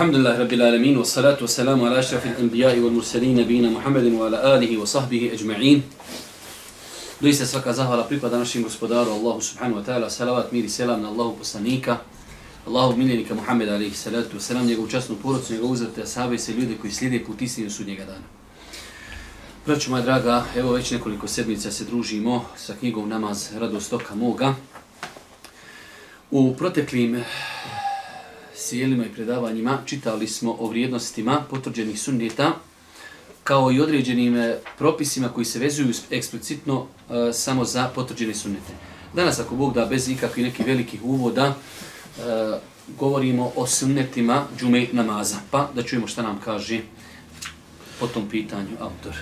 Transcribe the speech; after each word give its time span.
Alhamdulillah, 0.00 0.38
Rabbil 0.38 0.62
Alamin, 0.62 0.96
wa 0.96 1.04
salatu 1.04 1.42
wa 1.42 1.48
salamu 1.48 1.86
ala 1.86 1.98
ashrafil 1.98 2.32
anbiya'i 2.32 2.80
wal 2.80 2.90
mursalin, 2.90 3.36
nabina 3.36 3.68
Muhammedin 3.68 4.16
wa 4.16 4.28
ala 4.28 4.56
alihi 4.56 4.78
wa 4.78 4.86
sahbihi 4.86 5.28
ajma'in. 5.36 5.82
Doista 7.20 7.44
svaka 7.44 7.72
zahvala 7.76 8.08
pripada 8.08 8.38
našim 8.38 8.62
gospodaru, 8.62 9.12
Allahu 9.12 9.44
subhanu 9.44 9.76
wa 9.76 9.82
ta'ala, 9.84 10.08
salavat, 10.08 10.52
mir 10.52 10.64
i 10.64 10.68
selam 10.72 11.02
na 11.02 11.08
Allahu 11.08 11.36
poslanika, 11.36 12.00
Allahu 12.66 12.96
miljenika 12.96 13.34
Muhammeda, 13.34 13.74
alihi 13.76 13.92
salatu 13.92 14.36
wa 14.36 14.40
salam, 14.40 14.64
njegovu 14.66 14.88
časnu 14.88 15.16
porodcu, 15.20 15.52
njegovu 15.52 15.72
uzrte, 15.72 16.02
asabe 16.02 16.34
i 16.34 16.38
se 16.38 16.52
ljude 16.52 16.80
koji 16.80 16.92
slijede 16.92 17.24
put 17.24 17.42
istinu 17.42 17.70
sudnjega 17.70 18.04
dana. 18.04 18.24
Praću, 19.64 19.90
moja 19.90 20.02
draga, 20.02 20.44
evo 20.56 20.72
već 20.72 20.90
nekoliko 20.90 21.28
sedmica 21.28 21.70
se 21.70 21.84
družimo 21.84 22.44
sa 22.56 22.74
knjigom 22.74 23.08
Namaz 23.08 23.52
radostoka 23.52 24.14
moga. 24.14 24.54
U 26.30 26.54
proteklim 26.56 27.24
sjelima 28.60 29.06
i 29.06 29.12
predavanjima 29.14 29.78
čitali 29.86 30.26
smo 30.26 30.56
o 30.58 30.66
vrijednostima 30.66 31.44
potvrđenih 31.50 32.00
sunneta 32.00 32.52
kao 33.44 33.72
i 33.72 33.80
određenim 33.80 34.36
e, 34.36 34.58
propisima 34.78 35.28
koji 35.28 35.44
se 35.44 35.58
vezuju 35.58 35.88
eksplicitno 36.10 36.86
e, 36.86 37.32
samo 37.32 37.64
za 37.64 37.90
potvrđene 37.94 38.34
sunnete. 38.34 38.72
Danas, 39.14 39.40
ako 39.40 39.54
Bog 39.54 39.74
da, 39.74 39.86
bez 39.86 40.08
ikakvih 40.08 40.44
nekih 40.44 40.66
velikih 40.66 41.00
uvoda, 41.04 41.46
e, 41.46 42.58
govorimo 42.98 43.52
o 43.56 43.66
sunnetima 43.66 44.44
džume 44.58 44.86
namaza. 44.92 45.36
Pa 45.50 45.70
da 45.74 45.82
čujemo 45.82 46.06
šta 46.06 46.22
nam 46.22 46.40
kaže 46.44 46.80
po 48.00 48.06
tom 48.06 48.28
pitanju 48.28 48.76
autor. 48.80 49.16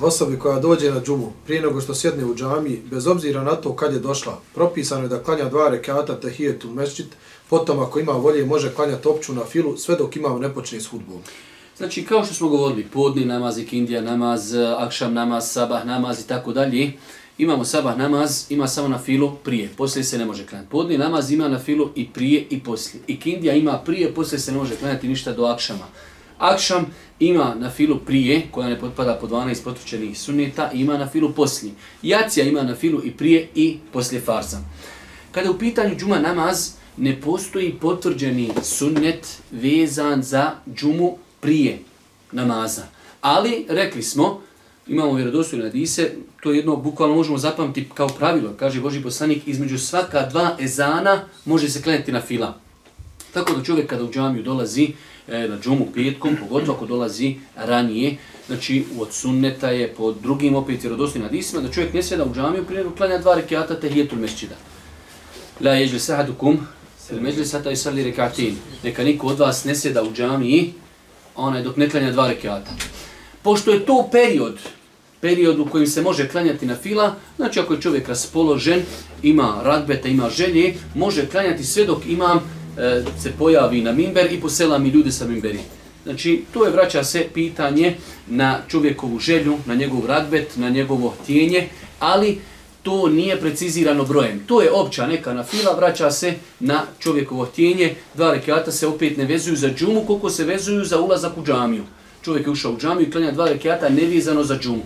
Osobi 0.00 0.38
koja 0.38 0.60
dođe 0.60 0.90
na 0.90 1.00
džumu, 1.00 1.32
prije 1.46 1.62
nego 1.62 1.80
što 1.80 1.94
sjedne 1.94 2.24
u 2.24 2.34
džami, 2.34 2.82
bez 2.90 3.06
obzira 3.06 3.42
na 3.42 3.54
to 3.54 3.76
kad 3.76 3.92
je 3.92 3.98
došla, 3.98 4.40
propisano 4.54 5.02
je 5.02 5.08
da 5.08 5.22
klanja 5.22 5.44
dva 5.44 5.68
rekata 5.68 6.20
tehijetu 6.20 6.70
mešćit, 6.70 7.06
potom 7.50 7.80
ako 7.80 8.00
ima 8.00 8.12
volje 8.12 8.46
može 8.46 8.74
klanjati 8.74 9.08
opću 9.08 9.34
na 9.34 9.44
filu, 9.44 9.76
sve 9.76 9.96
dok 9.96 10.16
ima 10.16 10.38
ne 10.38 10.54
počne 10.54 10.80
s 10.80 10.86
hudbom. 10.86 11.18
Znači, 11.76 12.04
kao 12.04 12.24
što 12.24 12.34
smo 12.34 12.48
govorili, 12.48 12.84
podni 12.84 13.24
namaz, 13.24 13.58
ikindija 13.58 14.00
namaz, 14.00 14.54
eh, 14.54 14.74
akšam 14.78 15.14
namaz, 15.14 15.52
sabah 15.52 15.86
namaz 15.86 16.20
i 16.20 16.26
tako 16.26 16.52
dalje, 16.52 16.92
imamo 17.38 17.64
sabah 17.64 17.98
namaz, 17.98 18.46
ima 18.50 18.68
samo 18.68 18.88
na 18.88 18.98
filu 18.98 19.36
prije, 19.44 19.68
poslije 19.76 20.04
se 20.04 20.18
ne 20.18 20.24
može 20.24 20.46
klanjati. 20.46 20.70
Podni 20.70 20.98
namaz 20.98 21.30
ima 21.30 21.48
na 21.48 21.58
filu 21.58 21.90
i 21.94 22.08
prije 22.08 22.46
i 22.50 22.60
poslije. 22.60 23.02
Ikindija 23.06 23.54
ima 23.54 23.78
prije, 23.78 24.14
poslije 24.14 24.38
se 24.38 24.52
ne 24.52 24.58
može 24.58 24.76
klanjati 24.76 25.08
ništa 25.08 25.32
do 25.32 25.44
akšama. 25.44 25.86
Akšam 26.38 26.86
ima 27.20 27.54
na 27.58 27.70
filu 27.70 27.98
prije, 28.06 28.42
koja 28.50 28.68
ne 28.68 28.80
potpada 28.80 29.18
po 29.20 29.26
12 29.26 29.64
potvrđenih 29.64 30.18
sunneta, 30.18 30.70
ima 30.72 30.98
na 30.98 31.08
filu 31.08 31.32
poslije. 31.32 31.72
Jacija 32.02 32.46
ima 32.46 32.62
na 32.62 32.74
filu 32.74 33.00
i 33.04 33.10
prije 33.10 33.48
i 33.54 33.78
poslije 33.92 34.20
farza. 34.20 34.58
Kada 35.32 35.46
je 35.46 35.50
u 35.50 35.58
pitanju 35.58 35.96
džuma 35.96 36.18
namaz, 36.18 36.70
ne 36.98 37.20
postoji 37.20 37.74
potvrđeni 37.80 38.50
sunnet 38.62 39.38
vezan 39.50 40.22
za 40.22 40.50
džumu 40.74 41.16
prije 41.40 41.78
namaza. 42.32 42.82
Ali, 43.20 43.66
rekli 43.68 44.02
smo, 44.02 44.40
imamo 44.86 45.12
vjerodostojne 45.12 45.64
hadise, 45.64 46.10
to 46.42 46.52
jedno 46.52 46.76
bukvalno 46.76 47.14
možemo 47.14 47.38
zapamtiti 47.38 47.90
kao 47.94 48.08
pravilo, 48.08 48.52
kaže 48.58 48.80
Boži 48.80 49.02
poslanik, 49.02 49.42
između 49.46 49.78
svaka 49.78 50.26
dva 50.26 50.56
ezana 50.60 51.24
može 51.44 51.68
se 51.68 51.82
klanjati 51.82 52.12
na 52.12 52.20
fila. 52.20 52.54
Tako 53.32 53.52
da 53.52 53.64
čovjek 53.64 53.86
kada 53.86 54.04
u 54.04 54.12
džamiju 54.12 54.42
dolazi 54.42 54.88
e, 55.28 55.48
na 55.48 55.58
džumu 55.60 55.86
petkom, 55.94 56.36
pogotovo 56.40 56.76
ako 56.76 56.86
dolazi 56.86 57.34
ranije, 57.56 58.16
znači 58.46 58.84
od 58.98 59.12
sunneta 59.12 59.70
je 59.70 59.94
po 59.96 60.12
drugim 60.12 60.54
opet 60.54 60.82
vjerodostojnim 60.82 61.28
hadisima, 61.28 61.62
da 61.62 61.72
čovjek 61.72 61.94
ne 61.94 62.02
sjeda 62.02 62.24
u 62.24 62.34
džamiju 62.34 62.64
prije 62.64 62.84
klanja 62.96 63.18
dva 63.18 63.34
rekiata 63.34 63.80
tehijetul 63.80 64.18
mešćida. 64.18 64.54
La 65.60 65.70
jeđli 65.70 66.00
sahadukum, 66.00 66.58
sel 67.08 67.20
međli 67.20 67.46
sata 67.46 67.70
i 67.70 67.76
sali 67.76 68.04
rekatin. 68.04 68.56
Neka 68.84 69.04
niko 69.04 69.26
od 69.26 69.38
vas 69.38 69.64
ne 69.64 69.74
sjeda 69.74 70.02
u 70.02 70.12
džamiji, 70.12 70.72
onaj 71.36 71.62
dok 71.62 71.76
ne 71.76 71.90
klanja 71.90 72.12
dva 72.12 72.28
rekata. 72.28 72.70
Pošto 73.42 73.70
je 73.70 73.86
to 73.86 74.08
period, 74.12 74.58
period 75.20 75.58
u 75.58 75.66
kojem 75.66 75.86
se 75.86 76.02
može 76.02 76.28
klanjati 76.28 76.66
na 76.66 76.76
fila, 76.76 77.14
znači 77.36 77.60
ako 77.60 77.74
je 77.74 77.80
čovjek 77.80 78.08
raspoložen, 78.08 78.82
ima 79.22 79.60
radbeta, 79.64 80.08
ima 80.08 80.30
želje, 80.30 80.74
može 80.94 81.26
klanjati 81.26 81.64
sve 81.64 81.84
dok 81.84 82.06
imam 82.06 82.38
e, 82.38 83.02
se 83.22 83.32
pojavi 83.38 83.82
na 83.82 83.92
mimber 83.92 84.32
i 84.32 84.40
posela 84.40 84.78
mi 84.78 84.88
ljude 84.88 85.12
sa 85.12 85.26
mimberi. 85.26 85.60
Znači, 86.04 86.44
to 86.52 86.64
je 86.64 86.70
vraća 86.70 87.04
se 87.04 87.26
pitanje 87.34 87.96
na 88.26 88.60
čovjekovu 88.68 89.18
želju, 89.18 89.58
na 89.66 89.74
njegov 89.74 90.06
radbet, 90.06 90.56
na 90.56 90.68
njegovo 90.68 91.14
htjenje, 91.22 91.68
ali 92.00 92.38
to 92.88 93.08
nije 93.08 93.40
precizirano 93.40 94.04
brojem. 94.04 94.40
To 94.46 94.62
je 94.62 94.72
opća 94.72 95.06
neka 95.06 95.32
na 95.34 95.44
fila, 95.44 95.74
vraća 95.76 96.10
se 96.10 96.34
na 96.60 96.82
čovjekovo 96.98 97.44
htjenje. 97.44 97.94
Dva 98.14 98.32
rekiata 98.32 98.72
se 98.72 98.86
opet 98.86 99.16
ne 99.16 99.24
vezuju 99.24 99.56
za 99.56 99.68
džumu, 99.68 100.04
koliko 100.06 100.30
se 100.30 100.44
vezuju 100.44 100.84
za 100.84 101.00
ulazak 101.00 101.38
u 101.38 101.44
džamiju. 101.44 101.84
Čovjek 102.22 102.46
je 102.46 102.50
ušao 102.50 102.72
u 102.72 102.78
džamiju 102.78 103.08
i 103.08 103.10
klanja 103.10 103.32
dva 103.32 103.48
rekiata 103.48 103.88
nevezano 103.88 104.44
za 104.44 104.58
džumu. 104.58 104.82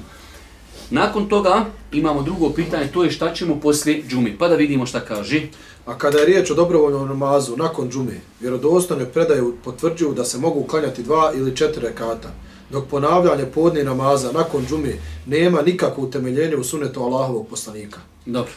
Nakon 0.91 1.29
toga 1.29 1.65
imamo 1.93 2.23
drugo 2.23 2.51
pitanje, 2.51 2.89
to 2.93 3.05
je 3.05 3.11
šta 3.11 3.35
ćemo 3.35 3.61
poslije 3.61 4.03
džumi. 4.09 4.37
Pa 4.39 4.49
da 4.49 4.55
vidimo 4.55 4.87
šta 4.87 5.01
kaže. 5.01 5.43
A 5.87 5.99
kada 5.99 6.19
je 6.19 6.27
riječ 6.27 6.51
o 6.51 6.55
dobrovoljnom 6.55 7.09
namazu 7.09 7.57
nakon 7.57 7.91
džume, 7.91 8.21
vjerodostojne 8.41 9.07
predaju 9.07 9.55
potvrđuju 9.65 10.15
da 10.15 10.25
se 10.25 10.39
mogu 10.39 10.65
klanjati 10.65 11.03
dva 11.03 11.33
ili 11.37 11.57
četiri 11.57 11.87
rekata 11.87 12.35
dok 12.73 12.85
ponavljanje 12.91 13.47
podne 13.47 13.85
namaza 13.85 14.33
nakon 14.33 14.67
džume 14.67 14.93
nema 15.27 15.63
nikakvo 15.63 16.05
utemeljenje 16.05 16.57
u 16.57 16.65
sunetu 16.65 17.03
Allahovog 17.03 17.47
poslanika. 17.49 18.01
Dobro. 18.27 18.53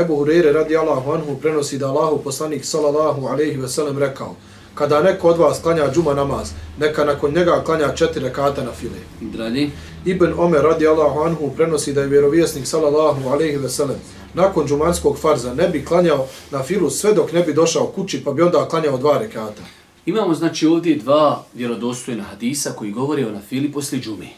Ebu 0.00 0.16
Hurere 0.16 0.52
radi 0.52 0.76
Allahu 0.76 1.12
anhu 1.12 1.36
prenosi 1.40 1.78
da 1.78 1.88
Allahov 1.88 2.18
poslanik 2.18 2.64
sallallahu 2.64 3.26
alaihi 3.26 3.56
ve 3.56 3.68
sellem 3.68 3.98
rekao 3.98 4.36
kada 4.74 5.02
neko 5.02 5.28
od 5.28 5.38
vas 5.38 5.58
klanja 5.62 5.90
džuma 5.92 6.14
namaz, 6.14 6.50
neka 6.78 7.04
nakon 7.04 7.34
njega 7.34 7.62
klanja 7.64 7.94
četiri 7.94 8.24
rekata 8.24 8.64
na 8.64 8.72
file. 8.72 8.98
Drali. 9.20 9.70
Ibn 10.04 10.32
Omer 10.38 10.62
radi 10.62 10.86
Allahu 10.86 11.20
anhu 11.20 11.50
prenosi 11.56 11.92
da 11.92 12.00
je 12.00 12.06
vjerovjesnik 12.06 12.66
sallallahu 12.66 13.28
alaihi 13.28 13.56
ve 13.56 13.68
sellem 13.68 13.96
nakon 14.34 14.66
džumanskog 14.66 15.18
farza 15.18 15.54
ne 15.54 15.68
bi 15.68 15.84
klanjao 15.84 16.26
na 16.50 16.62
filu 16.62 16.90
sve 16.90 17.12
dok 17.12 17.32
ne 17.32 17.42
bi 17.42 17.54
došao 17.54 17.86
kući 17.86 18.24
pa 18.24 18.32
bi 18.32 18.42
onda 18.42 18.68
klanjao 18.68 18.98
dva 18.98 19.18
rekata. 19.18 19.79
Imamo 20.10 20.34
znači 20.34 20.66
ovdje 20.66 20.96
dva 20.96 21.44
vjerodostojna 21.54 22.24
hadisa 22.24 22.70
koji 22.70 22.90
govore 22.90 23.26
o 23.26 23.32
nafili 23.32 23.72
posle 23.72 23.98
džume. 23.98 24.28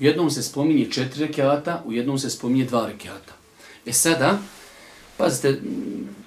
U 0.00 0.04
jednom 0.04 0.30
se 0.30 0.42
spominje 0.42 0.90
četiri 0.90 1.26
rekiata, 1.26 1.82
u 1.86 1.92
jednom 1.92 2.18
se 2.18 2.30
spominje 2.30 2.64
dva 2.64 2.86
rekiata. 2.86 3.32
E 3.86 3.92
sada, 3.92 4.38
pazite, 5.16 5.60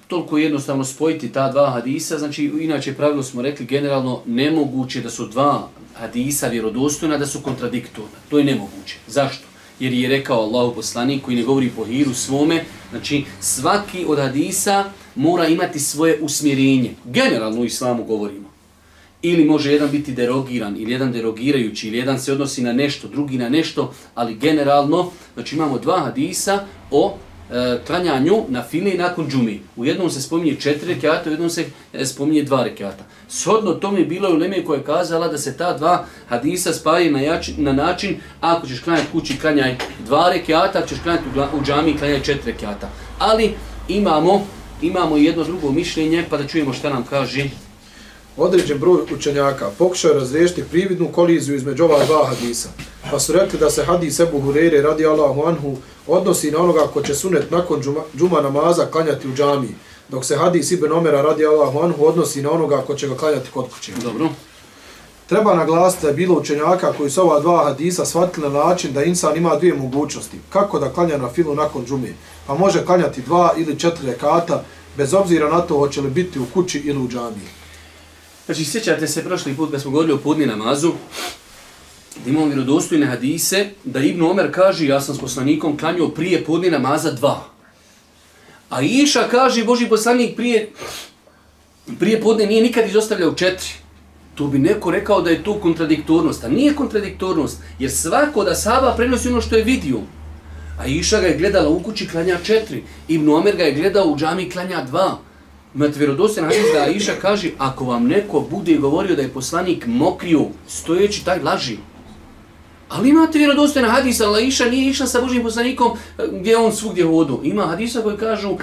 toliko 0.08 0.38
jednostavno 0.38 0.84
spojiti 0.84 1.32
ta 1.32 1.52
dva 1.52 1.70
hadisa, 1.70 2.18
znači 2.18 2.44
inače 2.60 2.94
pravilo 2.94 3.22
smo 3.22 3.42
rekli 3.42 3.66
generalno 3.66 4.22
nemoguće 4.26 5.00
da 5.00 5.10
su 5.10 5.26
dva 5.26 5.68
hadisa 5.94 6.48
vjerodostojna, 6.48 7.18
da 7.18 7.26
su 7.26 7.40
kontradiktorna. 7.40 8.18
To 8.28 8.38
je 8.38 8.44
nemoguće. 8.44 8.96
Zašto? 9.06 9.46
Jer 9.80 9.92
je 9.92 10.08
rekao 10.08 10.40
Allah 10.40 10.72
poslanik 10.74 11.22
koji 11.24 11.36
ne 11.36 11.42
govori 11.42 11.70
po 11.76 11.84
hiru 11.84 12.14
svome, 12.14 12.64
znači 12.90 13.24
svaki 13.40 14.04
od 14.08 14.18
hadisa 14.18 14.90
mora 15.14 15.46
imati 15.46 15.78
svoje 15.78 16.18
usmjerenje. 16.20 16.90
Generalno 17.04 17.60
u 17.60 17.64
islamu 17.64 18.04
govorimo. 18.04 18.50
Ili 19.22 19.44
može 19.44 19.72
jedan 19.72 19.90
biti 19.90 20.12
derogiran, 20.12 20.76
ili 20.76 20.92
jedan 20.92 21.12
derogirajući, 21.12 21.88
ili 21.88 21.98
jedan 21.98 22.20
se 22.20 22.32
odnosi 22.32 22.62
na 22.62 22.72
nešto, 22.72 23.08
drugi 23.08 23.38
na 23.38 23.48
nešto, 23.48 23.94
ali 24.14 24.34
generalno, 24.34 25.10
znači 25.34 25.56
imamo 25.56 25.78
dva 25.78 26.00
hadisa 26.00 26.64
o 26.90 27.14
e, 27.50 27.78
klanjanju 27.86 28.44
na 28.48 28.62
fili 28.62 28.94
nakon 28.98 29.28
džumi. 29.30 29.60
U 29.76 29.84
jednom 29.84 30.10
se 30.10 30.22
spominje 30.22 30.56
četiri 30.60 30.94
rekiata, 30.94 31.30
u 31.30 31.32
jednom 31.32 31.50
se 31.50 31.64
e, 31.92 32.06
spominje 32.06 32.42
dva 32.42 32.64
rekiata. 32.64 33.04
Shodno 33.28 33.72
tome 33.72 33.98
je 33.98 34.06
bilo 34.06 34.30
u 34.30 34.36
Leme 34.36 34.64
koja 34.64 34.78
je 34.78 34.84
kazala 34.84 35.28
da 35.28 35.38
se 35.38 35.56
ta 35.56 35.78
dva 35.78 36.04
hadisa 36.28 36.72
spaje 36.72 37.10
na, 37.10 37.20
jači, 37.20 37.54
na 37.56 37.72
način 37.72 38.16
ako 38.40 38.66
ćeš 38.66 38.80
klanjati 38.80 39.08
kući, 39.12 39.38
klanjaj 39.40 39.76
dva 40.06 40.30
rekiata, 40.32 40.78
ako 40.78 40.88
ćeš 40.88 40.98
klanjati 41.02 41.24
u, 41.36 41.58
u 41.58 41.64
džami, 41.64 41.98
klanjaj 41.98 42.22
četiri 42.22 42.52
rekiata. 42.52 42.88
Ali 43.18 43.54
imamo 43.88 44.46
imamo 44.82 45.16
jedno 45.16 45.44
drugo 45.44 45.70
mišljenje, 45.72 46.24
pa 46.30 46.36
da 46.36 46.46
čujemo 46.46 46.72
šta 46.72 46.90
nam 46.90 47.04
kaže. 47.10 47.50
Određen 48.36 48.78
broj 48.78 49.02
učenjaka 49.14 49.70
pokušao 49.78 50.12
razriješiti 50.12 50.64
prividnu 50.70 51.08
koliziju 51.12 51.56
između 51.56 51.84
ova 51.84 52.04
dva 52.04 52.26
hadisa. 52.26 52.68
Pa 53.10 53.20
su 53.20 53.32
rekli 53.32 53.58
da 53.58 53.70
se 53.70 53.84
hadis 53.84 54.20
Ebu 54.20 54.40
Hureyre 54.40 54.82
radi 54.82 55.06
Allahu 55.06 55.42
Anhu 55.46 55.76
odnosi 56.06 56.50
na 56.50 56.58
onoga 56.58 56.86
ko 56.86 57.02
će 57.02 57.14
sunet 57.14 57.50
nakon 57.50 57.82
džuma, 57.82 58.00
džuma 58.18 58.40
namaza 58.40 58.86
klanjati 58.86 59.28
u 59.28 59.34
džamiji. 59.34 59.74
Dok 60.08 60.24
se 60.24 60.36
hadis 60.36 60.70
Ibn 60.70 60.92
Omera 60.92 61.22
radi 61.22 61.46
Allahu 61.46 61.78
Anhu 61.78 62.06
odnosi 62.06 62.42
na 62.42 62.50
onoga 62.50 62.82
ko 62.86 62.94
će 62.94 63.08
ga 63.08 63.16
klanjati 63.16 63.50
kod 63.50 63.64
kuće. 63.70 63.92
Dobro. 64.02 64.28
Treba 65.30 65.54
naglasiti 65.54 66.02
da 66.02 66.08
je 66.08 66.14
bilo 66.14 66.38
učenjaka 66.38 66.92
koji 66.92 67.10
su 67.10 67.20
ova 67.20 67.40
dva 67.40 67.64
hadisa 67.64 68.04
shvatili 68.04 68.48
na 68.48 68.64
način 68.64 68.92
da 68.92 69.04
insan 69.04 69.36
ima 69.36 69.56
dvije 69.56 69.74
mogućnosti. 69.74 70.36
Kako 70.48 70.78
da 70.78 70.92
klanja 70.92 71.18
na 71.18 71.28
filu 71.30 71.54
nakon 71.54 71.86
džume? 71.86 72.14
Pa 72.46 72.54
može 72.54 72.84
klanjati 72.84 73.22
dva 73.22 73.54
ili 73.56 73.78
četiri 73.78 74.06
rekata, 74.06 74.64
bez 74.96 75.14
obzira 75.14 75.48
na 75.48 75.60
to 75.60 75.78
hoće 75.78 76.00
li 76.00 76.10
biti 76.10 76.38
u 76.38 76.46
kući 76.54 76.78
ili 76.78 76.98
u 76.98 77.08
džamiji. 77.08 77.48
Znači, 78.46 78.64
sjećate 78.64 79.06
se 79.06 79.24
prošli 79.24 79.54
put 79.54 79.70
da 79.70 79.78
smo 79.78 79.90
govorili 79.90 80.12
o 80.12 80.18
podni 80.18 80.46
namazu, 80.46 80.92
da 82.24 82.30
imamo 82.30 82.46
vjerodostojne 82.46 83.06
hadise, 83.06 83.70
da 83.84 84.00
Ibn 84.00 84.22
Omer 84.22 84.54
kaže, 84.54 84.86
ja 84.86 85.00
sam 85.00 85.14
s 85.14 85.20
poslanikom 85.20 85.78
klanjao 85.78 86.08
prije 86.08 86.44
podni 86.44 86.70
namaza 86.70 87.12
dva. 87.12 87.44
A 88.70 88.82
Iša 88.82 89.28
kaže, 89.30 89.64
Boži 89.64 89.88
poslanik 89.88 90.36
prije 90.36 90.72
prije 91.98 92.20
podne 92.20 92.46
nije 92.46 92.62
nikad 92.62 92.88
izostavljao 92.88 93.34
četiri. 93.34 93.79
To 94.40 94.46
bi 94.46 94.58
neko 94.58 94.90
rekao 94.90 95.22
da 95.22 95.30
je 95.30 95.42
tu 95.44 95.54
kontradiktornost, 95.62 96.44
a 96.44 96.48
nije 96.48 96.74
kontradiktornost, 96.74 97.58
jer 97.78 97.90
svako 97.90 98.44
da 98.44 98.54
Saba 98.54 98.94
prenosi 98.96 99.28
ono 99.28 99.40
što 99.40 99.56
je 99.56 99.64
vidio. 99.64 99.98
A 100.78 100.86
Iša 100.86 101.20
ga 101.20 101.26
je 101.26 101.36
gledala 101.36 101.68
u 101.68 101.80
kući 101.80 102.08
klanja 102.08 102.38
četiri, 102.42 102.82
Ibn 103.08 103.28
Omer 103.28 103.56
ga 103.56 103.64
je 103.64 103.72
gledao 103.72 104.04
u 104.04 104.16
džami 104.16 104.50
klanja 104.50 104.84
dva. 104.84 105.18
Imate 105.74 105.98
vjerodosti 105.98 106.40
na 106.40 106.48
da 106.74 106.86
Iša 106.86 107.12
kaže, 107.20 107.50
ako 107.58 107.84
vam 107.84 108.06
neko 108.06 108.40
bude 108.50 108.76
govorio 108.76 109.16
da 109.16 109.22
je 109.22 109.28
poslanik 109.28 109.86
mokrio, 109.86 110.46
stojeći 110.68 111.24
taj 111.24 111.42
laži. 111.42 111.76
Ali 112.88 113.08
imate 113.08 113.38
vjerodostojna 113.38 113.88
hadisa, 113.88 114.28
ali 114.28 114.46
Iša 114.46 114.70
nije 114.70 114.90
išla 114.90 115.06
sa 115.06 115.20
Božim 115.20 115.42
poslanikom 115.42 115.92
eh, 115.92 116.22
gdje 116.32 116.56
on 116.56 116.72
svugdje 116.72 117.04
hodu. 117.04 117.40
Ima 117.44 117.66
hadisa 117.66 118.00
koji 118.02 118.16
kažu, 118.16 118.56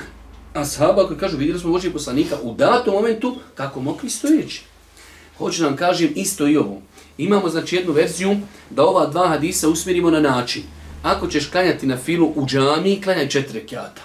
ashaba 0.54 1.08
koji 1.08 1.20
kažu, 1.20 1.38
vidjeli 1.38 1.60
smo 1.60 1.72
Božih 1.72 1.94
poslanika 1.94 2.36
u 2.44 2.54
datom 2.54 2.94
momentu 2.94 3.36
kako 3.56 3.82
mokri 3.82 4.10
stojeći. 4.10 4.64
Hoću 5.38 5.62
da 5.62 5.68
vam 5.68 5.78
kažem 5.78 6.12
isto 6.16 6.48
i 6.48 6.58
ovo. 6.58 6.82
Imamo 7.18 7.50
znači 7.50 7.76
jednu 7.76 7.94
verziju 7.94 8.38
da 8.70 8.86
ova 8.86 9.06
dva 9.06 9.28
hadisa 9.28 9.70
usmjerimo 9.70 10.12
na 10.12 10.20
način. 10.20 10.64
Ako 11.04 11.28
ćeš 11.28 11.50
klanjati 11.50 11.88
na 11.88 11.98
filu 11.98 12.32
u 12.36 12.46
džami, 12.46 13.02
klanjaj 13.02 13.30
četiri 13.30 13.60
rekiata. 13.60 14.02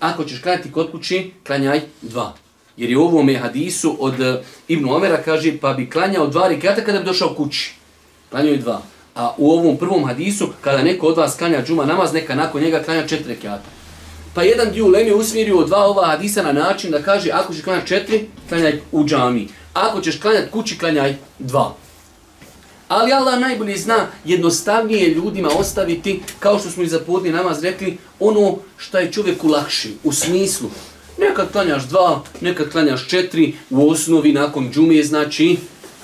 Ako 0.00 0.24
ćeš 0.24 0.42
klanjati 0.42 0.72
kod 0.72 0.90
kući, 0.90 1.30
klanjaj 1.46 1.80
dva. 2.02 2.34
Jer 2.76 2.90
je 2.90 2.98
u 2.98 3.02
ovom 3.02 3.36
hadisu 3.36 3.96
od 4.00 4.20
eh, 4.20 4.42
Ibn 4.68 4.88
Omera 4.88 5.22
kaže 5.22 5.58
pa 5.60 5.72
bi 5.72 5.90
klanjao 5.90 6.26
dva 6.26 6.48
rekiata 6.48 6.84
kada 6.84 6.98
bi 6.98 7.04
došao 7.04 7.34
kući. 7.34 7.74
Klanjao 8.30 8.52
je 8.52 8.58
dva. 8.58 8.82
A 9.14 9.34
u 9.38 9.50
ovom 9.50 9.76
prvom 9.76 10.04
hadisu, 10.04 10.48
kada 10.60 10.82
neko 10.82 11.06
od 11.06 11.16
vas 11.16 11.36
klanja 11.36 11.64
džuma 11.64 11.84
namaz, 11.84 12.12
neka 12.12 12.34
nakon 12.34 12.62
njega 12.62 12.82
klanja 12.82 13.06
četiri 13.06 13.28
rekiata. 13.28 13.68
Pa 14.34 14.42
jedan 14.42 14.72
dio 14.72 14.86
ulemi 14.86 15.12
usmjerio 15.12 15.64
dva 15.64 15.84
ova 15.86 16.06
hadisa 16.06 16.42
na 16.42 16.52
način 16.52 16.90
da 16.90 17.02
kaže 17.02 17.30
ako 17.30 17.54
ćeš 17.54 17.62
klanjati 17.62 17.88
četiri, 17.88 18.26
klanjaj 18.48 18.80
u 18.92 19.04
džami. 19.04 19.48
Ako 19.74 20.00
ćeš 20.00 20.20
klanjati 20.20 20.50
kući, 20.50 20.78
klanjaj 20.78 21.16
dva. 21.38 21.74
Ali 22.88 23.12
Allah 23.12 23.40
najbolje 23.40 23.76
zna 23.76 24.06
jednostavnije 24.24 25.08
ljudima 25.08 25.48
ostaviti, 25.58 26.22
kao 26.38 26.58
što 26.58 26.70
smo 26.70 26.82
i 26.82 26.88
za 26.88 27.00
podni 27.00 27.30
namaz 27.30 27.62
rekli, 27.62 27.98
ono 28.20 28.56
što 28.76 28.98
je 28.98 29.12
čovjeku 29.12 29.48
lakši, 29.48 29.94
u 30.04 30.12
smislu. 30.12 30.70
Nekad 31.18 31.52
klanjaš 31.52 31.84
dva, 31.84 32.22
nekad 32.40 32.72
klanjaš 32.72 33.08
četiri, 33.08 33.54
u 33.70 33.90
osnovi 33.90 34.32
nakon 34.32 34.70
džumije 34.72 35.04
znači, 35.04 35.56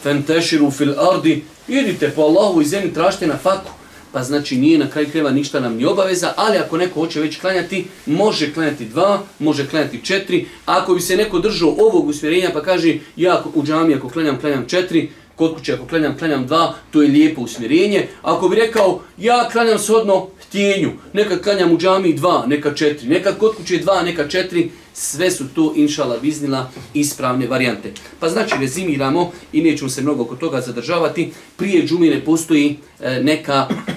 fenteširu 0.02 0.70
fil 0.70 0.94
ardi, 1.00 1.44
idite 1.68 2.10
po 2.10 2.22
Allahu 2.22 2.60
i 2.60 2.66
zemlji, 2.66 2.94
tražite 2.94 3.26
na 3.26 3.36
faku 3.36 3.70
pa 4.12 4.22
znači 4.22 4.56
nije 4.56 4.78
na 4.78 4.90
kraju 4.90 5.08
kreva 5.12 5.30
ništa 5.30 5.60
nam 5.60 5.76
ni 5.76 5.84
obaveza, 5.84 6.32
ali 6.36 6.58
ako 6.58 6.76
neko 6.76 7.00
hoće 7.00 7.20
već 7.20 7.40
klanjati, 7.40 7.86
može 8.06 8.52
klanjati 8.52 8.84
dva, 8.84 9.22
može 9.38 9.66
klanjati 9.66 10.04
četiri. 10.04 10.46
Ako 10.66 10.94
bi 10.94 11.00
se 11.00 11.16
neko 11.16 11.38
držao 11.38 11.74
ovog 11.78 12.08
usmjerenja 12.08 12.50
pa 12.52 12.62
kaže 12.62 12.98
ja 13.16 13.44
u 13.54 13.62
džami 13.62 13.94
ako 13.94 14.08
klanjam, 14.08 14.40
klanjam 14.40 14.64
četiri, 14.68 15.10
kod 15.36 15.54
kuće 15.54 15.74
ako 15.74 15.86
klanjam, 15.86 16.18
klanjam 16.18 16.46
dva, 16.46 16.74
to 16.90 17.02
je 17.02 17.08
lijepo 17.08 17.40
usmjerenje. 17.40 18.08
Ako 18.22 18.48
bi 18.48 18.56
rekao 18.56 19.00
ja 19.18 19.48
klanjam 19.52 19.78
shodno 19.78 20.26
htjenju, 20.46 20.90
neka 21.12 21.38
klanjam 21.38 21.72
u 21.72 21.78
džami 21.78 22.14
dva, 22.14 22.44
neka 22.46 22.74
četiri, 22.74 23.08
neka 23.08 23.32
kod 23.32 23.56
kuće 23.56 23.78
dva, 23.78 24.02
neka 24.02 24.28
četiri, 24.28 24.70
sve 24.98 25.30
su 25.30 25.44
to 25.54 25.72
inšala 25.76 26.18
biznila, 26.22 26.70
ispravne 26.94 27.46
varijante. 27.46 27.92
Pa 28.20 28.28
znači 28.28 28.54
rezimiramo 28.60 29.32
i 29.52 29.62
nećemo 29.62 29.90
se 29.90 30.02
mnogo 30.02 30.22
oko 30.22 30.36
toga 30.36 30.60
zadržavati, 30.60 31.32
prije 31.56 31.86
džumine 31.86 32.24
postoji 32.24 32.76
e, 33.00 33.20
neka 33.22 33.68
e, 33.70 33.92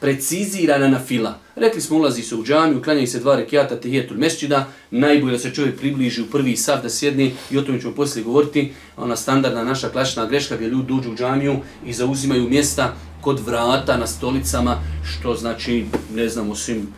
precizirana 0.00 0.88
na 0.88 1.00
fila. 1.00 1.38
Rekli 1.56 1.80
smo 1.80 1.96
ulazi 1.96 2.22
se 2.22 2.34
u 2.34 2.44
džamiju, 2.44 2.82
klanjaju 2.82 3.06
se 3.06 3.20
dva 3.20 3.36
rekiata 3.36 3.80
tehijetul 3.80 4.16
mesčida, 4.16 4.68
najbolje 4.90 5.32
da 5.32 5.38
se 5.38 5.54
čovjek 5.54 5.78
približi 5.78 6.22
u 6.22 6.26
prvi 6.26 6.56
sav 6.56 6.82
da 6.82 6.90
sjedne 6.90 7.30
i 7.50 7.58
o 7.58 7.62
tome 7.62 7.80
ćemo 7.80 7.94
poslije 7.94 8.24
govoriti, 8.24 8.72
ona 8.96 9.16
standardna 9.16 9.64
naša 9.64 9.88
klasična 9.88 10.26
greška 10.26 10.56
gdje 10.56 10.68
ljudi 10.68 10.88
dođu 10.88 11.12
u 11.12 11.16
džamiju 11.16 11.56
i 11.86 11.92
zauzimaju 11.92 12.48
mjesta 12.48 12.94
kod 13.20 13.40
vrata 13.40 13.96
na 13.96 14.06
stolicama, 14.06 14.82
što 15.04 15.34
znači, 15.34 15.84
ne 16.14 16.28
znam, 16.28 16.50
osim 16.50 16.88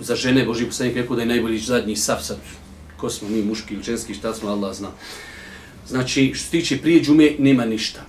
za 0.00 0.16
žene 0.16 0.44
Boži 0.44 0.66
poslanik 0.66 0.96
rekao 0.96 1.16
da 1.16 1.22
je 1.22 1.28
najbolji 1.28 1.58
zadnji 1.58 1.96
sav 1.96 2.18
sad 2.22 2.36
ko 3.00 3.10
smo 3.10 3.28
mi, 3.28 3.42
muški 3.42 3.74
ili 3.74 3.82
ženski, 3.82 4.14
šta 4.14 4.34
smo, 4.34 4.50
Allah 4.50 4.76
zna. 4.76 4.88
Znači, 5.88 6.32
što 6.34 6.44
se 6.44 6.50
tiče 6.50 6.78
prije 6.78 7.02
džume, 7.02 7.32
nema 7.38 7.64
ništa. 7.64 8.00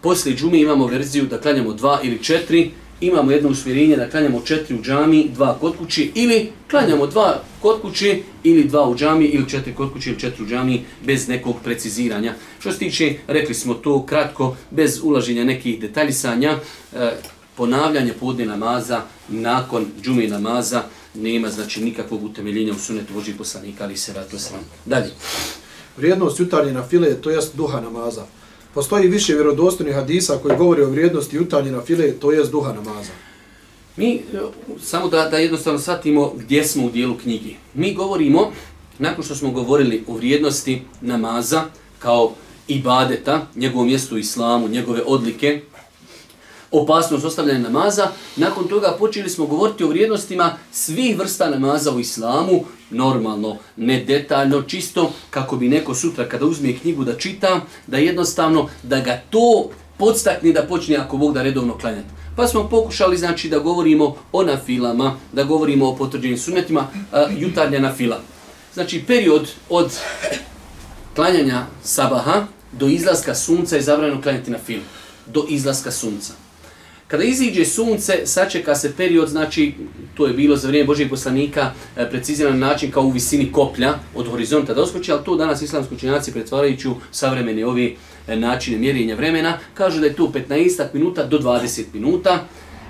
Poslije 0.00 0.36
džume 0.36 0.60
imamo 0.60 0.86
verziju 0.86 1.26
da 1.26 1.40
klanjamo 1.40 1.72
dva 1.72 2.00
ili 2.02 2.22
četiri, 2.22 2.70
imamo 3.00 3.30
jedno 3.30 3.50
usmjerenje 3.50 3.96
da 3.96 4.10
klanjamo 4.10 4.40
četiri 4.40 4.74
u 4.74 4.82
džami, 4.82 5.28
dva 5.34 5.58
kod 5.60 5.76
kući, 5.76 6.12
ili 6.14 6.52
klanjamo 6.70 7.06
dva 7.06 7.42
kod 7.62 7.80
kući, 7.80 8.22
ili 8.44 8.64
dva 8.64 8.88
u 8.88 8.96
džami, 8.96 9.24
ili 9.24 9.48
četiri 9.48 9.74
kod 9.74 9.92
kući, 9.92 10.10
ili 10.10 10.18
četiri 10.18 10.42
u 10.44 10.46
džami, 10.46 10.84
bez 11.06 11.28
nekog 11.28 11.56
preciziranja. 11.64 12.34
Što 12.60 12.72
se 12.72 12.78
tiče, 12.78 13.14
rekli 13.26 13.54
smo 13.54 13.74
to 13.74 14.06
kratko, 14.06 14.56
bez 14.70 15.00
ulaženja 15.02 15.44
nekih 15.44 15.80
detaljisanja, 15.80 16.58
e, 16.96 17.10
ponavljanje 17.56 18.12
podne 18.12 18.46
namaza 18.46 19.02
nakon 19.28 19.86
džume 20.02 20.28
namaza, 20.28 20.82
nema 21.14 21.48
znači 21.48 21.84
nikakvog 21.84 22.24
utemeljenja 22.24 22.72
u 22.72 22.78
sunetu 22.78 23.12
Božih 23.14 23.34
poslanika, 23.38 23.84
ali 23.84 23.96
se 23.96 24.12
ratu 24.12 24.38
sam. 24.38 24.60
Dalje. 24.86 25.10
Vrijednost 25.96 26.40
jutarnje 26.40 26.72
na 26.72 26.82
file, 26.88 27.14
to 27.14 27.30
jest 27.30 27.56
duha 27.56 27.80
namaza. 27.80 28.26
Postoji 28.74 29.08
više 29.08 29.34
vjerodostojnih 29.34 29.94
hadisa 29.94 30.38
koji 30.42 30.56
govori 30.56 30.82
o 30.82 30.90
vrijednosti 30.90 31.36
jutarnje 31.36 31.72
na 31.72 31.80
file, 31.80 32.12
to 32.12 32.32
jest 32.32 32.50
duha 32.50 32.72
namaza. 32.72 33.12
Mi, 33.96 34.22
samo 34.82 35.08
da, 35.08 35.28
da 35.28 35.38
jednostavno 35.38 35.78
shvatimo 35.78 36.32
gdje 36.36 36.64
smo 36.64 36.86
u 36.86 36.90
dijelu 36.90 37.16
knjigi. 37.16 37.56
Mi 37.74 37.94
govorimo, 37.94 38.52
nakon 38.98 39.24
što 39.24 39.34
smo 39.34 39.50
govorili 39.50 40.04
o 40.06 40.14
vrijednosti 40.14 40.82
namaza 41.00 41.64
kao 41.98 42.32
ibadeta, 42.68 43.46
njegovom 43.56 43.86
mjestu 43.86 44.14
u 44.14 44.18
islamu, 44.18 44.68
njegove 44.68 45.02
odlike, 45.06 45.60
opasnost 46.72 47.24
ostavljanja 47.24 47.58
namaza. 47.58 48.08
Nakon 48.36 48.68
toga 48.68 48.96
počeli 48.98 49.30
smo 49.30 49.46
govoriti 49.46 49.84
o 49.84 49.88
vrijednostima 49.88 50.56
svih 50.72 51.18
vrsta 51.18 51.50
namaza 51.50 51.92
u 51.92 52.00
islamu, 52.00 52.64
normalno, 52.90 53.56
ne 53.76 54.04
detaljno, 54.04 54.62
čisto 54.62 55.12
kako 55.30 55.56
bi 55.56 55.68
neko 55.68 55.94
sutra 55.94 56.28
kada 56.28 56.46
uzme 56.46 56.78
knjigu 56.78 57.04
da 57.04 57.16
čita, 57.16 57.60
da 57.86 57.98
jednostavno 57.98 58.68
da 58.82 59.00
ga 59.00 59.22
to 59.30 59.70
podstakne 59.98 60.52
da 60.52 60.62
počne 60.62 60.96
ako 60.96 61.16
Bog 61.16 61.34
da 61.34 61.42
redovno 61.42 61.78
klanjati. 61.78 62.08
Pa 62.36 62.46
smo 62.46 62.68
pokušali 62.68 63.16
znači 63.16 63.48
da 63.48 63.58
govorimo 63.58 64.16
o 64.32 64.42
nafilama, 64.42 65.16
da 65.32 65.44
govorimo 65.44 65.88
o 65.88 65.96
potvrđenim 65.96 66.38
sunetima, 66.38 66.86
jutarnja 67.38 67.80
nafila. 67.80 68.20
Znači 68.74 69.04
period 69.06 69.48
od 69.68 69.92
klanjanja 71.14 71.66
sabaha 71.82 72.46
do 72.72 72.86
izlaska 72.88 73.34
sunca 73.34 73.76
je 73.76 73.82
zabranjeno 73.82 74.22
klanjati 74.22 74.50
na 74.50 74.58
film. 74.58 74.82
Do 75.26 75.44
izlaska 75.48 75.90
sunca. 75.90 76.32
Kada 77.10 77.24
iziđe 77.24 77.64
sunce, 77.64 78.20
sačeka 78.24 78.74
se 78.74 78.92
period, 78.96 79.28
znači, 79.28 79.72
to 80.14 80.26
je 80.26 80.32
bilo 80.32 80.56
za 80.56 80.68
vrijeme 80.68 80.86
Božijeg 80.86 81.10
poslanika, 81.10 81.72
e, 81.96 82.10
preciziran 82.10 82.58
način 82.58 82.90
kao 82.90 83.02
u 83.02 83.10
visini 83.10 83.52
koplja 83.52 83.94
od 84.14 84.28
horizonta 84.28 84.74
da 84.74 84.82
oskoči, 84.82 85.12
ali 85.12 85.24
to 85.24 85.36
danas 85.36 85.62
islamski 85.62 85.94
učenjaci 85.94 86.32
pretvarajući 86.32 86.88
u 86.88 86.94
savremene 87.10 87.66
ovi 87.66 87.96
e, 88.28 88.36
načine 88.36 88.78
mjerenja 88.78 89.14
vremena, 89.14 89.58
kažu 89.74 90.00
da 90.00 90.06
je 90.06 90.12
to 90.12 90.32
15 90.48 90.84
minuta 90.92 91.24
do 91.24 91.38
20 91.38 91.84
minuta. 91.92 92.44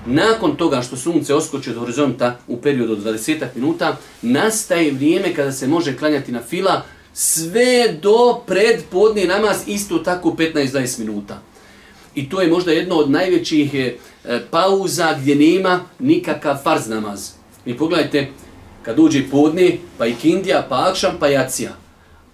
Nakon 0.07 0.57
toga 0.57 0.83
što 0.83 0.97
sunce 0.97 1.35
oskoči 1.35 1.71
od 1.71 1.77
horizonta 1.77 2.39
u 2.49 2.57
periodu 2.57 2.93
od 2.93 3.05
20 3.05 3.47
minuta, 3.55 3.97
nastaje 4.23 4.93
vrijeme 4.93 5.35
kada 5.35 5.53
se 5.53 5.69
može 5.69 5.97
klanjati 5.97 6.33
na 6.33 6.43
fila 6.43 6.83
sve 7.13 7.99
do 8.03 8.41
predpodne 8.47 9.25
namaz 9.25 9.57
isto 9.67 9.99
tako 9.99 10.31
15-20 10.31 10.99
minuta. 10.99 11.50
I 12.15 12.29
to 12.29 12.41
je 12.41 12.49
možda 12.49 12.73
jedno 12.73 12.95
od 12.95 13.11
najvećih 13.11 13.75
e, 13.75 13.95
pauza 14.51 15.17
gdje 15.21 15.35
nema 15.35 15.81
nikakav 15.99 16.57
farz 16.63 16.89
namaz. 16.89 17.31
Mi 17.65 17.77
pogledajte, 17.77 18.29
kad 18.83 18.99
uđe 18.99 19.31
podne, 19.31 19.77
pa 19.99 20.07
i 20.07 20.15
kindija, 20.15 20.67
pa 20.69 20.89
akšam, 20.91 21.17
pa 21.21 21.29
jacija. 21.29 21.71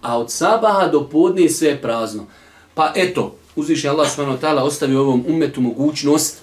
A 0.02 0.18
od 0.18 0.32
sabaha 0.32 0.88
do 0.88 1.08
podne 1.08 1.48
sve 1.48 1.68
je 1.68 1.82
prazno. 1.82 2.26
Pa 2.74 2.92
eto, 2.96 3.36
uzviši 3.56 3.88
Allah 3.88 4.08
s.w.t. 4.08 4.46
ostavi 4.48 4.96
ovom 4.96 5.24
umetu 5.28 5.60
mogućnost 5.60 6.38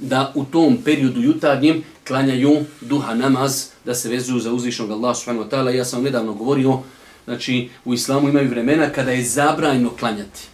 da 0.00 0.32
u 0.34 0.44
tom 0.44 0.78
periodu 0.84 1.20
jutarnjem 1.20 1.84
klanjaju 2.06 2.56
duha 2.80 3.14
namaz, 3.14 3.66
da 3.84 3.94
se 3.94 4.08
vezuju 4.08 4.40
za 4.40 4.52
uzvišnog 4.52 4.90
Allah 4.90 5.16
s.w.t. 5.16 5.76
Ja 5.76 5.84
sam 5.84 6.02
nedavno 6.02 6.34
govorio, 6.34 6.78
znači 7.24 7.68
u 7.84 7.94
islamu 7.94 8.28
imaju 8.28 8.48
vremena 8.48 8.90
kada 8.90 9.10
je 9.10 9.24
zabrajno 9.24 9.90
klanjati 9.90 10.51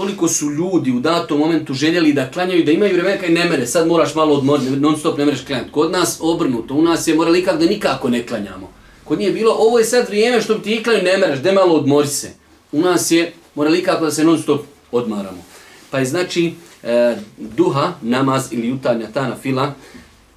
toliko 0.00 0.28
su 0.28 0.50
ljudi 0.50 0.92
u 0.92 1.00
datom 1.00 1.38
momentu 1.38 1.74
željeli 1.74 2.12
da 2.12 2.30
klanjaju, 2.30 2.64
da 2.64 2.72
imaju 2.72 2.94
vremena 2.94 3.20
kaj 3.20 3.28
ne 3.28 3.44
mere, 3.44 3.66
sad 3.66 3.86
moraš 3.86 4.14
malo 4.14 4.34
odmoriti, 4.34 4.70
non 4.70 4.96
stop 4.98 5.18
ne 5.18 5.24
mereš 5.24 5.44
klanjati. 5.44 5.70
Kod 5.70 5.92
nas 5.92 6.18
obrnuto, 6.20 6.74
u 6.74 6.82
nas 6.82 7.08
je 7.08 7.14
morali 7.14 7.38
ikak 7.38 7.58
da 7.58 7.66
nikako 7.66 8.10
ne 8.10 8.26
klanjamo. 8.26 8.72
Kod 9.04 9.18
nije 9.18 9.32
bilo, 9.32 9.54
ovo 9.58 9.78
je 9.78 9.84
sad 9.84 10.08
vrijeme 10.08 10.40
što 10.40 10.54
ti 10.54 10.82
klanju, 10.84 11.02
ne 11.02 11.18
mereš, 11.18 11.38
da 11.38 11.52
malo 11.52 11.74
odmori 11.74 12.08
se. 12.08 12.30
U 12.72 12.80
nas 12.80 13.10
je 13.10 13.32
morali 13.54 13.78
ikako 13.78 14.04
da 14.04 14.10
se 14.10 14.24
non 14.24 14.38
stop 14.38 14.60
odmaramo. 14.92 15.44
Pa 15.90 15.98
je 15.98 16.04
znači 16.04 16.54
e, 16.82 17.16
duha, 17.38 17.92
namaz 18.02 18.52
ili 18.52 18.68
jutarnja 18.68 19.06
ta 19.14 19.28
na 19.28 19.36
fila, 19.36 19.74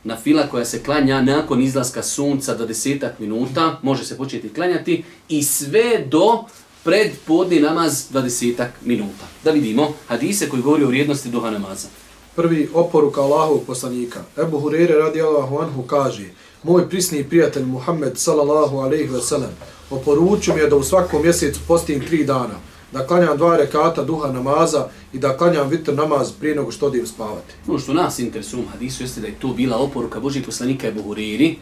na 0.03 0.17
fila 0.17 0.47
koja 0.47 0.65
se 0.65 0.83
klanja 0.83 1.21
nakon 1.21 1.61
izlaska 1.61 2.03
sunca 2.03 2.55
do 2.55 2.65
desetak 2.65 3.19
minuta, 3.19 3.79
može 3.81 4.05
se 4.05 4.17
početi 4.17 4.53
klanjati 4.53 5.03
i 5.29 5.43
sve 5.43 6.05
do 6.09 6.43
pred 6.83 7.11
podni 7.27 7.59
namaz 7.59 8.11
20 8.13 8.65
minuta. 8.85 9.25
Da 9.43 9.51
vidimo 9.51 9.93
hadise 10.07 10.49
koji 10.49 10.61
govori 10.61 10.83
o 10.83 10.87
vrijednosti 10.87 11.29
duha 11.29 11.51
namaza. 11.51 11.87
Prvi 12.35 12.69
oporuka 12.73 13.21
Allahovog 13.21 13.61
poslanika. 13.67 14.19
Ebu 14.37 14.59
Hurere 14.59 14.93
radi 14.93 15.21
Allahu 15.21 15.57
anhu 15.59 15.83
kaže 15.83 16.25
Moj 16.63 16.89
prisni 16.89 17.23
prijatelj 17.23 17.65
Muhammed 17.65 18.17
sallallahu 18.17 18.77
alaihi 18.77 19.09
ve 19.09 19.21
sellem 19.21 19.49
oporučio 19.89 20.55
mi 20.55 20.61
je 20.61 20.69
da 20.69 20.75
u 20.75 20.83
svakom 20.83 21.21
mjesecu 21.21 21.59
postim 21.67 22.05
tri 22.07 22.23
dana, 22.23 22.55
da 22.91 23.07
klanjam 23.07 23.37
dva 23.37 23.57
rekata 23.57 24.03
duha 24.03 24.31
namaza 24.31 24.87
i 25.13 25.19
da 25.19 25.37
klanjam 25.37 25.69
vitr 25.69 25.93
namaz 25.93 26.31
prije 26.39 26.55
nego 26.55 26.71
što 26.71 26.85
odim 26.85 27.07
spavati. 27.07 27.53
Ono 27.67 27.79
što 27.79 27.93
nas 27.93 28.19
interesuje 28.19 28.63
u 28.63 28.67
hadisu 28.71 29.03
jeste 29.03 29.21
da 29.21 29.27
je 29.27 29.39
to 29.39 29.47
bila 29.47 29.77
oporuka 29.77 30.19
Božih 30.19 30.45
poslanika 30.45 30.87
Ebu 30.87 31.01
Hureri, 31.03 31.55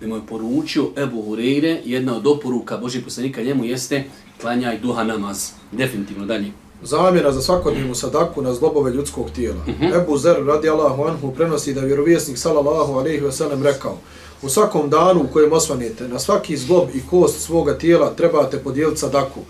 da 0.00 0.06
mu 0.06 0.16
je 0.16 0.22
poručio 0.28 0.90
Ebu 0.96 1.22
Hurere, 1.22 1.80
jedna 1.84 2.16
od 2.16 2.26
oporuka 2.26 2.76
Božih 2.76 3.04
poslanika 3.04 3.42
njemu 3.42 3.64
jeste 3.64 4.04
klanjaj 4.40 4.78
duha 4.78 5.04
namaz. 5.04 5.50
Definitivno 5.72 6.26
dalje. 6.26 6.52
Zamjena 6.82 7.32
za 7.32 7.42
svakodnevnu 7.42 7.94
sadaku 7.94 8.42
na 8.42 8.54
zlobove 8.54 8.92
ljudskog 8.92 9.30
tijela. 9.30 9.60
Uh 9.68 9.74
-huh. 9.80 10.02
Ebu 10.02 10.18
Zer 10.18 10.44
radi 10.46 10.68
Allahu 10.68 11.04
anhu 11.04 11.32
prenosi 11.32 11.74
da 11.74 11.80
vjerovjesnik 11.80 12.38
sallallahu 12.38 12.92
alaihi 12.92 13.20
ve 13.20 13.32
sellem 13.32 13.62
rekao 13.62 13.98
U 14.42 14.48
svakom 14.48 14.90
danu 14.90 15.20
u 15.20 15.32
kojem 15.32 15.52
osvanete, 15.52 16.08
na 16.08 16.18
svaki 16.18 16.56
zglob 16.56 16.88
i 16.94 17.02
kost 17.10 17.40
svoga 17.40 17.78
tijela 17.78 18.14
trebate 18.16 18.58
podijeliti 18.58 19.00
sadaku. 19.00 19.40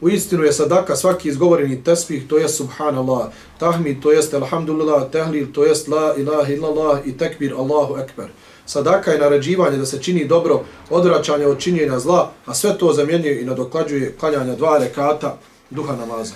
U 0.00 0.08
istinu 0.08 0.44
je 0.44 0.52
sadaka 0.52 0.96
svaki 0.96 1.28
izgovoreni 1.28 1.84
tesbih, 1.84 2.28
to 2.28 2.38
je 2.38 2.48
subhanallah, 2.48 3.28
tahmid, 3.58 4.02
to 4.02 4.12
jest 4.12 4.34
alhamdulillah, 4.34 5.10
tehlil, 5.10 5.46
to 5.52 5.64
jest 5.64 5.88
la 5.88 6.14
ilaha 6.16 6.52
illallah 6.52 7.06
i 7.06 7.12
tekbir 7.12 7.54
Allahu 7.54 7.96
ekber. 7.96 8.28
Sadaka 8.70 9.10
je 9.10 9.18
naređivanje 9.18 9.78
da 9.78 9.86
se 9.86 10.02
čini 10.02 10.26
dobro, 10.28 10.64
odvraćanje 10.90 11.46
od 11.46 11.58
činjenja 11.58 11.98
zla, 11.98 12.32
a 12.46 12.54
sve 12.54 12.78
to 12.78 12.92
zamjenjuje 12.92 13.42
i 13.42 13.44
nadoklađuje 13.44 14.16
klanjanja 14.20 14.54
dva 14.54 14.78
rekata 14.78 15.38
duha 15.70 15.96
namaza. 15.96 16.34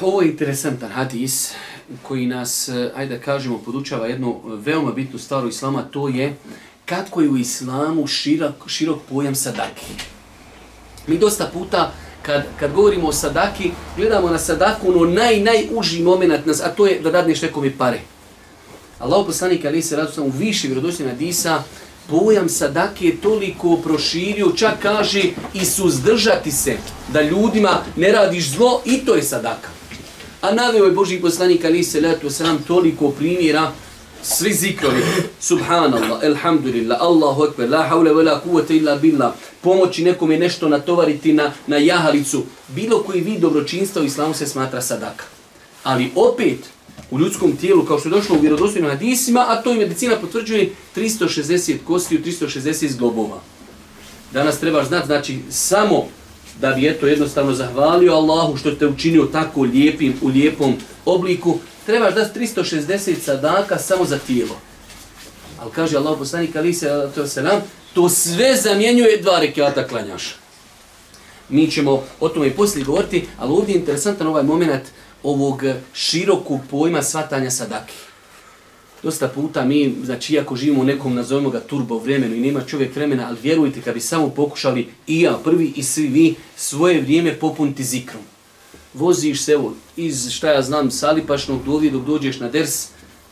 Ovo 0.00 0.22
je 0.22 0.28
interesantan 0.28 0.90
hadis 0.90 1.52
koji 2.02 2.26
nas, 2.26 2.68
eh, 2.68 2.90
ajde 2.96 3.16
da 3.16 3.22
kažemo, 3.22 3.58
podučava 3.58 4.06
jednu 4.06 4.40
veoma 4.44 4.92
bitnu 4.92 5.18
stvar 5.18 5.44
u 5.44 5.48
islama, 5.48 5.82
to 5.82 6.08
je 6.08 6.36
kako 6.86 7.20
je 7.20 7.28
u 7.28 7.36
islamu 7.36 8.06
širok, 8.06 8.54
širok 8.66 8.98
pojam 9.08 9.34
sadaki. 9.34 9.92
Mi 11.06 11.18
dosta 11.18 11.50
puta, 11.52 11.92
kad, 12.22 12.46
kad 12.60 12.72
govorimo 12.72 13.08
o 13.08 13.12
sadaki, 13.12 13.70
gledamo 13.96 14.30
na 14.30 14.38
sadaku 14.38 14.88
ono 14.88 15.04
naj, 15.04 15.40
najuži 15.40 16.02
moment, 16.02 16.46
nas, 16.46 16.60
a 16.60 16.68
to 16.68 16.86
je 16.86 17.00
da 17.00 17.10
dadneš 17.10 17.42
nekome 17.42 17.78
pare. 17.78 18.00
Allah 18.98 19.26
poslanik 19.26 19.64
ali 19.64 19.82
se 19.82 19.96
radu 19.96 20.22
u 20.22 20.30
više 20.30 20.68
vjerodosljena 20.68 21.12
disa, 21.12 21.62
pojam 22.08 22.48
sadake 22.48 23.06
je 23.06 23.20
toliko 23.20 23.76
proširio, 23.76 24.52
čak 24.56 24.74
kaže 24.82 25.22
i 25.54 25.64
suzdržati 25.64 26.52
se 26.52 26.76
da 27.12 27.22
ljudima 27.22 27.82
ne 27.96 28.12
radiš 28.12 28.50
zlo 28.50 28.82
i 28.84 28.98
to 28.98 29.14
je 29.14 29.22
sadaka. 29.22 29.68
A 30.40 30.54
naveo 30.54 30.84
je 30.84 30.92
Boži 30.92 31.20
poslanik 31.20 31.64
ali 31.64 31.84
se 31.84 32.00
radu 32.00 32.30
sam 32.30 32.58
toliko 32.66 33.10
primjera 33.10 33.72
svi 34.22 34.52
zikrovi, 34.52 35.02
subhanallah, 35.40 36.22
elhamdulillah, 36.22 36.98
Allahu 37.00 37.44
ekber, 37.44 37.70
la 37.70 37.82
haule 37.82 38.14
vela 38.14 38.40
kuvvete 38.40 38.76
illa 38.76 38.96
billah, 38.96 39.32
pomoći 39.60 40.04
nekom 40.04 40.30
je 40.30 40.38
nešto 40.38 40.68
natovariti 40.68 41.32
na, 41.32 41.52
na 41.66 41.76
jahalicu, 41.76 42.42
bilo 42.68 43.02
koji 43.02 43.20
vid 43.20 43.40
dobročinstva 43.40 44.02
u 44.02 44.04
islamu 44.04 44.34
se 44.34 44.46
smatra 44.46 44.82
sadaka. 44.82 45.24
Ali 45.84 46.12
opet, 46.14 46.58
u 47.10 47.18
ljudskom 47.18 47.56
tijelu, 47.56 47.84
kao 47.84 47.98
što 47.98 48.08
je 48.08 48.14
došlo 48.14 48.36
u 48.36 48.40
vjerodostojnim 48.40 48.90
hadisima, 48.90 49.44
a 49.48 49.62
to 49.62 49.72
i 49.72 49.78
medicina 49.78 50.16
potvrđuje 50.20 50.70
360 50.96 51.76
kostiju, 51.84 52.20
360 52.24 52.88
zglobova. 52.88 53.40
Danas 54.32 54.60
trebaš 54.60 54.88
znati, 54.88 55.06
znači, 55.06 55.38
samo 55.50 56.08
da 56.60 56.70
bi 56.70 56.88
eto 56.88 57.06
jednostavno 57.06 57.54
zahvalio 57.54 58.12
Allahu 58.12 58.56
što 58.56 58.70
te 58.70 58.86
učinio 58.86 59.24
tako 59.32 59.62
lijepim, 59.62 60.14
u 60.22 60.28
lijepom 60.28 60.74
obliku, 61.04 61.58
trebaš 61.86 62.14
da 62.14 62.30
360 62.34 63.20
sadaka 63.20 63.78
samo 63.78 64.04
za 64.04 64.18
tijelo. 64.18 64.56
Ali 65.60 65.72
kaže 65.72 65.96
Allah 65.96 66.18
poslanik 66.18 66.56
ali 66.56 66.74
se 66.74 67.10
to 67.14 67.26
se 67.26 67.42
nam 67.42 67.62
to 67.94 68.08
sve 68.08 68.56
zamjenjuje 68.56 69.22
dva 69.22 69.40
rekata 69.40 69.88
klanjaša. 69.88 70.34
Mi 71.48 71.70
ćemo 71.70 72.02
o 72.20 72.28
tome 72.28 72.46
i 72.46 72.50
poslije 72.50 72.84
govoriti, 72.84 73.26
ali 73.38 73.52
ovdje 73.52 73.72
je 73.72 73.78
interesantan 73.78 74.26
ovaj 74.26 74.42
moment 74.42 74.82
ovog 75.26 75.62
širokog 75.94 76.60
pojma 76.70 77.02
svatanja 77.02 77.50
sadake. 77.50 77.94
Dosta 79.02 79.28
puta 79.28 79.64
mi, 79.64 79.94
znači 80.04 80.34
iako 80.34 80.56
živimo 80.56 80.80
u 80.80 80.84
nekom, 80.84 81.14
nazovemo 81.14 81.50
ga 81.50 81.60
turbo 81.60 81.98
vremenu 81.98 82.34
i 82.34 82.40
nema 82.40 82.60
čovjek 82.60 82.96
vremena, 82.96 83.26
ali 83.28 83.38
vjerujte 83.42 83.80
kad 83.80 83.94
bi 83.94 84.00
samo 84.00 84.28
pokušali 84.28 84.88
i 85.06 85.20
ja 85.20 85.38
prvi 85.44 85.72
i 85.76 85.82
svi 85.82 86.06
vi 86.06 86.34
svoje 86.56 87.00
vrijeme 87.00 87.34
popuniti 87.34 87.84
zikrom. 87.84 88.22
Voziš 88.94 89.42
se 89.42 89.52
evo, 89.52 89.74
iz 89.96 90.30
šta 90.30 90.50
ja 90.50 90.62
znam 90.62 90.90
salipašnog 90.90 91.64
do 91.64 91.80
dok 91.90 92.04
dođeš 92.06 92.40
na 92.40 92.48
ders 92.48 92.88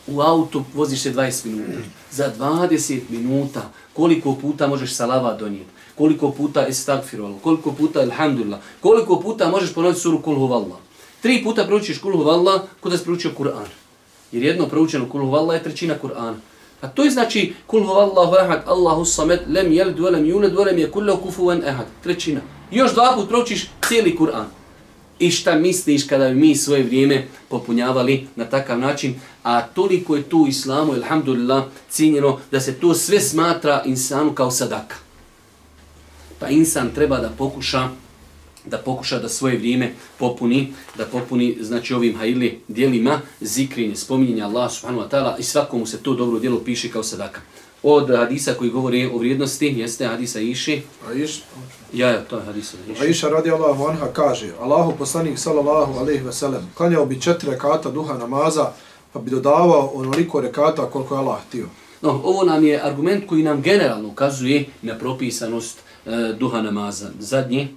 u 0.07 0.21
auto 0.21 0.65
voziš 0.73 1.01
se 1.01 1.13
20 1.13 1.45
minuta. 1.45 1.79
Za 2.11 2.33
20 2.39 2.99
minuta 3.09 3.71
koliko 3.93 4.35
puta 4.35 4.67
možeš 4.67 4.93
salava 4.93 5.33
donijeti 5.33 5.75
koliko 5.95 6.31
puta 6.31 6.67
estagfirullah? 6.67 7.41
Koliko 7.41 7.71
puta 7.71 7.99
alhamdulillah? 7.99 8.59
Koliko 8.81 9.19
puta 9.19 9.49
možeš 9.49 9.73
ponoviti 9.73 9.99
suru 9.99 10.21
kul 10.21 10.35
huvallah? 10.35 10.84
Tri 11.25 11.43
puta 11.43 11.63
proučiš 11.65 11.97
kulhu 11.97 12.23
valla, 12.23 12.67
kod 12.79 12.91
da 12.91 12.97
si 12.97 13.03
proučio 13.03 13.31
Kur'an 13.37 13.65
jer 14.31 14.43
jedno 14.43 14.67
proučeno 14.67 15.09
kulhu 15.09 15.31
valla 15.31 15.53
je 15.53 15.63
trećina 15.63 15.95
Kur'ana 16.03 16.35
A 16.81 16.87
to 16.87 17.03
je 17.03 17.11
znači 17.11 17.53
kulhu 17.67 17.87
huvallahu 17.87 18.35
ahad, 18.35 18.63
Allahu 18.67 19.05
samet, 19.05 19.41
lem 19.47 19.71
jelid, 19.71 19.99
velem 19.99 20.25
juled, 20.25 20.55
velem 20.55 20.77
je 20.77 20.91
kullahu 20.91 21.21
kufuvan 21.21 21.63
ahad. 21.67 21.85
Trećina. 22.03 22.41
Još 22.71 22.93
dva 22.93 23.13
put 23.15 23.27
proučiš 23.27 23.69
cijeli 23.87 24.15
Kur'an 24.17 24.45
i 25.19 25.31
šta 25.31 25.55
misliš 25.55 26.07
kada 26.07 26.29
bi 26.29 26.35
mi 26.35 26.55
svoje 26.55 26.83
vrijeme 26.83 27.27
popunjavali 27.49 28.27
na 28.35 28.45
takav 28.45 28.79
način, 28.79 29.19
a 29.43 29.61
toliko 29.61 30.15
je 30.15 30.23
tu 30.23 30.45
islamu, 30.47 30.93
alhamdulillah, 30.93 31.63
cijenjeno 31.89 32.39
da 32.51 32.59
se 32.59 32.73
to 32.73 32.93
sve 32.93 33.19
smatra 33.19 33.83
insanu 33.85 34.33
kao 34.33 34.51
sadaka. 34.51 34.95
Pa 36.39 36.49
insan 36.49 36.89
treba 36.95 37.17
da 37.17 37.29
pokuša 37.37 37.89
da 38.65 38.77
pokuša 38.77 39.19
da 39.19 39.29
svoje 39.29 39.57
vrijeme 39.57 39.93
popuni, 40.17 40.73
da 40.97 41.05
popuni 41.05 41.57
znači 41.61 41.93
ovim 41.93 42.15
hajli 42.17 42.59
dijelima 42.67 43.21
zikrinje, 43.41 43.95
spominjenja 43.95 44.45
Allah 44.45 44.71
subhanahu 44.71 45.07
wa 45.07 45.09
ta'ala 45.09 45.35
i 45.39 45.43
svakomu 45.43 45.85
se 45.85 46.03
to 46.03 46.13
dobro 46.13 46.39
dijelo 46.39 46.59
piše 46.59 46.91
kao 46.91 47.03
sadaka 47.03 47.41
od 47.87 48.17
hadisa 48.17 48.53
koji 48.53 48.69
govori 48.69 49.05
o 49.05 49.17
vrijednosti, 49.17 49.65
jeste 49.77 50.07
hadisa 50.07 50.39
Iši. 50.39 50.81
A 51.09 51.13
Iš? 51.13 51.41
Ja, 51.93 52.09
ja, 52.09 52.21
to 52.21 52.37
je 52.37 52.43
hadisa 52.43 52.77
Iši. 52.91 53.03
A 53.03 53.05
Iša 53.05 53.29
radi 53.29 53.51
Allahu 53.51 53.85
anha 53.85 54.07
kaže, 54.13 54.49
Allahu 54.61 54.93
poslanik 54.97 55.39
sallallahu 55.39 55.99
alaihi 55.99 56.23
ve 56.23 56.33
sellem, 56.33 56.71
klanjao 56.77 57.05
bi 57.05 57.21
četiri 57.21 57.51
rekata 57.51 57.91
duha 57.91 58.17
namaza, 58.17 58.71
pa 59.13 59.19
bi 59.19 59.31
dodavao 59.31 59.91
onoliko 59.93 60.41
rekata 60.41 60.85
koliko 60.85 61.15
je 61.15 61.19
Allah 61.19 61.37
htio. 61.47 61.65
No, 62.01 62.21
ovo 62.23 62.43
nam 62.43 62.65
je 62.65 62.81
argument 62.83 63.27
koji 63.27 63.43
nam 63.43 63.61
generalno 63.61 64.07
ukazuje 64.07 64.65
na 64.81 64.97
propisanost 64.97 65.79
e, 66.05 66.33
duha 66.39 66.61
namaza. 66.61 67.09
Zadnji. 67.19 67.67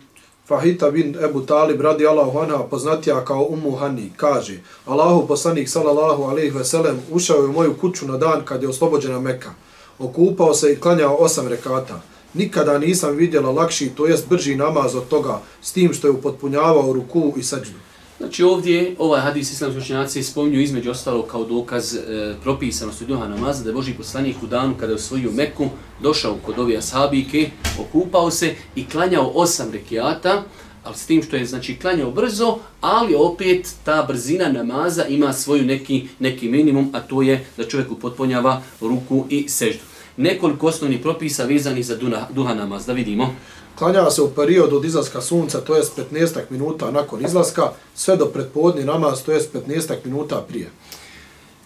Fahita 0.48 0.90
bin 0.90 1.16
Ebu 1.24 1.46
Talib 1.46 1.80
radi 1.80 2.06
Allahu 2.06 2.38
anha 2.38 2.64
poznatija 2.70 3.24
kao 3.24 3.46
Ummu 3.50 3.76
Hani, 3.76 4.12
kaže, 4.16 4.58
Allahu 4.86 5.26
poslanik 5.26 5.68
sallallahu 5.68 6.22
alaihi 6.22 6.50
ve 6.50 6.64
sellem 6.64 7.00
ušao 7.12 7.36
je 7.36 7.48
u 7.48 7.52
moju 7.52 7.76
kuću 7.80 8.06
na 8.06 8.16
dan 8.16 8.44
kad 8.44 8.62
je 8.62 8.68
oslobođena 8.68 9.20
Mekka 9.20 9.50
okupao 9.98 10.54
se 10.54 10.72
i 10.72 10.80
klanjao 10.80 11.16
osam 11.16 11.48
rekata. 11.48 12.00
Nikada 12.34 12.78
nisam 12.78 13.16
vidjela 13.16 13.50
lakši, 13.50 13.88
to 13.88 14.06
jest 14.06 14.28
brži 14.28 14.56
namaz 14.56 14.94
od 14.94 15.08
toga, 15.08 15.40
s 15.62 15.72
tim 15.72 15.92
što 15.92 16.06
je 16.06 16.12
upotpunjavao 16.12 16.92
ruku 16.92 17.32
i 17.36 17.42
sađu. 17.42 17.72
Znači 18.18 18.42
ovdje 18.42 18.94
ovaj 18.98 19.20
hadis 19.20 19.52
islamski 19.52 19.78
učenjaci 19.78 20.22
spominju 20.22 20.60
između 20.60 20.90
ostalo 20.90 21.22
kao 21.22 21.44
dokaz 21.44 21.94
e, 21.94 22.34
propisanosti 22.42 23.06
duha 23.06 23.28
namaza 23.28 23.62
da 23.64 23.70
je 23.70 23.74
Boži 23.74 23.94
poslanik 23.94 24.36
u 24.42 24.46
danu 24.46 24.74
kada 24.80 24.92
je 24.92 24.96
osvojio 24.96 25.32
Meku 25.32 25.68
došao 26.02 26.36
kod 26.46 26.58
ove 26.58 26.76
ashabike, 26.76 27.50
okupao 27.80 28.30
se 28.30 28.54
i 28.76 28.86
klanjao 28.86 29.32
osam 29.34 29.72
rekiata, 29.72 30.42
ali 30.84 30.96
s 30.96 31.06
tim 31.06 31.22
što 31.22 31.36
je 31.36 31.46
znači 31.46 31.76
klanjao 31.76 32.10
brzo, 32.10 32.58
ali 32.80 33.14
opet 33.14 33.74
ta 33.84 34.04
brzina 34.08 34.48
namaza 34.48 35.06
ima 35.06 35.32
svoju 35.32 35.64
neki, 35.64 36.08
neki 36.18 36.48
minimum, 36.48 36.90
a 36.92 37.00
to 37.00 37.22
je 37.22 37.44
da 37.56 37.68
čovjek 37.68 37.90
upotpunjava 37.90 38.62
ruku 38.80 39.26
i 39.30 39.48
seždu 39.48 39.82
nekoliko 40.18 40.66
osnovnih 40.66 41.00
propisa 41.00 41.44
vezanih 41.44 41.86
za 41.86 41.96
duha 42.30 42.54
namaz. 42.54 42.86
Da 42.86 42.92
vidimo. 42.92 43.34
Klanja 43.78 44.10
se 44.10 44.22
u 44.22 44.30
periodu 44.30 44.76
od 44.76 44.84
izlaska 44.84 45.20
sunca, 45.20 45.60
to 45.60 45.76
je 45.76 45.82
15 46.12 46.40
minuta 46.50 46.90
nakon 46.90 47.24
izlaska, 47.24 47.72
sve 47.94 48.16
do 48.16 48.26
predpodni 48.26 48.84
namaz, 48.84 49.22
to 49.22 49.32
je 49.32 49.40
15 49.40 49.94
minuta 50.04 50.44
prije. 50.48 50.70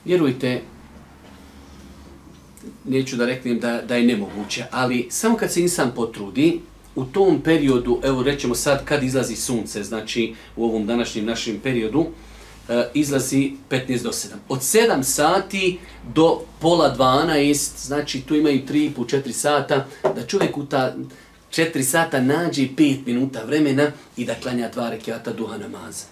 Vjerujte, 0.04 0.62
neću 2.84 3.16
da 3.16 3.26
reknem 3.26 3.60
da, 3.60 3.82
da 3.88 3.96
je 3.96 4.06
nemoguće, 4.06 4.64
ali 4.70 5.08
samo 5.10 5.36
kad 5.36 5.52
se 5.52 5.60
insan 5.60 5.90
potrudi, 5.96 6.60
u 6.94 7.04
tom 7.04 7.40
periodu, 7.40 8.00
evo 8.02 8.22
rećemo 8.22 8.54
sad 8.54 8.84
kad 8.84 9.02
izlazi 9.02 9.36
sunce, 9.36 9.82
znači 9.82 10.34
u 10.56 10.64
ovom 10.64 10.86
današnjem 10.86 11.24
našem 11.24 11.60
periodu, 11.62 12.06
e, 12.68 12.88
izlazi 12.94 13.52
15 13.70 14.02
do 14.02 14.10
7. 14.10 14.28
Od 14.48 14.58
7 14.58 15.02
sati 15.02 15.78
do 16.14 16.40
pola 16.60 16.96
12, 16.98 17.86
znači 17.86 18.20
tu 18.20 18.36
imaju 18.36 18.60
3,5-4 18.68 19.32
sata, 19.32 19.86
da 20.02 20.26
čovjek 20.26 20.56
u 20.56 20.66
ta 20.66 20.94
četiri 21.52 21.84
sata 21.84 22.20
nađe 22.20 22.68
pet 22.76 23.06
minuta 23.06 23.44
vremena 23.44 23.92
i 24.16 24.24
da 24.24 24.34
klanja 24.34 24.68
dva 24.68 24.90
rekiata 24.90 25.32
duha 25.32 25.58
namaza. 25.58 26.04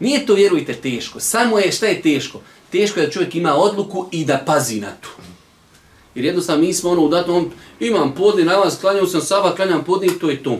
Nije 0.00 0.26
to, 0.26 0.34
vjerujte, 0.34 0.74
teško. 0.74 1.20
Samo 1.20 1.58
je, 1.58 1.72
šta 1.72 1.86
je 1.86 2.02
teško? 2.02 2.40
Teško 2.70 3.00
je 3.00 3.06
da 3.06 3.12
čovjek 3.12 3.34
ima 3.34 3.54
odluku 3.54 4.08
i 4.12 4.24
da 4.24 4.42
pazi 4.46 4.80
na 4.80 4.90
to. 4.90 5.08
Jer 6.14 6.24
jednostavno 6.24 6.64
mi 6.64 6.74
smo 6.74 6.90
ono 6.90 7.02
u 7.02 7.08
datnom, 7.08 7.50
imam 7.80 8.14
podni 8.14 8.44
namaz, 8.44 8.80
klanjao 8.80 9.06
sam 9.06 9.20
saba, 9.20 9.54
klanjam 9.54 9.84
podni, 9.84 10.18
to 10.18 10.30
je 10.30 10.42
to. 10.42 10.58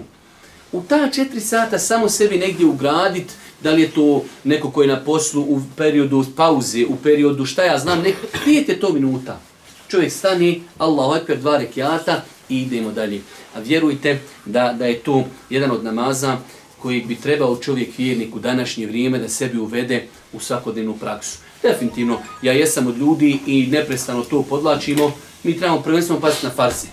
U 0.72 0.82
ta 0.88 1.10
četiri 1.10 1.40
sata 1.40 1.78
samo 1.78 2.08
sebi 2.08 2.38
negdje 2.38 2.66
ugradit, 2.66 3.32
da 3.62 3.70
li 3.70 3.82
je 3.82 3.90
to 3.90 4.24
neko 4.44 4.70
koji 4.70 4.88
je 4.88 4.94
na 4.94 5.00
poslu 5.00 5.42
u 5.42 5.60
periodu 5.76 6.24
pauze, 6.36 6.86
u 6.86 6.96
periodu 7.02 7.46
šta 7.46 7.64
ja 7.64 7.78
znam, 7.78 8.02
nek, 8.02 8.14
pijete 8.44 8.80
to 8.80 8.92
minuta. 8.92 9.40
Čovjek 9.88 10.12
stani, 10.12 10.62
Allahu 10.78 11.14
ekber, 11.14 11.38
dva 11.38 11.58
rekiata 11.58 12.24
i 12.48 12.62
idemo 12.62 12.92
dalje. 12.92 13.20
A 13.54 13.60
vjerujte 13.60 14.20
da, 14.44 14.74
da 14.78 14.86
je 14.86 14.98
to 14.98 15.24
jedan 15.50 15.70
od 15.70 15.84
namaza 15.84 16.38
koji 16.78 17.00
bi 17.00 17.16
trebao 17.16 17.56
čovjek 17.56 17.98
vjernik 17.98 18.36
u 18.36 18.38
današnje 18.38 18.86
vrijeme 18.86 19.18
da 19.18 19.28
sebi 19.28 19.58
uvede 19.58 20.06
u 20.32 20.40
svakodnevnu 20.40 20.94
praksu. 21.00 21.38
Definitivno, 21.62 22.18
ja 22.42 22.52
jesam 22.52 22.86
od 22.86 22.98
ljudi 22.98 23.38
i 23.46 23.66
neprestano 23.66 24.24
to 24.24 24.42
podlačimo, 24.42 25.12
mi 25.42 25.58
trebamo 25.58 25.82
prvenstveno 25.82 26.20
paziti 26.20 26.46
na 26.46 26.52
farsi. 26.52 26.88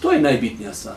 To 0.00 0.12
je 0.12 0.20
najbitnija 0.20 0.74
stvar. 0.74 0.96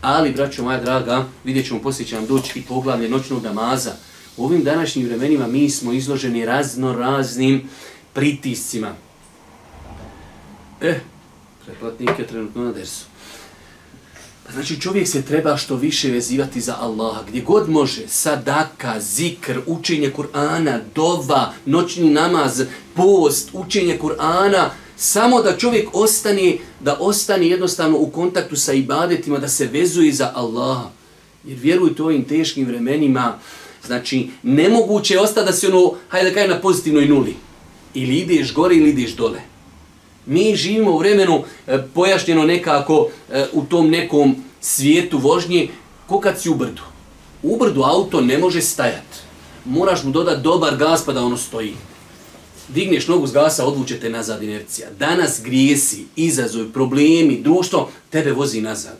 Ali, 0.00 0.32
braćo 0.32 0.62
moja 0.62 0.80
draga, 0.80 1.24
vidjet 1.44 1.66
ćemo 1.66 1.80
poslije 1.80 2.06
će 2.06 2.16
nam 2.16 2.26
doći 2.26 2.58
i 2.58 2.62
poglavlje 2.62 3.08
noćnog 3.08 3.42
namaza. 3.42 3.92
U 4.36 4.44
ovim 4.44 4.64
današnjim 4.64 5.06
vremenima 5.06 5.46
mi 5.46 5.70
smo 5.70 5.92
izloženi 5.92 6.44
razno 6.44 6.92
raznim 6.92 7.68
pritiscima. 8.12 8.94
Eh, 10.80 10.88
e, 10.88 11.00
pretplatnik 11.64 12.18
je 12.18 12.26
trenutno 12.26 12.64
na 12.64 12.72
dersu. 12.72 13.09
Znači 14.52 14.80
čovjek 14.80 15.08
se 15.08 15.22
treba 15.22 15.56
što 15.56 15.76
više 15.76 16.10
vezivati 16.10 16.60
za 16.60 16.76
Allaha, 16.80 17.22
gdje 17.28 17.40
god 17.40 17.68
može, 17.68 18.08
sadaka, 18.08 19.00
zikr, 19.00 19.60
učenje 19.66 20.12
Kur'ana, 20.16 20.78
dova, 20.94 21.52
noćni 21.66 22.10
namaz, 22.10 22.62
post, 22.94 23.48
učenje 23.52 23.98
Kur'ana, 24.02 24.68
samo 24.96 25.42
da 25.42 25.56
čovjek 25.56 25.88
ostane, 25.92 26.56
da 26.80 26.96
ostane 27.00 27.48
jednostavno 27.48 27.98
u 27.98 28.10
kontaktu 28.10 28.56
sa 28.56 28.72
ibadetima, 28.72 29.38
da 29.38 29.48
se 29.48 29.66
vezuje 29.66 30.12
za 30.12 30.32
Allaha. 30.34 30.90
Jer 31.44 31.58
vjerujte 31.58 32.02
u 32.02 32.06
ovim 32.06 32.24
teškim 32.24 32.66
vremenima, 32.66 33.38
znači 33.86 34.28
nemoguće 34.42 35.14
je 35.14 35.20
ostati 35.20 35.46
da 35.46 35.52
se 35.52 35.68
ono, 35.68 35.92
hajde 36.08 36.28
da 36.28 36.34
kaj 36.34 36.48
na 36.48 36.60
pozitivnoj 36.60 37.06
nuli. 37.06 37.34
Ili 37.94 38.18
ideš 38.18 38.54
gore 38.54 38.76
ili 38.76 38.90
ideš 38.90 39.12
dole. 39.12 39.49
Mi 40.30 40.56
živimo 40.56 40.90
u 40.90 40.98
vremenu 40.98 41.42
e, 41.66 41.78
pojašnjeno 41.94 42.44
nekako 42.44 43.08
e, 43.32 43.46
u 43.52 43.64
tom 43.64 43.90
nekom 43.90 44.36
svijetu 44.60 45.18
vožnje, 45.18 45.68
ko 46.06 46.20
kad 46.20 46.40
si 46.40 46.50
u 46.50 46.54
brdu. 46.54 46.82
U 47.42 47.56
brdu 47.56 47.82
auto 47.82 48.20
ne 48.20 48.38
može 48.38 48.62
stajati. 48.62 49.18
Moraš 49.64 50.04
mu 50.04 50.10
dodati 50.10 50.42
dobar 50.42 50.76
gas 50.76 51.04
pa 51.04 51.12
da 51.12 51.22
ono 51.22 51.36
stoji. 51.36 51.74
Digneš 52.68 53.08
nogu 53.08 53.26
s 53.26 53.32
gasa, 53.32 53.66
odvučete 53.66 54.10
nazad 54.10 54.42
inercija. 54.42 54.88
Danas 54.98 55.40
grijesi, 55.44 56.04
izazov, 56.16 56.66
problemi, 56.72 57.40
društvo, 57.40 57.90
tebe 58.10 58.32
vozi 58.32 58.60
nazad. 58.60 58.98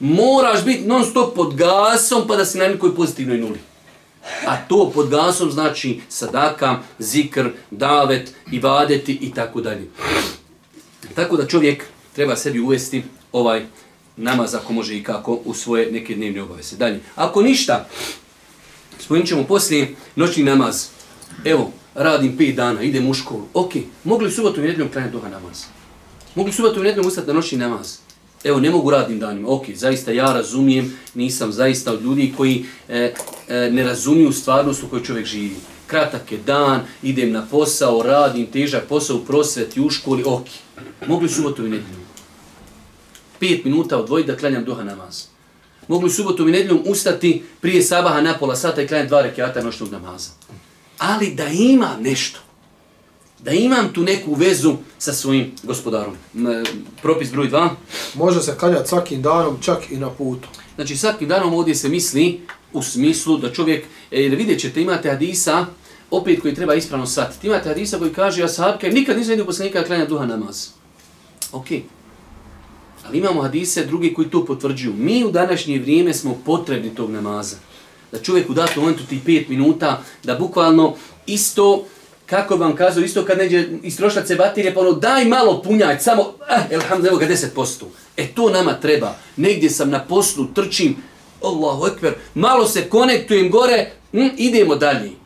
Moraš 0.00 0.64
biti 0.64 0.86
non 0.86 1.04
stop 1.04 1.34
pod 1.34 1.54
gasom 1.54 2.26
pa 2.28 2.36
da 2.36 2.44
si 2.44 2.58
na 2.58 2.68
nekoj 2.68 2.94
pozitivnoj 2.94 3.38
nuli. 3.38 3.58
A 4.46 4.56
to 4.68 4.90
pod 4.94 5.08
gasom 5.08 5.50
znači 5.50 6.00
sadaka, 6.08 6.78
zikr, 6.98 7.48
davet, 7.70 8.34
ibadeti 8.52 9.18
i 9.20 9.34
tako 9.34 9.60
dalje. 9.60 9.88
Tako 11.14 11.36
da 11.36 11.46
čovjek 11.46 11.84
treba 12.12 12.36
sebi 12.36 12.60
uvesti 12.60 13.02
ovaj 13.32 13.66
namaz 14.16 14.54
ako 14.54 14.72
može 14.72 14.96
i 14.96 15.02
kako 15.02 15.40
u 15.44 15.54
svoje 15.54 15.92
neke 15.92 16.14
dnevne 16.14 16.42
obaveze. 16.42 16.76
Dalje. 16.76 17.00
Ako 17.14 17.42
ništa, 17.42 17.88
spojnit 18.98 19.28
ćemo 19.28 19.44
poslije 19.44 19.94
noćni 20.16 20.44
namaz. 20.44 20.86
Evo, 21.44 21.70
radim 21.94 22.38
5 22.38 22.54
dana, 22.54 22.82
idem 22.82 23.08
u 23.10 23.14
školu. 23.14 23.46
Ok, 23.54 23.72
mogli 24.04 24.30
subotu 24.30 24.60
i 24.60 24.64
nedljom 24.64 24.88
klanjati 24.88 25.12
duha 25.12 25.28
namaz? 25.28 25.64
Mogli 26.34 26.52
subotu 26.52 26.80
i 26.80 26.82
nedljom 26.82 27.06
ustati 27.06 27.26
na 27.26 27.32
noćni 27.32 27.58
namaz? 27.58 27.96
Evo, 28.44 28.60
ne 28.60 28.70
mogu 28.70 28.90
radnim 28.90 29.18
danima. 29.18 29.48
Ok, 29.48 29.64
zaista 29.74 30.12
ja 30.12 30.32
razumijem, 30.32 30.98
nisam 31.14 31.52
zaista 31.52 31.92
od 31.92 32.02
ljudi 32.02 32.34
koji 32.36 32.64
e, 32.88 33.14
e, 33.48 33.70
ne 33.70 33.84
razumiju 33.84 34.32
stvarnost 34.32 34.82
u 34.82 34.88
kojoj 34.88 35.04
čovjek 35.04 35.26
živi. 35.26 35.56
Kratak 35.92 36.32
je 36.32 36.38
dan, 36.38 36.80
idem 37.02 37.32
na 37.32 37.46
posao, 37.50 38.02
radim 38.02 38.46
težak 38.46 38.86
posao 38.88 39.16
u 39.16 39.24
prosveti, 39.24 39.80
u 39.80 39.90
školi, 39.90 40.22
ok. 40.26 40.46
Mogli 41.06 41.28
subotu 41.28 41.66
i 41.66 41.68
nedjeljom. 41.68 42.06
Pet 43.40 43.64
minuta 43.64 43.98
odvojiti 43.98 44.30
da 44.30 44.36
klanjam 44.36 44.64
duha 44.64 44.84
namaz. 44.84 45.24
Mogli 45.88 46.10
subotu 46.10 46.48
i 46.48 46.52
nedjeljom 46.52 46.82
ustati 46.86 47.42
prije 47.60 47.82
sabaha 47.82 48.20
na 48.20 48.38
pola 48.38 48.56
sata 48.56 48.82
i 48.82 48.86
klanjam 48.86 49.08
dva 49.08 49.22
rekiata 49.22 49.62
noćnog 49.62 49.92
namaza. 49.92 50.30
Ali 50.98 51.34
da 51.34 51.46
ima 51.46 51.96
nešto, 52.00 52.40
da 53.38 53.50
imam 53.50 53.92
tu 53.92 54.02
neku 54.02 54.34
vezu 54.34 54.76
sa 54.98 55.12
svojim 55.12 55.52
gospodarom. 55.62 56.16
Propis 57.02 57.30
broj 57.30 57.48
dva. 57.48 57.70
Može 58.14 58.42
se 58.42 58.56
klanjati 58.58 58.88
svakim 58.88 59.22
danom, 59.22 59.56
čak 59.60 59.90
i 59.90 59.96
na 59.96 60.10
putu. 60.10 60.48
Znači 60.74 60.96
svakim 60.96 61.28
danom 61.28 61.54
ovdje 61.54 61.74
se 61.74 61.88
misli 61.88 62.40
u 62.72 62.82
smislu 62.82 63.38
da 63.38 63.52
čovjek, 63.52 63.84
e, 64.10 64.22
jer 64.22 64.34
vidjet 64.34 64.60
ćete, 64.60 64.82
imate 64.82 65.10
hadisa, 65.10 65.66
opet 66.12 66.40
koji 66.40 66.54
treba 66.54 66.74
ispravno 66.74 67.06
shvatiti. 67.06 67.46
Imate 67.46 67.68
hadisa 67.68 67.98
koji 67.98 68.12
kaže, 68.12 68.40
ja 68.40 68.48
sahabke, 68.48 68.90
nikad 68.90 69.16
nisam 69.16 69.30
vidio 69.30 69.44
poslanika 69.44 69.80
da 69.80 69.86
klanja 69.86 70.06
duha 70.06 70.26
namaz. 70.26 70.68
Ok. 71.52 71.66
Ali 73.06 73.18
imamo 73.18 73.42
hadise 73.42 73.84
drugi 73.84 74.14
koji 74.14 74.28
to 74.28 74.44
potvrđuju. 74.44 74.94
Mi 74.98 75.24
u 75.24 75.30
današnje 75.30 75.78
vrijeme 75.78 76.14
smo 76.14 76.38
potrebni 76.46 76.94
tog 76.94 77.10
namaza. 77.10 77.56
Da 78.12 78.18
čovjek 78.18 78.50
u 78.50 78.54
datom 78.54 78.82
momentu 78.82 79.04
ti 79.08 79.20
pet 79.26 79.48
minuta, 79.48 80.02
da 80.22 80.34
bukvalno 80.34 80.94
isto, 81.26 81.84
kako 82.26 82.56
vam 82.56 82.76
kazao, 82.76 83.04
isto 83.04 83.24
kad 83.24 83.38
neđe 83.38 83.68
istrošati 83.82 84.28
se 84.28 84.36
baterije, 84.36 84.74
pa 84.74 84.80
ono 84.80 84.92
daj 84.92 85.24
malo 85.24 85.62
punjaj, 85.62 86.00
samo, 86.00 86.34
eh, 86.50 86.74
elhamdulillah, 86.74 87.20
ga 87.20 87.34
10%. 87.34 87.84
E 88.16 88.26
to 88.26 88.50
nama 88.50 88.72
treba. 88.72 89.16
Negdje 89.36 89.70
sam 89.70 89.90
na 89.90 90.04
poslu, 90.04 90.46
trčim, 90.54 90.96
Allahu 91.42 91.86
ekber, 91.86 92.14
malo 92.34 92.66
se 92.66 92.88
konektujem 92.88 93.50
gore, 93.50 93.90
hm, 94.12 94.28
idemo 94.36 94.76
dalje 94.76 95.21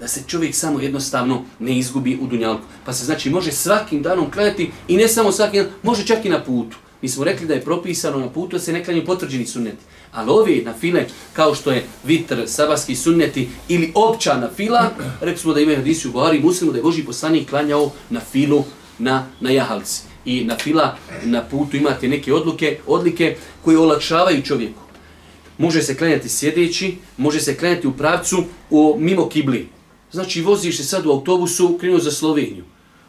da 0.00 0.08
se 0.08 0.22
čovjek 0.26 0.54
samo 0.54 0.80
jednostavno 0.80 1.42
ne 1.58 1.78
izgubi 1.78 2.18
u 2.22 2.26
dunjalku. 2.26 2.64
Pa 2.84 2.92
se 2.92 3.04
znači 3.04 3.30
može 3.30 3.52
svakim 3.52 4.02
danom 4.02 4.30
klanjati 4.30 4.70
i 4.88 4.96
ne 4.96 5.08
samo 5.08 5.32
svakim 5.32 5.62
danom, 5.62 5.78
može 5.82 6.06
čak 6.06 6.24
i 6.24 6.28
na 6.28 6.44
putu. 6.44 6.76
Mi 7.02 7.08
smo 7.08 7.24
rekli 7.24 7.46
da 7.46 7.54
je 7.54 7.60
propisano 7.60 8.18
na 8.18 8.28
putu 8.28 8.56
da 8.56 8.62
se 8.62 8.72
ne 8.72 8.84
klanjaju 8.84 9.06
potvrđeni 9.06 9.46
sunneti. 9.46 9.84
Ali 10.12 10.30
ovi 10.30 10.62
na 10.64 10.74
file, 10.74 11.06
kao 11.32 11.54
što 11.54 11.70
je 11.70 11.84
vitr, 12.04 12.42
sabarski 12.46 12.96
sunneti 12.96 13.48
ili 13.68 13.92
opća 13.94 14.36
na 14.36 14.50
fila, 14.56 14.90
rekli 15.20 15.40
smo 15.40 15.52
da 15.52 15.60
imaju 15.60 15.76
hadisi 15.76 16.08
u 16.08 16.12
Buhari, 16.12 16.40
muslimo 16.40 16.72
da 16.72 16.78
je 16.78 16.82
Boži 16.82 17.04
poslanik 17.04 17.48
klanjao 17.48 17.90
na 18.10 18.20
filu 18.20 18.64
na, 18.98 19.26
na 19.40 19.50
jahalci. 19.50 20.02
I 20.24 20.44
na 20.44 20.56
fila, 20.56 20.96
na 21.24 21.42
putu 21.42 21.76
imate 21.76 22.08
neke 22.08 22.34
odluke, 22.34 22.78
odlike 22.86 23.36
koje 23.64 23.78
olakšavaju 23.78 24.42
čovjeku. 24.42 24.80
Može 25.58 25.82
se 25.82 25.96
klanjati 25.96 26.28
sjedeći, 26.28 26.96
može 27.16 27.40
se 27.40 27.56
klanjati 27.56 27.86
u 27.86 27.92
pravcu 27.92 28.44
u, 28.70 28.96
mimo 28.98 29.28
kibli. 29.28 29.68
Znači, 30.12 30.42
voziš 30.42 30.76
se 30.76 30.84
sad 30.84 31.06
u 31.06 31.10
autobusu, 31.10 31.78
krenuo 31.80 31.98
za 31.98 32.10
Sloveniju. 32.10 32.64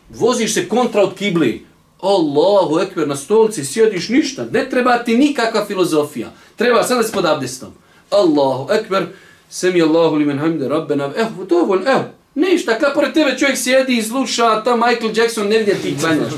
Voziš 0.09 0.53
se 0.53 0.67
kontra 0.67 1.01
od 1.01 1.13
kibli. 1.15 1.65
Allahu 2.01 2.79
ekber, 2.79 3.07
na 3.07 3.15
stolici 3.15 3.65
sjediš 3.65 4.09
ništa. 4.09 4.45
Ne 4.51 4.69
treba 4.69 4.97
ti 4.97 5.17
nikakva 5.17 5.65
filozofija. 5.65 6.31
Treba 6.55 6.83
sad 6.83 6.97
da 6.97 7.03
se 7.03 7.11
pod 7.11 7.25
abdestom. 7.25 7.69
Allahu 8.09 8.71
ekber, 8.71 9.05
semi 9.49 9.81
Allahu 9.81 10.15
li 10.15 10.25
men 10.25 10.39
hamde 10.39 10.67
rabbena. 10.67 11.11
Evo, 11.15 11.45
dovoljno, 11.49 11.91
evo. 11.91 12.03
Ništa, 12.35 12.79
kada 12.79 12.93
pored 12.93 13.13
tebe 13.13 13.37
čovjek 13.39 13.57
sjedi 13.57 13.97
i 13.97 14.03
sluša, 14.03 14.63
ta 14.63 14.75
Michael 14.75 15.11
Jackson 15.17 15.47
ne 15.47 15.57
vidje 15.57 15.75
ti 15.81 15.95
klanjaš. 15.99 16.33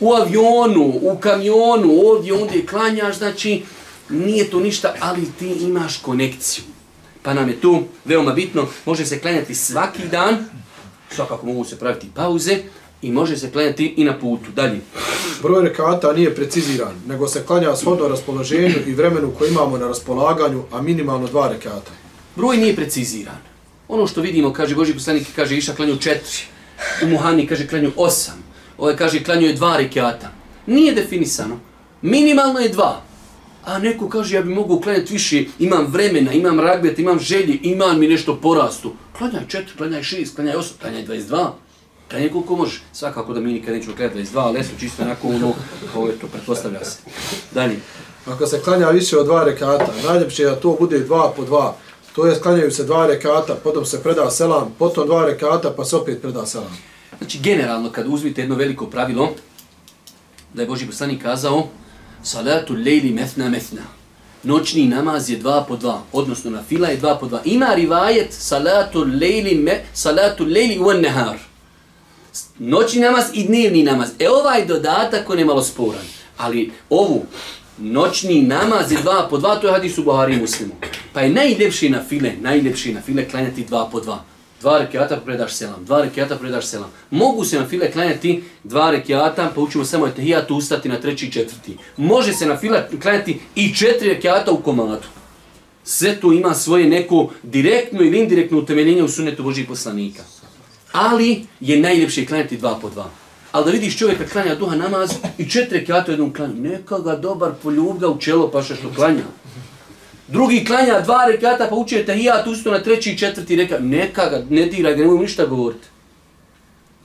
U 0.00 0.12
avionu, 0.12 0.98
u 1.02 1.16
kamionu, 1.20 2.00
ovdje, 2.04 2.32
ondje 2.32 2.66
klanjaš, 2.66 3.18
znači, 3.18 3.62
nije 4.08 4.50
to 4.50 4.60
ništa, 4.60 4.94
ali 5.00 5.32
ti 5.38 5.48
imaš 5.48 5.96
konekciju. 5.96 6.64
Pa 7.26 7.34
nam 7.34 7.48
je 7.48 7.60
tu 7.60 7.82
veoma 8.04 8.32
bitno, 8.32 8.66
može 8.84 9.06
se 9.06 9.18
klanjati 9.18 9.54
svaki 9.54 10.08
dan, 10.08 10.44
svakako 11.10 11.46
mogu 11.46 11.64
se 11.64 11.78
praviti 11.78 12.06
pauze, 12.14 12.58
i 13.02 13.12
može 13.12 13.36
se 13.36 13.50
klanjati 13.50 13.94
i 13.96 14.04
na 14.04 14.18
putu. 14.18 14.50
Dalje. 14.54 14.80
Broj 15.42 15.68
rekata 15.68 16.12
nije 16.12 16.34
preciziran, 16.34 16.94
nego 17.08 17.28
se 17.28 17.42
klanja 17.46 17.76
shodno 17.76 18.08
raspoloženju 18.08 18.74
i 18.86 18.94
vremenu 18.94 19.32
koje 19.38 19.50
imamo 19.50 19.78
na 19.78 19.88
raspolaganju, 19.88 20.62
a 20.72 20.82
minimalno 20.82 21.26
dva 21.26 21.48
rekata. 21.48 21.90
Broj 22.36 22.56
nije 22.56 22.76
preciziran. 22.76 23.38
Ono 23.88 24.06
što 24.06 24.20
vidimo, 24.20 24.52
kaže 24.52 24.74
Boži 24.74 24.94
poslanik, 24.94 25.26
kaže 25.36 25.56
Iša 25.56 25.74
klanju 25.74 25.96
četiri, 25.96 26.38
u 27.02 27.06
Muhani 27.06 27.46
kaže 27.46 27.68
klanju 27.68 27.92
osam, 27.96 28.44
ovaj 28.78 28.96
kaže 28.96 29.24
klanju 29.24 29.46
je 29.46 29.52
dva 29.52 29.76
rekata. 29.76 30.30
Nije 30.66 30.94
definisano. 30.94 31.58
Minimalno 32.02 32.60
je 32.60 32.68
dva. 32.68 33.05
A 33.66 33.78
neko 33.78 34.08
kaže, 34.08 34.36
ja 34.36 34.42
bi 34.42 34.54
mogu 34.54 34.80
klanjati 34.80 35.12
više, 35.12 35.44
imam 35.58 35.86
vremena, 35.86 36.32
imam 36.32 36.60
ragbet, 36.60 36.98
imam 36.98 37.18
želje, 37.18 37.58
imam 37.62 37.98
mi 38.00 38.08
nešto 38.08 38.36
porastu. 38.36 38.92
Klanjaj 39.18 39.46
četiri, 39.48 39.76
klanjaj 39.76 40.02
šest, 40.02 40.36
klanjaj 40.36 40.56
osam, 40.56 40.76
klanjaj 40.80 41.02
dvajest 41.02 41.28
dva. 41.28 41.54
Klanjaj 42.10 42.30
koliko 42.30 42.56
može. 42.56 42.80
Svakako 42.92 43.32
da 43.32 43.40
mi 43.40 43.52
nikad 43.52 43.74
nećemo 43.74 43.96
klanjati 43.96 44.14
dvajest 44.14 44.32
dva, 44.32 44.42
ali 44.42 44.60
eto 44.60 44.68
čisto 44.80 45.02
onako 45.02 45.28
ono, 45.28 45.52
kao 45.92 46.06
je 46.06 46.18
to, 46.18 46.26
pretpostavlja 46.26 46.84
se. 46.84 46.98
Dalje. 47.54 47.76
Ako 48.26 48.46
se 48.46 48.60
klanja 48.60 48.88
više 48.88 49.18
od 49.18 49.26
dva 49.26 49.44
rekata, 49.44 49.92
najljepše 50.04 50.42
je 50.42 50.50
da 50.50 50.56
to 50.56 50.76
bude 50.80 50.98
dva 50.98 51.32
po 51.36 51.44
dva. 51.44 51.76
To 52.14 52.26
je 52.26 52.40
klanjaju 52.40 52.70
se 52.70 52.84
dva 52.84 53.06
rekata, 53.06 53.54
potom 53.54 53.84
se 53.84 54.02
preda 54.02 54.30
selam, 54.30 54.74
potom 54.78 55.06
dva 55.06 55.26
rekata, 55.26 55.70
pa 55.76 55.84
se 55.84 55.96
opet 55.96 56.22
preda 56.22 56.46
selam. 56.46 56.78
Znači, 57.18 57.38
generalno, 57.38 57.90
kad 57.92 58.06
uzmite 58.08 58.40
jedno 58.40 58.54
veliko 58.54 58.86
pravilo, 58.86 59.34
da 60.54 60.62
je 60.62 60.68
Boži 60.68 60.86
poslanik 60.86 61.22
kazao, 61.22 61.68
salatu 62.26 62.74
lejli 62.74 63.10
mefna 63.10 63.48
mefna. 63.48 63.82
Noćni 64.42 64.86
namaz 64.86 65.30
je 65.30 65.36
dva 65.36 65.64
po 65.68 65.76
dva, 65.76 66.02
odnosno 66.12 66.50
na 66.50 66.62
fila 66.68 66.88
je 66.88 66.96
dva 66.96 67.14
po 67.18 67.26
dva. 67.26 67.40
Ima 67.44 67.74
rivajet 67.74 68.32
salatu 68.32 69.06
lejli 69.20 69.54
me, 69.54 69.84
salatu 69.94 70.44
lejli 70.44 70.78
u 70.78 70.92
nehar. 70.92 71.38
Noćni 72.58 73.00
namaz 73.00 73.24
i 73.34 73.44
dnevni 73.44 73.82
namaz. 73.82 74.08
E 74.18 74.30
ovaj 74.30 74.66
dodatak 74.66 75.30
on 75.30 75.38
je 75.38 75.44
malo 75.44 75.62
sporan. 75.62 76.04
Ali 76.36 76.72
ovu 76.90 77.24
noćni 77.78 78.42
namaz 78.42 78.92
je 78.92 78.98
dva 79.02 79.26
po 79.30 79.38
dva, 79.38 79.56
to 79.56 79.66
je 79.66 79.72
hadis 79.72 79.98
u 79.98 80.04
Buhari 80.04 80.36
Muslimu. 80.36 80.72
Pa 81.12 81.20
je 81.20 81.30
najljepši 81.30 81.88
na 81.90 82.04
file, 82.08 82.32
najljepši 82.40 82.94
na 82.94 83.00
file 83.00 83.28
klanjati 83.28 83.64
dva 83.64 83.88
po 83.92 84.00
dva. 84.00 84.24
Dva 84.60 84.78
rekiata 84.78 85.16
predaš 85.16 85.54
selam, 85.54 85.84
dva 85.84 86.02
rekiata 86.02 86.36
predaš 86.36 86.66
selam. 86.66 86.90
Mogu 87.10 87.44
se 87.44 87.60
na 87.60 87.66
file 87.68 87.92
klanjati 87.92 88.44
dva 88.64 88.90
rekiata, 88.90 89.52
pa 89.54 89.60
učimo 89.60 89.84
samo 89.84 90.06
etehijatu 90.06 90.56
ustati 90.56 90.88
na 90.88 91.00
treći 91.00 91.26
i 91.26 91.32
četvrti. 91.32 91.76
Može 91.96 92.32
se 92.32 92.46
na 92.46 92.56
file 92.56 92.88
klanjati 93.02 93.40
i 93.54 93.74
četiri 93.74 94.08
rekiata 94.08 94.52
u 94.52 94.62
komadu. 94.62 95.06
Sve 95.84 96.16
to 96.20 96.32
ima 96.32 96.54
svoje 96.54 96.86
neko 96.86 97.30
direktno 97.42 98.02
ili 98.02 98.18
indirektno 98.18 98.58
utemeljenje 98.58 99.02
u 99.02 99.08
sunetu 99.08 99.42
Božih 99.42 99.68
poslanika. 99.68 100.22
Ali 100.92 101.46
je 101.60 101.80
najljepše 101.80 102.26
klanjati 102.26 102.56
dva 102.56 102.78
po 102.82 102.90
dva. 102.90 103.10
Ali 103.52 103.64
da 103.64 103.70
vidiš 103.70 103.98
čovjeka 103.98 104.26
klanja 104.26 104.54
duha 104.54 104.76
namaz 104.76 105.10
i 105.38 105.50
četiri 105.50 105.78
rekiata 105.78 106.10
u 106.10 106.12
jednom 106.12 106.32
klanju. 106.32 106.54
Neka 106.54 106.98
ga 106.98 107.16
dobar 107.16 107.52
poljub 107.62 107.98
ga 107.98 108.08
u 108.08 108.18
čelo 108.18 108.50
pa 108.50 108.62
što 108.62 108.74
klanja. 108.94 109.22
Drugi 110.28 110.64
klanja 110.64 111.00
dva 111.00 111.26
rekata, 111.26 111.66
pa 111.70 111.74
uči 111.74 112.04
tahijat, 112.06 112.46
usto 112.46 112.70
na 112.70 112.82
treći 112.82 113.10
i 113.10 113.18
četvrti 113.18 113.56
reka, 113.56 113.78
neka 113.78 114.28
ga, 114.28 114.42
ne 114.50 114.66
diraj 114.66 114.94
ga, 114.94 115.00
nemoj 115.00 115.18
ništa 115.18 115.46
govoriti. 115.46 115.86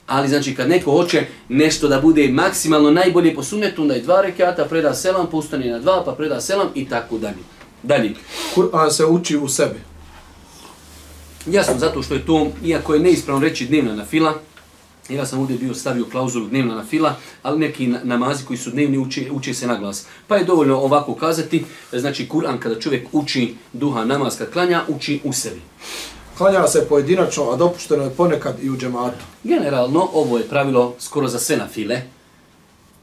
Ali 0.06 0.28
znači 0.28 0.54
kad 0.54 0.68
neko 0.68 0.90
hoće 0.90 1.26
nešto 1.48 1.88
da 1.88 2.00
bude 2.00 2.28
maksimalno 2.28 2.90
najbolje 2.90 3.34
po 3.34 3.42
sunetu, 3.42 3.82
onda 3.82 3.94
je 3.94 4.00
dva 4.00 4.20
rekata, 4.20 4.64
preda 4.64 4.94
selam, 4.94 5.26
pa 5.30 5.36
ustane 5.36 5.70
na 5.70 5.78
dva, 5.78 6.02
pa 6.04 6.12
preda 6.12 6.40
selam 6.40 6.68
i 6.74 6.88
tako 6.88 7.18
dalje. 7.18 7.42
Dalje. 7.82 8.14
Kur'an 8.54 8.90
se 8.90 9.06
uči 9.06 9.36
u 9.36 9.48
sebi. 9.48 9.80
Jasno, 11.46 11.74
zato 11.78 12.02
što 12.02 12.14
je 12.14 12.26
to, 12.26 12.46
iako 12.64 12.94
je 12.94 13.00
neispravno 13.00 13.48
reći 13.48 13.66
dnevna 13.66 13.94
na 13.94 14.04
fila, 14.04 14.34
Ja 15.08 15.26
sam 15.26 15.40
ovdje 15.40 15.58
bio 15.58 15.74
stavio 15.74 16.06
klauzulu 16.10 16.46
dnevna 16.46 16.74
na 16.74 16.84
fila, 16.84 17.14
ali 17.42 17.58
neki 17.58 17.86
namazi 17.86 18.44
koji 18.44 18.56
su 18.56 18.70
dnevni 18.70 18.98
uči, 18.98 19.28
uči 19.32 19.54
se 19.54 19.66
na 19.66 19.78
glas. 19.78 20.06
Pa 20.26 20.36
je 20.36 20.44
dovoljno 20.44 20.78
ovako 20.78 21.14
kazati, 21.14 21.64
znači 21.92 22.28
Kur'an 22.28 22.58
kada 22.58 22.80
čovjek 22.80 23.08
uči 23.12 23.54
duha 23.72 24.04
namaz 24.04 24.38
kad 24.38 24.50
klanja, 24.52 24.82
uči 24.88 25.20
u 25.24 25.32
sebi. 25.32 25.60
Klanja 26.38 26.66
se 26.66 26.86
pojedinačno, 26.88 27.50
a 27.50 27.56
dopušteno 27.56 28.04
je 28.04 28.10
ponekad 28.10 28.56
i 28.62 28.70
u 28.70 28.76
džematu. 28.76 29.24
Generalno, 29.44 30.08
ovo 30.12 30.38
je 30.38 30.48
pravilo 30.48 30.94
skoro 30.98 31.28
za 31.28 31.38
sve 31.38 31.56
na 31.56 31.68
file. 31.68 32.02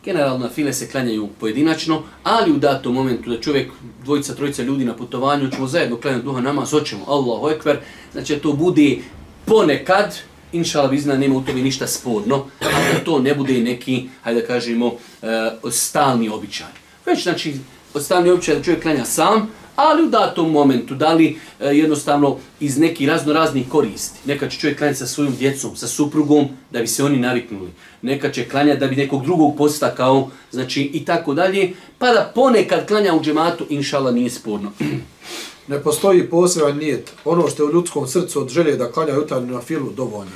Generalno 0.05 0.37
na 0.37 0.49
file 0.49 0.73
se 0.73 0.89
klanjaju 0.89 1.29
pojedinačno, 1.39 2.03
ali 2.23 2.51
u 2.51 2.57
datom 2.57 2.93
momentu 2.93 3.29
da 3.29 3.41
čovjek, 3.41 3.71
dvojica, 4.03 4.35
trojica 4.35 4.63
ljudi 4.63 4.85
na 4.85 4.95
putovanju, 4.95 5.51
ćemo 5.51 5.67
zajedno 5.67 5.97
klanjati 5.97 6.25
duha 6.25 6.41
namaz, 6.41 6.71
hoćemo, 6.71 7.05
Allahu 7.07 7.49
ekber, 7.49 7.79
znači 8.11 8.35
to 8.35 8.53
bude 8.53 8.97
ponekad, 9.45 10.15
inša 10.51 10.81
Allah 10.81 11.05
nema 11.05 11.35
u 11.35 11.41
tome 11.41 11.61
ništa 11.61 11.87
sporno, 11.87 12.45
ali 12.61 12.93
da 12.93 13.03
to 13.05 13.19
ne 13.19 13.35
bude 13.35 13.53
neki, 13.53 14.09
hajde 14.21 14.41
da 14.41 14.47
kažemo, 14.47 14.85
uh, 14.85 15.71
stalni 15.71 16.29
običaj. 16.29 16.67
Već, 17.05 17.23
znači, 17.23 17.53
stalni 18.01 18.29
običaj 18.29 18.55
da 18.55 18.63
čovjek 18.63 18.81
klanja 18.81 19.05
sam, 19.05 19.49
ali 19.79 20.03
u 20.03 20.09
datom 20.09 20.51
momentu, 20.51 20.95
da 20.95 21.13
li 21.13 21.37
e, 21.59 21.65
jednostavno 21.65 22.37
iz 22.59 22.77
neki 22.77 23.05
razno 23.05 23.33
raznih 23.33 23.69
koristi. 23.69 24.19
Neka 24.25 24.49
će 24.49 24.59
čovjek 24.59 24.77
klanjati 24.77 24.99
sa 24.99 25.07
svojom 25.07 25.35
djecom, 25.35 25.75
sa 25.75 25.87
suprugom, 25.87 26.47
da 26.71 26.79
bi 26.79 26.87
se 26.87 27.03
oni 27.03 27.17
naviknuli. 27.17 27.69
Neka 28.01 28.31
će 28.31 28.49
klanjati 28.49 28.79
da 28.79 28.87
bi 28.87 28.95
nekog 28.95 29.23
drugog 29.23 29.57
postakao, 29.57 30.29
znači 30.51 30.81
i 30.93 31.05
tako 31.05 31.33
dalje. 31.33 31.73
Pa 31.97 32.07
da 32.07 32.31
ponekad 32.35 32.87
klanja 32.87 33.13
u 33.13 33.21
džematu, 33.21 33.65
inšala 33.69 34.11
nije 34.11 34.29
sporno. 34.29 34.71
Ne 35.69 35.83
postoji 35.83 36.29
poseban 36.29 36.77
nijet. 36.77 37.11
Ono 37.25 37.47
što 37.47 37.63
je 37.63 37.69
u 37.69 37.73
ljudskom 37.73 38.07
srcu 38.07 38.41
od 38.41 38.49
želje 38.49 38.75
da 38.75 38.91
klanja 38.91 39.13
jutarnju 39.13 39.53
na 39.53 39.61
filu, 39.61 39.91
dovoljno. 39.91 40.31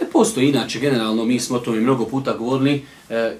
Ne 0.00 0.06
e, 0.06 0.10
postoji 0.10 0.48
inače, 0.48 0.80
generalno, 0.80 1.24
mi 1.24 1.40
smo 1.40 1.56
o 1.56 1.60
tome 1.60 1.80
mnogo 1.80 2.04
puta 2.04 2.36
govorili. 2.36 2.84
E, 3.10 3.36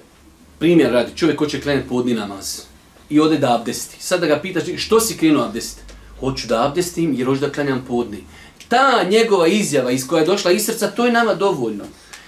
primjer 0.59 0.91
radi, 0.91 1.11
čovjek 1.15 1.39
hoće 1.39 1.61
klanjati 1.61 1.89
podni 1.89 2.13
namaz 2.13 2.61
i 3.09 3.19
ode 3.19 3.37
da 3.37 3.55
abdesti. 3.55 4.03
Sad 4.03 4.19
da 4.19 4.27
ga 4.27 4.39
pitaš, 4.39 4.63
što 4.77 4.99
si 4.99 5.17
krenuo 5.17 5.43
abdesti? 5.43 5.81
Hoću 6.19 6.47
da 6.47 6.65
abdestim 6.67 7.13
jer 7.17 7.27
hoću 7.27 7.41
da 7.41 7.51
klanjam 7.51 7.85
podni. 7.87 8.23
Ta 8.67 9.03
njegova 9.09 9.47
izjava 9.47 9.91
iz 9.91 10.07
koja 10.07 10.19
je 10.19 10.25
došla 10.25 10.51
iz 10.51 10.65
srca, 10.65 10.87
to 10.87 11.05
je 11.05 11.11
nama 11.11 11.33
dovoljno. 11.33 11.83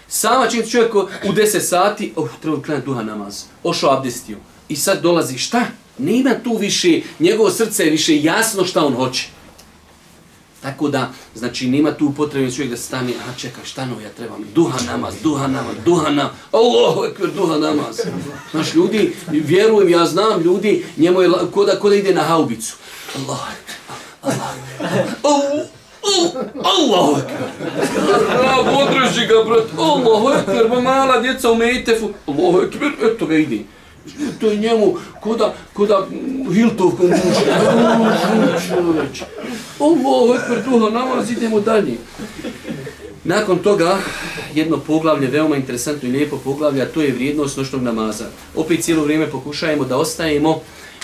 Sama 0.07 0.47
čim 0.47 0.69
čovjek 0.69 0.95
u 0.95 1.33
10 1.33 1.59
sati, 1.59 2.13
oh, 2.15 2.29
treba 2.41 2.61
klanjati 2.61 2.85
duha 2.85 3.03
namaz, 3.03 3.43
ošao 3.63 3.97
abdestio. 3.97 4.37
I 4.69 4.75
sad 4.75 5.01
dolazi, 5.01 5.37
šta? 5.37 5.65
Nema 5.99 6.33
tu 6.43 6.57
više, 6.57 7.01
njegovo 7.19 7.51
srce 7.51 7.83
je 7.83 7.91
više 7.91 8.21
jasno 8.21 8.65
šta 8.65 8.85
on 8.85 8.93
hoće. 8.93 9.27
Tako 10.61 10.89
da, 10.89 11.11
znači, 11.35 11.67
nema 11.67 11.91
tu 11.91 12.13
potrebe 12.17 12.51
čovjek 12.51 12.71
da 12.71 12.77
stane, 12.77 13.13
a 13.29 13.37
čekaj, 13.37 13.65
šta 13.65 13.85
no 13.85 14.01
ja 14.01 14.09
trebam? 14.09 14.45
Duha 14.55 14.77
namaz, 14.87 15.13
duha 15.23 15.47
namaz, 15.47 15.75
duha 15.85 16.09
namaz, 16.09 16.31
Allahu 16.51 17.05
ekber, 17.05 17.29
duha 17.31 17.57
namaz. 17.57 17.99
Znaš, 18.51 18.73
ljudi, 18.73 19.13
vjerujem, 19.31 19.89
ja 19.89 20.05
znam, 20.05 20.41
ljudi, 20.41 20.85
njemu 20.97 21.21
je 21.21 21.29
koda, 21.53 21.79
koda 21.79 21.95
ide 21.95 22.13
na 22.13 22.23
haubicu. 22.23 22.75
Allah, 23.15 23.39
Allah, 24.21 24.49
Allah, 25.23 25.65
Allahu 26.63 27.17
ekber. 27.19 27.49
Održi 28.81 29.27
ga, 29.27 29.43
brat. 29.45 29.65
Allahu 29.77 30.29
ekber, 30.39 30.81
mala 30.83 31.21
djeca 31.21 31.51
u 31.51 31.55
Mejtefu. 31.55 32.09
Allahu 32.27 32.61
ekber, 32.61 32.91
eto 33.13 33.25
ga 33.25 33.35
ide 33.35 33.59
to 34.39 34.49
je 34.49 34.57
njemu 34.57 34.95
koda, 35.21 35.53
koda 35.73 36.07
Hiltovkom 36.53 37.07
duše. 37.07 37.45
Čovječ. 38.67 39.21
Ovo, 39.79 40.35
ekber 40.35 40.63
duha, 40.63 40.89
namaz, 40.89 41.31
idemo 41.31 41.59
dalje. 41.59 41.97
Nakon 43.23 43.57
toga, 43.57 43.97
jedno 44.53 44.77
poglavlje, 44.77 45.27
veoma 45.27 45.55
interesantno 45.55 46.09
i 46.09 46.11
lijepo 46.11 46.37
poglavlje, 46.37 46.81
a 46.81 46.85
to 46.85 47.01
je 47.01 47.11
vrijednost 47.11 47.57
noćnog 47.57 47.83
namaza. 47.83 48.25
Opet 48.55 48.83
cijelo 48.83 49.03
vrijeme 49.03 49.29
pokušajemo 49.29 49.85
da 49.85 49.97
ostajemo 49.97 50.61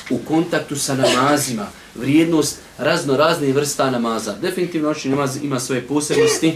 u 0.09 0.17
kontaktu 0.17 0.75
sa 0.75 0.95
namazima. 0.95 1.67
Vrijednost 1.95 2.59
razno 2.77 3.17
razne 3.17 3.53
vrsta 3.53 3.91
namaza. 3.91 4.35
Definitivno 4.41 4.87
noćni 4.87 5.11
namaz 5.11 5.43
ima 5.43 5.59
svoje 5.59 5.81
posebnosti. 5.81 6.53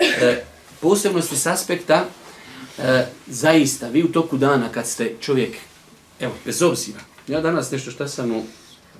E, 0.00 0.42
posebnosti 0.80 1.36
s 1.36 1.46
aspekta 1.46 2.04
e, 2.78 3.06
zaista, 3.26 3.88
vi 3.88 4.02
u 4.02 4.12
toku 4.12 4.36
dana 4.36 4.68
kad 4.72 4.86
ste 4.86 5.14
čovjek 5.20 5.56
Evo, 6.20 6.32
bez 6.44 6.62
obzira. 6.62 6.98
Ja 7.28 7.40
danas 7.40 7.70
nešto 7.70 7.90
šta 7.90 8.08
sam 8.08 8.30
u, 8.30 8.42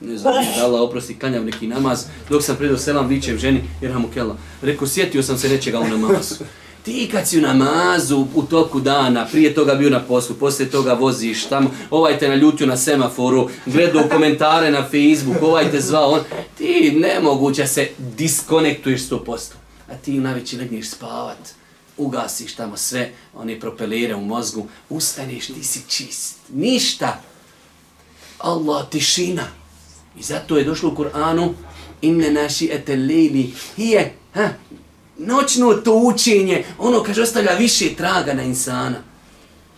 ne 0.00 0.18
znam, 0.18 0.35
da 0.35 0.64
Allah 0.64 0.81
oprosti, 0.81 1.18
klanjam 1.18 1.44
neki 1.44 1.66
namaz, 1.66 2.04
dok 2.31 2.42
sam 2.42 2.57
predao 2.57 2.78
selam, 2.78 3.09
vićem 3.09 3.38
ženi, 3.38 3.64
jer 3.81 3.92
hamu 3.92 4.09
kella. 4.14 4.37
Rekao, 4.62 4.88
sjetio 4.88 5.22
sam 5.22 5.38
se 5.38 5.48
nečega 5.48 5.81
u 5.81 5.88
namazu. 5.88 6.35
Ti 6.83 7.09
kad 7.12 7.28
si 7.28 7.38
u 7.38 7.42
namazu 7.42 8.26
u 8.35 8.42
toku 8.42 8.81
dana, 8.81 9.26
prije 9.26 9.54
toga 9.54 9.74
bio 9.74 9.90
na 9.90 10.00
poslu, 10.00 10.37
poslije 10.37 10.70
toga 10.70 10.92
voziš 10.92 11.44
tamo, 11.44 11.70
ovaj 11.90 12.18
te 12.18 12.28
naljutio 12.28 12.66
na 12.66 12.76
semaforu, 12.76 13.50
gledao 13.66 14.09
komentare 14.09 14.70
na 14.70 14.83
Facebook, 14.83 15.42
ovaj 15.42 15.70
te 15.70 15.81
zvao, 15.81 16.11
on, 16.11 16.20
ti 16.59 16.92
nemoguće 16.96 17.66
se 17.66 17.88
diskonektuješ 17.98 19.00
100%. 19.00 19.52
A 19.90 19.94
ti 19.94 20.12
najveći 20.12 20.57
legneš 20.57 20.90
spavat 20.90 21.58
ugasiš 21.99 22.55
tamo 22.55 22.77
sve, 22.77 23.13
one 23.35 23.61
propelere 23.61 24.15
u 24.15 24.21
mozgu, 24.21 24.67
ustaneš, 24.89 25.47
ti 25.47 25.65
si 25.65 25.81
čist. 25.89 26.37
Ništa. 26.53 27.21
Allah, 28.39 28.91
tišina. 28.91 29.45
I 30.19 30.23
zato 30.23 30.57
je 30.57 30.65
došlo 30.65 30.89
u 30.89 30.97
Kur'anu, 30.97 31.53
inne 32.03 32.31
naši 32.31 32.69
etelili, 32.73 33.53
hije, 33.77 34.15
ha, 34.35 34.49
noćno 35.19 35.75
to 35.75 35.95
učenje, 35.95 36.65
ono 36.79 37.03
kaže, 37.03 37.23
ostavlja 37.23 37.53
više 37.53 37.95
traga 37.95 38.35
na 38.35 38.43
insana. 38.43 39.03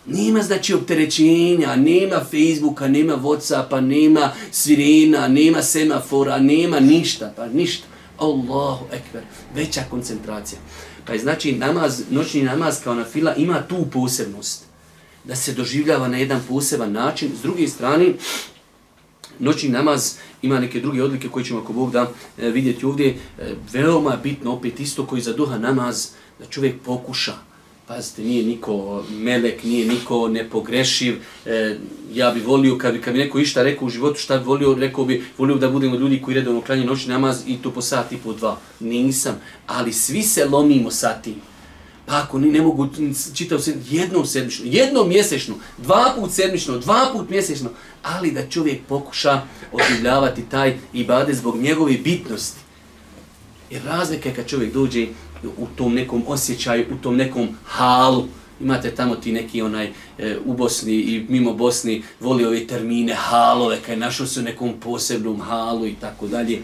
Nema 0.07 0.43
znači 0.43 0.75
opterećenja, 0.75 1.77
nema 1.77 2.21
Facebooka, 2.31 2.89
nema 2.89 3.17
Whatsappa, 3.17 3.81
nema 3.81 4.33
svirena, 4.51 5.29
nema 5.29 5.63
semafora, 5.63 6.39
nema 6.39 6.81
ništa, 6.81 7.33
pa 7.37 7.47
ništa. 7.47 7.87
Allahu 8.19 8.85
ekber, 8.93 9.23
veća 9.55 9.81
koncentracija. 9.91 10.59
Pa 11.11 11.15
je 11.15 11.21
znači 11.21 11.53
namaz, 11.53 12.03
noćni 12.11 12.43
namaz 12.43 12.81
kao 12.85 12.95
na 12.95 13.05
fila 13.05 13.35
ima 13.35 13.63
tu 13.69 13.87
posebnost. 13.93 14.65
Da 15.25 15.37
se 15.37 15.53
doživljava 15.53 16.09
na 16.09 16.17
jedan 16.17 16.41
poseban 16.49 16.93
način. 16.93 17.31
S 17.39 17.43
druge 17.43 17.69
strane, 17.69 18.15
noćni 19.39 19.69
namaz 19.69 20.15
ima 20.43 20.61
neke 20.61 20.81
druge 20.81 21.03
odlike 21.03 21.29
koje 21.29 21.45
ćemo 21.45 21.61
ako 21.61 21.73
Bog 21.73 21.93
da 21.93 22.11
e, 22.39 22.51
vidjeti 22.51 22.87
ovdje. 22.87 23.09
E, 23.09 23.55
veoma 23.73 24.17
bitno 24.23 24.53
opet 24.53 24.81
isto 24.81 25.07
koji 25.07 25.23
za 25.23 25.33
duha 25.33 25.59
namaz 25.59 26.09
da 26.39 26.47
čovjek 26.47 26.81
pokuša 26.85 27.50
Pazite, 27.91 28.23
nije 28.23 28.45
niko 28.45 29.05
melek, 29.11 29.65
nije 29.65 29.87
niko 29.87 30.29
nepogrešiv. 30.29 31.17
E, 31.47 31.77
ja 32.13 32.31
bi 32.31 32.41
volio, 32.41 32.79
kad 32.79 32.93
bi, 32.93 33.01
kad 33.01 33.15
bi 33.15 33.19
neko 33.19 33.39
išta 33.39 33.63
rekao 33.63 33.87
u 33.87 33.91
životu, 33.91 34.21
šta 34.21 34.39
bi 34.39 34.45
volio, 34.45 34.75
rekao 34.75 35.05
bi, 35.05 35.25
volio 35.39 35.57
da 35.57 35.71
budemo 35.71 35.97
ljudi 35.97 36.23
koji 36.23 36.35
redovno 36.35 36.61
klanje 36.61 36.85
noći 36.85 37.09
namaz 37.09 37.43
i 37.47 37.57
to 37.57 37.71
po 37.71 37.83
sat 37.83 38.13
i 38.13 38.17
po 38.17 38.33
dva. 38.33 38.59
Nisam. 38.81 39.41
Ali 39.67 39.93
svi 39.93 40.23
se 40.23 40.45
lomimo 40.45 40.91
sa 40.91 41.13
tim. 41.23 41.35
Pa 42.07 42.23
ako 42.23 42.39
ni 42.39 42.51
ne 42.51 42.63
mogu 42.63 42.89
čitao 43.35 43.59
se 43.59 43.75
jednom 43.91 44.27
sedmično, 44.27 44.65
jednom 44.69 45.09
mjesečno, 45.09 45.55
dva 45.79 46.15
put 46.19 46.33
sedmično, 46.33 46.79
dva 46.79 47.11
put 47.13 47.31
mjesečno, 47.31 47.71
ali 48.03 48.31
da 48.31 48.49
čovjek 48.49 48.81
pokuša 48.89 49.43
oživljavati 49.73 50.43
taj 50.51 50.79
ibade 50.93 51.35
zbog 51.35 51.57
njegove 51.57 51.93
bitnosti. 51.93 52.61
Jer 53.71 53.83
razlika 53.85 54.29
je 54.29 54.35
kad 54.35 54.47
čovjek 54.47 54.73
dođe 54.75 55.07
u 55.45 55.67
tom 55.77 55.95
nekom 55.95 56.25
osjećaju, 56.27 56.87
u 56.93 57.03
tom 57.03 57.17
nekom 57.17 57.49
halu, 57.65 58.25
imate 58.61 58.95
tamo 58.95 59.17
ti 59.17 59.33
neki 59.33 59.63
onaj 59.63 59.93
e, 60.19 60.39
u 60.45 60.55
Bosni 60.55 60.93
i 60.93 61.27
mimo 61.29 61.53
Bosni 61.53 62.03
voli 62.21 62.45
ove 62.45 62.67
termine 62.67 63.15
halove, 63.15 63.79
kaj 63.87 63.97
našao 63.97 64.27
se 64.27 64.41
u 64.41 64.43
nekom 64.43 64.75
posebnom 64.81 65.41
halu 65.41 65.87
i 65.87 65.95
tako 65.95 66.27
dalje. 66.27 66.63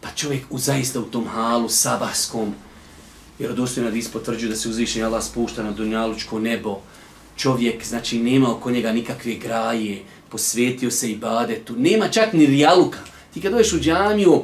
Pa 0.00 0.08
čovjek 0.16 0.42
u 0.50 0.58
zaista 0.58 1.00
u 1.00 1.04
tom 1.04 1.26
halu 1.26 1.68
sabahskom, 1.68 2.54
jer 3.38 3.50
odostojno 3.50 3.90
da 3.90 3.96
potvrđuju 4.12 4.50
da 4.50 4.56
se 4.56 4.68
uzvišenje 4.68 5.04
Allah 5.04 5.24
spušta 5.24 5.62
na 5.62 5.70
dunjalučko 5.70 6.38
nebo, 6.38 6.80
čovjek, 7.36 7.84
znači, 7.84 8.18
nema 8.18 8.52
oko 8.52 8.70
njega 8.70 8.92
nikakve 8.92 9.34
graje, 9.34 10.02
posvetio 10.28 10.90
se 10.90 11.10
i 11.10 11.16
badetu, 11.16 11.74
nema 11.76 12.08
čak 12.08 12.32
ni 12.32 12.46
rijaluka. 12.46 12.98
Ti 13.34 13.40
kad 13.40 13.52
dođeš 13.52 13.72
u 13.72 13.80
džamiju, 13.80 14.42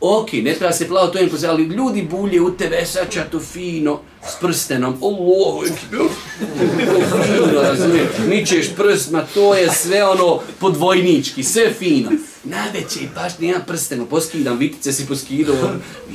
ok, 0.00 0.32
ne 0.32 0.54
treba 0.54 0.72
se 0.72 0.88
plavo 0.88 1.06
to 1.06 1.18
im 1.18 1.30
ali 1.48 1.64
ljudi 1.64 2.02
bulje 2.02 2.40
u 2.40 2.50
tebe, 2.50 2.76
e, 2.76 2.86
sača 2.86 3.24
to 3.30 3.40
fino, 3.40 4.00
s 4.28 4.40
prstenom, 4.40 4.98
Allah, 5.02 5.70
fino, 5.90 6.04
ničeš 8.28 8.74
prst, 8.76 9.10
ma 9.10 9.26
to 9.34 9.54
je 9.54 9.70
sve 9.70 10.04
ono 10.04 10.40
podvojnički, 10.58 11.42
sve 11.42 11.72
fino. 11.78 12.10
Najveće 12.44 13.00
i 13.00 13.08
baš 13.14 13.38
nijedan 13.38 13.62
prsten, 13.66 14.06
poskidam, 14.06 14.58
vitice 14.58 14.92
si 14.92 15.06
poskidao, 15.06 15.56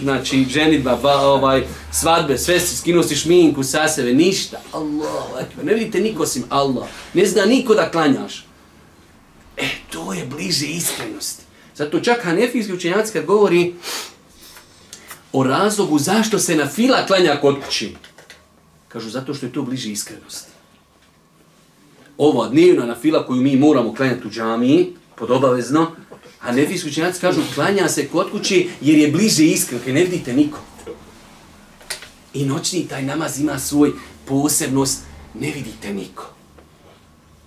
znači, 0.02 0.46
ženitba, 0.50 0.96
ba, 0.96 1.20
ovaj, 1.20 1.64
svadbe, 1.92 2.38
sve 2.38 2.60
si, 2.60 2.78
skinuo 2.78 3.04
si 3.04 3.16
šminku 3.16 3.64
sa 3.64 3.88
sebe, 3.88 4.14
ništa, 4.14 4.62
Allah, 4.72 5.46
ne 5.64 5.74
vidite 5.74 6.00
niko 6.00 6.26
sim 6.26 6.44
Allah, 6.50 6.88
ne 7.14 7.26
zna 7.26 7.46
niko 7.46 7.76
da 7.76 7.92
klanjaš. 7.92 8.46
E, 9.58 9.68
to 9.92 10.14
je 10.14 10.26
bliže 10.26 10.66
iskrenosti. 10.66 11.46
Zato 11.76 12.00
čak 12.00 12.24
hanefijski 12.24 12.74
učenjaci 12.74 13.14
kad 13.14 13.26
govori 13.26 13.74
o 15.34 15.44
razlogu 15.44 16.00
zašto 16.00 16.40
se 16.40 16.56
na 16.56 16.68
fila 16.68 17.06
klanja 17.06 17.38
kod 17.42 17.56
kući, 17.66 17.96
kažu 18.88 19.10
zato 19.10 19.34
što 19.34 19.46
je 19.46 19.54
to 19.54 19.62
bliže 19.62 19.92
iskrenosti. 19.92 20.52
Ova 22.18 22.48
dnevna 22.50 22.86
na 22.86 22.96
fila 22.96 23.26
koju 23.28 23.42
mi 23.42 23.56
moramo 23.56 23.94
klanjati 23.94 24.28
u 24.28 24.32
džamiji, 24.32 24.94
podobavezno, 25.16 25.92
a 26.42 26.52
nefijski 26.52 26.90
učenjaci 26.90 27.22
kažu 27.22 27.42
klanja 27.56 27.90
se 27.90 28.08
kod 28.08 28.32
kući 28.32 28.70
jer 28.82 28.98
je 28.98 29.12
bliže 29.12 29.46
iskrenosti, 29.46 29.94
ne 29.94 30.04
vidite 30.04 30.34
niko. 30.34 30.60
I 32.34 32.46
noćni 32.46 32.88
taj 32.88 33.04
namaz 33.04 33.40
ima 33.40 33.60
svoj 33.60 33.92
posebnost, 34.26 35.04
ne 35.34 35.52
vidite 35.52 35.94
niko. 35.94 36.35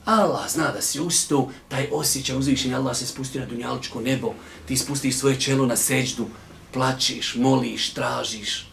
Allah 0.09 0.49
zna 0.49 0.73
da 0.73 0.83
si 0.83 1.01
ustao, 1.01 1.49
taj 1.69 1.89
osjećaj 1.93 2.37
uzvišenja, 2.37 2.77
Allah 2.77 2.97
se 2.97 3.07
spusti 3.07 3.39
na 3.39 3.47
dunjaličko 3.47 4.01
nebo, 4.01 4.33
ti 4.67 4.77
spustiš 4.77 5.17
svoje 5.17 5.41
čelo 5.41 5.67
na 5.67 5.77
seđdu, 5.77 6.27
plačiš, 6.73 7.35
moliš, 7.35 7.91
tražiš. 7.91 8.67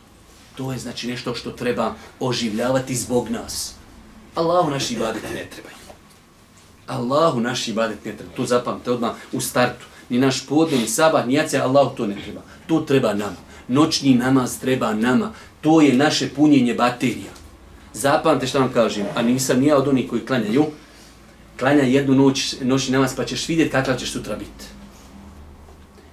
To 0.55 0.71
je 0.71 0.79
znači 0.79 1.07
nešto 1.07 1.35
što 1.35 1.51
treba 1.51 1.95
oživljavati 2.19 2.95
zbog 2.95 3.29
nas. 3.29 3.73
Allahu 4.35 4.69
naši 4.69 4.93
ibadeti 4.93 5.33
ne 5.33 5.47
trebaju. 5.51 5.75
Allahu 6.87 7.39
naši 7.39 7.71
ibadet 7.71 8.05
ne 8.05 8.17
treba. 8.17 8.31
To 8.35 8.45
zapamte 8.45 8.91
odmah 8.91 9.11
u 9.31 9.41
startu. 9.41 9.85
Ni 10.09 10.19
naš 10.19 10.45
podne, 10.45 10.77
ni 10.77 10.87
sabah, 10.87 11.27
ni 11.27 11.33
jacija, 11.33 11.63
Allahu 11.63 11.95
to 11.95 12.07
ne 12.07 12.15
treba. 12.23 12.41
To 12.67 12.79
treba 12.79 13.13
nama. 13.13 13.37
Noćni 13.67 14.13
namaz 14.15 14.59
treba 14.59 14.93
nama. 14.93 15.33
To 15.61 15.81
je 15.81 15.93
naše 15.93 16.29
punjenje 16.29 16.73
baterija. 16.73 17.31
Zapamte 17.93 18.47
što 18.47 18.59
vam 18.59 18.73
kažem, 18.73 19.05
a 19.15 19.21
nisam 19.21 19.59
nija 19.59 19.77
od 19.77 19.87
onih 19.87 20.09
koji 20.09 20.25
klanjaju, 20.25 20.65
klanja 21.59 21.83
jednu 21.83 22.15
noć, 22.15 22.55
noćni 22.61 22.91
namaz, 22.91 23.15
pa 23.15 23.25
ćeš 23.25 23.47
vidjeti 23.47 23.71
kakav 23.71 23.97
ćeš 23.97 24.11
sutra 24.11 24.35
biti. 24.35 24.65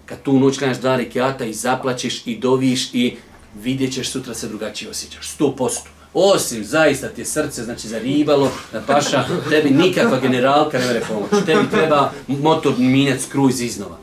Kad 0.07 0.23
tu 0.23 0.39
noć 0.41 0.59
klanjaš 0.59 0.79
dva 0.79 0.97
rekiata 0.97 1.45
i 1.45 1.55
zaplaćeš 1.55 2.27
i 2.27 2.39
doviš 2.39 2.95
i 2.95 3.17
vidjet 3.63 3.95
ćeš 3.95 4.11
sutra 4.11 4.35
se 4.35 4.49
drugačije 4.49 4.91
osjećaš. 4.91 5.29
Sto 5.29 5.57
posto. 5.57 5.91
Osim, 6.15 6.65
zaista 6.65 7.09
ti 7.09 7.21
je 7.21 7.25
srce, 7.25 7.65
znači 7.65 7.89
zaribalo, 7.89 8.53
da 8.73 8.81
paša, 8.81 9.25
tebi 9.51 9.71
nikakva 9.71 10.21
generalka 10.21 10.79
ne 10.79 10.87
mere 10.87 11.01
pomoći. 11.09 11.47
Tebi 11.47 11.71
treba 11.71 12.13
motor 12.29 12.75
minjac 12.79 13.23
skruj 13.23 13.53
iznova. 13.61 13.99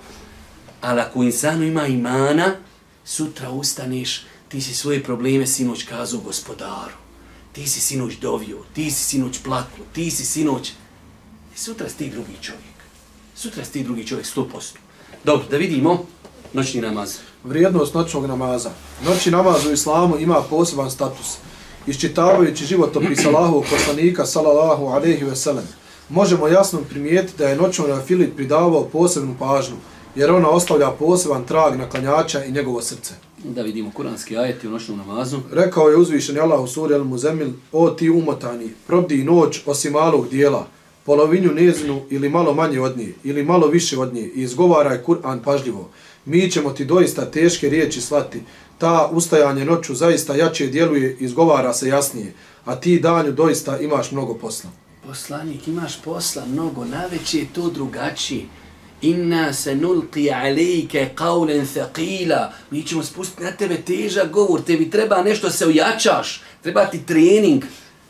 Ali 0.82 1.02
ako 1.02 1.24
insanu 1.24 1.64
ima 1.64 1.88
imana, 1.88 2.56
sutra 3.06 3.50
ustaneš, 3.50 4.26
ti 4.48 4.62
si 4.62 4.74
svoje 4.74 5.04
probleme 5.04 5.48
sinoć 5.48 5.84
kazao 5.84 6.20
gospodaru. 6.20 6.94
Ti 7.52 7.68
si 7.68 7.80
sinoć 7.80 8.14
dovio, 8.16 8.58
ti 8.74 8.92
si 8.92 9.04
sinoć 9.04 9.38
plakao, 9.44 9.86
ti 9.94 10.12
si 10.12 10.26
sinoć 10.26 10.72
sutra 11.60 11.90
si 11.90 11.98
ti 11.98 12.10
drugi 12.10 12.38
čovjek. 12.42 12.78
Sutra 13.36 13.66
si 13.66 13.72
ti 13.72 13.84
drugi 13.84 14.08
čovjek, 14.08 14.28
100%. 14.28 14.46
Dobro, 15.24 15.46
da 15.52 15.58
vidimo 15.58 16.06
noćni 16.54 16.82
namaz. 16.82 17.18
Vrijednost 17.44 17.94
noćnog 17.94 18.26
namaza. 18.26 18.72
Noćni 19.06 19.32
namaz 19.32 19.66
u 19.66 19.72
islamu 19.72 20.20
ima 20.20 20.42
poseban 20.50 20.92
status. 20.92 21.38
Iščitavajući 21.88 22.66
životopis 22.66 23.26
Allahovog 23.26 23.66
poslanika, 23.70 24.26
salallahu 24.26 24.86
alaihi 24.86 25.24
ve 25.24 25.36
sellem, 25.36 25.68
možemo 26.10 26.48
jasno 26.48 26.80
primijetiti 26.90 27.38
da 27.38 27.50
je 27.50 27.56
noćno 27.56 27.88
na 27.88 28.02
Filip 28.02 28.36
pridavao 28.36 28.84
posebnu 28.84 29.36
pažnju, 29.40 29.76
jer 30.16 30.32
ona 30.32 30.50
ostavlja 30.50 30.92
poseban 30.92 31.46
trag 31.46 31.78
na 31.78 31.90
klanjača 31.90 32.44
i 32.44 32.52
njegovo 32.52 32.82
srce. 32.82 33.14
Da 33.44 33.62
vidimo 33.62 33.92
kuranski 33.92 34.38
ajeti 34.38 34.68
u 34.68 34.72
noćnom 34.72 34.98
namazu. 34.98 35.40
Rekao 35.52 35.90
je 35.90 35.98
uzvišen 35.98 36.40
Allah 36.40 36.62
u 36.62 36.68
suri 36.68 36.94
El 36.94 37.04
Muzemil, 37.04 37.50
o 37.72 37.90
ti 37.90 38.10
umotani, 38.10 38.74
probdi 38.88 39.24
noć 39.24 39.60
osim 39.66 39.94
malog 39.94 40.30
dijela, 40.30 40.68
polovinju 41.10 41.54
nezinu 41.54 42.02
ili 42.10 42.30
malo 42.30 42.54
manje 42.54 42.82
od 42.82 42.98
nje, 42.98 43.14
ili 43.24 43.44
malo 43.44 43.68
više 43.68 44.00
od 44.00 44.14
nje 44.14 44.22
i 44.22 44.42
izgovaraj 44.42 45.04
Kur'an 45.04 45.44
pažljivo. 45.44 45.90
Mi 46.26 46.52
ćemo 46.52 46.70
ti 46.70 46.86
doista 46.86 47.26
teške 47.26 47.70
riječi 47.70 48.02
slati. 48.02 48.42
Ta 48.78 49.10
ustajanje 49.12 49.66
noću 49.66 49.96
zaista 49.96 50.36
jače 50.36 50.68
djeluje 50.68 51.18
i 51.20 51.24
izgovara 51.24 51.74
se 51.74 51.88
jasnije, 51.88 52.34
a 52.66 52.76
ti 52.76 53.00
danju 53.00 53.32
doista 53.32 53.80
imaš 53.80 54.12
mnogo 54.12 54.34
posla. 54.34 54.70
Poslanik, 55.08 55.68
imaš 55.68 56.02
posla 56.02 56.46
mnogo, 56.46 56.86
Najveći 56.86 57.38
je 57.38 57.48
to 57.54 57.70
drugačije. 57.70 58.46
Inna 59.02 59.54
se 59.54 59.76
nulqi 59.76 60.32
alejke 60.34 61.10
kaulen 61.16 61.68
thaqila. 61.68 62.48
Mi 62.72 62.84
ćemo 62.84 63.04
spustiti 63.04 63.44
na 63.44 63.52
tebe 63.52 63.78
težak 63.78 64.32
govor, 64.32 64.62
tebi 64.62 64.90
treba 64.90 65.24
nešto 65.24 65.50
se 65.50 65.66
ojačaš, 65.66 66.42
treba 66.64 66.86
ti 66.86 67.06
trening. 67.06 67.64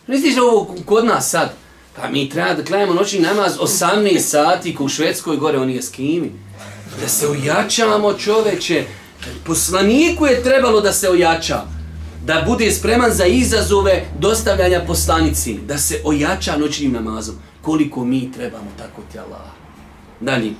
Misliš 0.07 0.37
ovo 0.37 0.75
kod 0.85 1.05
nas 1.05 1.29
sad? 1.29 1.68
Pa 1.95 2.09
mi 2.09 2.29
treba 2.29 2.53
da 2.53 2.63
klanjamo 2.63 2.93
noćni 2.93 3.19
namaz 3.19 3.57
18 3.57 4.19
sati 4.19 4.75
ko 4.75 4.83
u 4.83 4.89
Švedskoj 4.89 5.37
gore, 5.37 5.57
on 5.57 5.69
je 5.69 5.81
s 5.81 5.89
kimi. 5.89 6.31
Da 7.01 7.07
se 7.07 7.27
ojačamo 7.27 8.13
čoveče. 8.13 8.85
Poslaniku 9.45 10.25
je 10.25 10.43
trebalo 10.43 10.81
da 10.81 10.93
se 10.93 11.09
ojača. 11.09 11.61
Da 12.25 12.43
bude 12.47 12.71
spreman 12.71 13.11
za 13.11 13.25
izazove 13.25 14.05
dostavljanja 14.19 14.81
poslanici. 14.87 15.53
Da 15.53 15.77
se 15.77 16.01
ojača 16.03 16.57
noćnim 16.57 16.93
namazom. 16.93 17.35
Koliko 17.61 18.05
mi 18.05 18.31
trebamo 18.31 18.71
tako 18.77 19.01
ti 19.11 19.19
Allah. 19.19 19.47
Dalje 20.19 20.53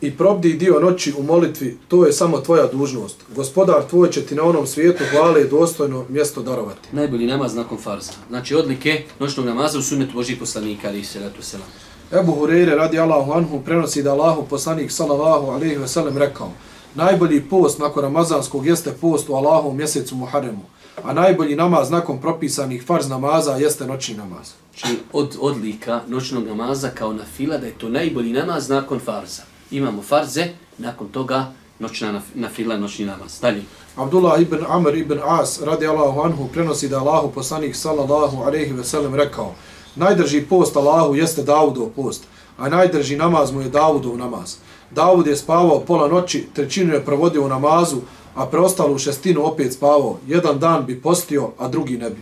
i 0.00 0.16
probdi 0.16 0.52
dio 0.52 0.80
noći 0.80 1.12
u 1.18 1.22
molitvi, 1.22 1.78
to 1.88 2.06
je 2.06 2.12
samo 2.12 2.38
tvoja 2.40 2.66
dužnost. 2.66 3.16
Gospodar 3.34 3.86
tvoj 3.90 4.10
će 4.10 4.22
ti 4.22 4.34
na 4.34 4.42
onom 4.42 4.66
svijetu 4.66 5.04
hvale 5.10 5.44
dostojno 5.44 6.04
mjesto 6.08 6.42
darovati. 6.42 6.88
Najbolji 6.92 7.26
namaz 7.26 7.54
nakon 7.54 7.78
farza. 7.78 8.12
Znači 8.28 8.54
odlike 8.54 9.02
noćnog 9.18 9.46
namaza 9.46 9.78
u 9.78 9.82
sunnetu 9.82 10.12
Božih 10.12 10.38
poslanika, 10.38 10.88
ali 10.88 11.04
se 11.04 11.20
ratu 11.20 11.42
selam. 11.42 11.68
Ebu 12.12 12.32
Hureyre 12.32 12.76
radi 12.76 12.98
Allahu 12.98 13.32
anhu 13.32 13.60
prenosi 13.64 14.02
da 14.02 14.12
Allahu 14.12 14.46
poslanik 14.50 14.90
sallallahu 14.90 15.46
alaihi 15.46 15.76
ve 15.76 15.88
sellem 15.88 16.18
rekao 16.18 16.52
Najbolji 16.94 17.42
post 17.50 17.78
nakon 17.78 18.02
ramazanskog 18.02 18.66
jeste 18.66 18.92
post 19.00 19.28
u 19.28 19.34
Allahu 19.34 19.72
mjesecu 19.72 20.16
Muharremu, 20.16 20.62
a 21.02 21.12
najbolji 21.12 21.56
namaz 21.56 21.90
nakon 21.90 22.20
propisanih 22.20 22.84
farz 22.86 23.08
namaza 23.08 23.52
jeste 23.52 23.86
noćni 23.86 24.14
namaz. 24.14 24.52
Znači 24.70 24.98
od 25.12 25.36
odlika 25.40 26.00
noćnog 26.08 26.46
namaza 26.46 26.88
kao 26.88 27.12
na 27.12 27.24
fila 27.36 27.58
da 27.58 27.66
je 27.66 27.78
to 27.78 27.88
najbolji 27.88 28.32
namaz 28.32 28.68
nakon 28.68 28.98
farza 28.98 29.42
imamo 29.70 30.02
farze, 30.02 30.48
nakon 30.78 31.08
toga 31.08 31.52
noćna 31.78 32.22
na 32.34 32.48
fila 32.48 32.76
noćni 32.76 33.04
namaz. 33.04 33.40
Dalje. 33.40 33.62
Abdullah 33.96 34.42
ibn 34.42 34.58
Amr 34.68 34.96
ibn 34.96 35.20
As 35.24 35.60
radi 35.62 35.86
Allahu 35.86 36.20
anhu 36.20 36.48
prenosi 36.52 36.88
da 36.88 36.98
Allahu 36.98 37.30
poslanik 37.34 37.76
sallallahu 37.76 38.42
alejhi 38.42 38.72
ve 38.72 38.84
sellem 38.84 39.14
rekao: 39.14 39.54
Najdrži 39.96 40.42
post 40.42 40.76
Allahu 40.76 41.14
jeste 41.14 41.42
Davudov 41.42 41.88
post, 41.96 42.24
a 42.58 42.68
najdrži 42.68 43.16
namaz 43.16 43.52
mu 43.52 43.60
je 43.60 43.68
Davudov 43.68 44.18
namaz. 44.18 44.56
Davud 44.90 45.26
je 45.26 45.36
spavao 45.36 45.80
pola 45.80 46.08
noći, 46.08 46.46
trećinu 46.54 46.94
je 46.94 47.04
provodio 47.04 47.44
u 47.44 47.48
namazu, 47.48 47.96
a 48.34 48.46
preostalu 48.46 48.98
šestinu 48.98 49.46
opet 49.46 49.72
spavao. 49.72 50.18
Jedan 50.26 50.58
dan 50.58 50.86
bi 50.86 51.00
postio, 51.00 51.50
a 51.58 51.68
drugi 51.68 51.98
ne 51.98 52.10
bi. 52.10 52.20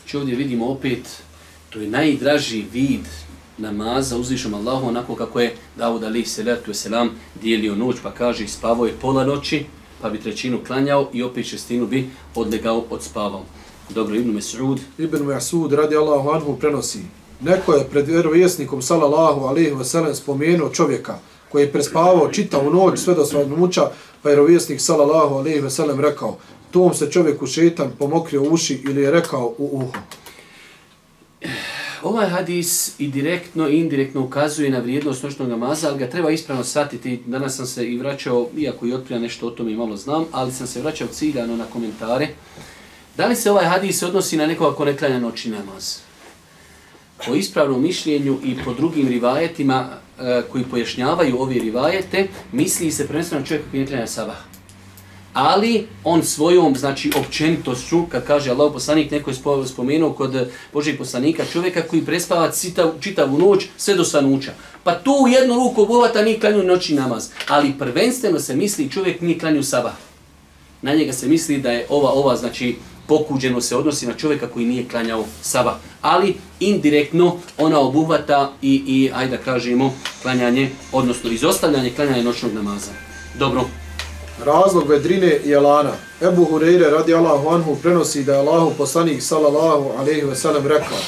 Znači 0.00 0.16
ovdje 0.16 0.34
vidimo 0.34 0.66
opet, 0.66 1.22
to 1.70 1.80
je 1.80 1.88
najdraži 1.88 2.64
vid 2.72 3.06
namaza 3.58 4.16
uzvišom 4.16 4.54
Allahu, 4.54 4.88
onako 4.88 5.14
kako 5.14 5.40
je 5.40 5.56
Davud 5.76 6.04
Ali 6.04 6.24
Selatu 6.24 6.74
Selam 6.74 7.10
dijelio 7.42 7.74
noć, 7.74 7.96
pa 8.02 8.10
kaže 8.10 8.48
spavao 8.48 8.86
je 8.86 8.94
pola 9.00 9.24
noći, 9.24 9.64
pa 10.00 10.10
bi 10.10 10.20
trećinu 10.20 10.58
klanjao 10.66 11.08
i 11.12 11.22
opet 11.22 11.46
šestinu 11.46 11.86
bi 11.86 12.10
odlegao 12.34 12.84
od 12.90 13.02
spavao. 13.02 13.44
Dobro, 13.90 14.14
Ibn 14.16 14.30
Mes'ud. 14.30 14.78
Ibn 14.98 15.16
Mes'ud 15.16 15.74
radi 15.74 15.96
Allahu 15.96 16.30
anhu 16.30 16.56
prenosi. 16.56 17.00
Neko 17.40 17.72
je 17.72 17.88
pred 17.90 18.06
vjerovjesnikom 18.06 18.82
sallallahu 18.82 19.40
alaihi 19.40 19.70
wa 19.70 19.84
sallam 19.84 20.14
spomenuo 20.14 20.68
čovjeka 20.68 21.18
koji 21.52 21.62
je 21.62 21.72
prespavao 21.72 22.28
čitavu 22.32 22.70
noć 22.70 22.98
sve 22.98 23.14
do 23.14 23.24
svadnuća, 23.24 23.90
pa 24.22 24.28
je 24.28 24.36
vjerovjesnik 24.36 24.80
sallallahu 24.80 25.34
alaihi 25.34 25.60
wa 25.60 25.70
sallam 25.70 26.00
rekao 26.00 26.38
tom 26.70 26.94
se 26.94 27.10
čovjeku 27.10 27.46
šetan 27.46 27.90
pomokrio 27.98 28.42
uši 28.42 28.82
ili 28.84 29.02
je 29.02 29.10
rekao 29.10 29.54
u 29.58 29.70
uho. 29.72 29.92
Ovaj 32.06 32.28
hadis 32.28 32.94
i 32.98 33.08
direktno 33.08 33.68
i 33.68 33.78
indirektno 33.78 34.20
ukazuje 34.20 34.70
na 34.70 34.78
vrijednost 34.78 35.22
noćnog 35.22 35.48
namaza, 35.48 35.88
ali 35.88 35.98
ga 35.98 36.10
treba 36.10 36.30
ispravno 36.30 36.64
shvatiti. 36.64 37.22
Danas 37.26 37.56
sam 37.56 37.66
se 37.66 37.86
i 37.86 37.98
vraćao, 37.98 38.48
iako 38.56 38.86
i 38.86 38.92
otprija 38.92 39.20
nešto 39.20 39.46
o 39.46 39.50
tome 39.50 39.72
i 39.72 39.76
malo 39.76 39.96
znam, 39.96 40.24
ali 40.32 40.52
sam 40.52 40.66
se 40.66 40.80
vraćao 40.80 41.08
ciljano 41.08 41.56
na 41.56 41.64
komentare. 41.64 42.28
Da 43.16 43.26
li 43.26 43.36
se 43.36 43.50
ovaj 43.50 43.64
hadis 43.64 44.02
odnosi 44.02 44.36
na 44.36 44.46
nekoga 44.46 44.76
ko 44.76 44.84
ne 44.84 44.96
klanja 44.96 45.18
noćni 45.18 45.50
namaz? 45.50 45.98
Po 47.26 47.34
ispravnom 47.34 47.82
mišljenju 47.82 48.38
i 48.44 48.56
po 48.64 48.74
drugim 48.74 49.08
rivajetima 49.08 49.88
eh, 49.90 50.42
koji 50.52 50.64
pojašnjavaju 50.64 51.40
ove 51.40 51.54
rivajete, 51.54 52.28
misli 52.52 52.90
se 52.92 53.06
prvenstveno 53.06 53.46
čovjek 53.46 53.64
koji 53.70 53.80
ne 53.80 53.86
klanja 53.86 54.06
sabah 54.06 54.55
ali 55.36 55.86
on 56.04 56.24
svojom, 56.24 56.76
znači, 56.76 57.10
općenitošću, 57.16 58.06
kad 58.08 58.26
kaže 58.26 58.50
Allah 58.50 58.72
poslanik, 58.72 59.10
neko 59.10 59.30
je 59.30 59.36
spomenuo 59.66 60.12
kod 60.12 60.50
Božeg 60.72 60.98
poslanika, 60.98 61.44
čovjeka 61.52 61.82
koji 61.82 62.04
prespava 62.04 62.50
citav, 62.50 62.92
čitavu 63.00 63.38
noć 63.38 63.66
sve 63.76 63.94
do 63.94 64.04
sanuća. 64.04 64.52
Pa 64.84 64.94
tu 64.94 65.12
u 65.24 65.28
jednu 65.28 65.54
ruku 65.54 65.82
obuvata 65.82 66.22
nije 66.22 66.40
klanju 66.40 66.62
noći 66.62 66.94
namaz, 66.94 67.28
ali 67.48 67.78
prvenstveno 67.78 68.40
se 68.40 68.56
misli 68.56 68.90
čovjek 68.90 69.20
nije 69.20 69.38
klanju 69.38 69.62
sabah. 69.62 69.92
Na 70.82 70.94
njega 70.94 71.12
se 71.12 71.28
misli 71.28 71.58
da 71.58 71.70
je 71.70 71.86
ova, 71.88 72.10
ova, 72.10 72.36
znači, 72.36 72.76
pokuđeno 73.06 73.60
se 73.60 73.76
odnosi 73.76 74.06
na 74.06 74.14
čovjeka 74.14 74.46
koji 74.46 74.66
nije 74.66 74.88
klanjao 74.88 75.24
sabah. 75.42 75.74
Ali 76.02 76.34
indirektno 76.60 77.36
ona 77.58 77.80
obuvata 77.80 78.52
i, 78.62 78.82
i 78.86 79.10
ajde 79.14 79.36
da 79.36 79.42
kažemo, 79.42 79.94
klanjanje, 80.22 80.70
odnosno 80.92 81.30
izostavljanje 81.30 81.90
klanjanje 81.90 82.22
noćnog 82.22 82.52
namaza. 82.52 82.90
Dobro, 83.38 83.64
Razlog 84.44 84.88
vedrine 84.88 85.38
i 85.44 85.52
elana. 85.52 85.92
Ebu 86.22 86.44
Hureyre 86.44 86.90
radi 86.90 87.14
Allahu 87.14 87.48
anhu 87.48 87.76
prenosi 87.82 88.24
da 88.24 88.32
je 88.32 88.38
Allahu 88.38 88.72
poslanik 88.78 89.22
sallallahu 89.22 89.90
alaihi 89.98 90.24
ve 90.24 90.68
rekao 90.68 90.98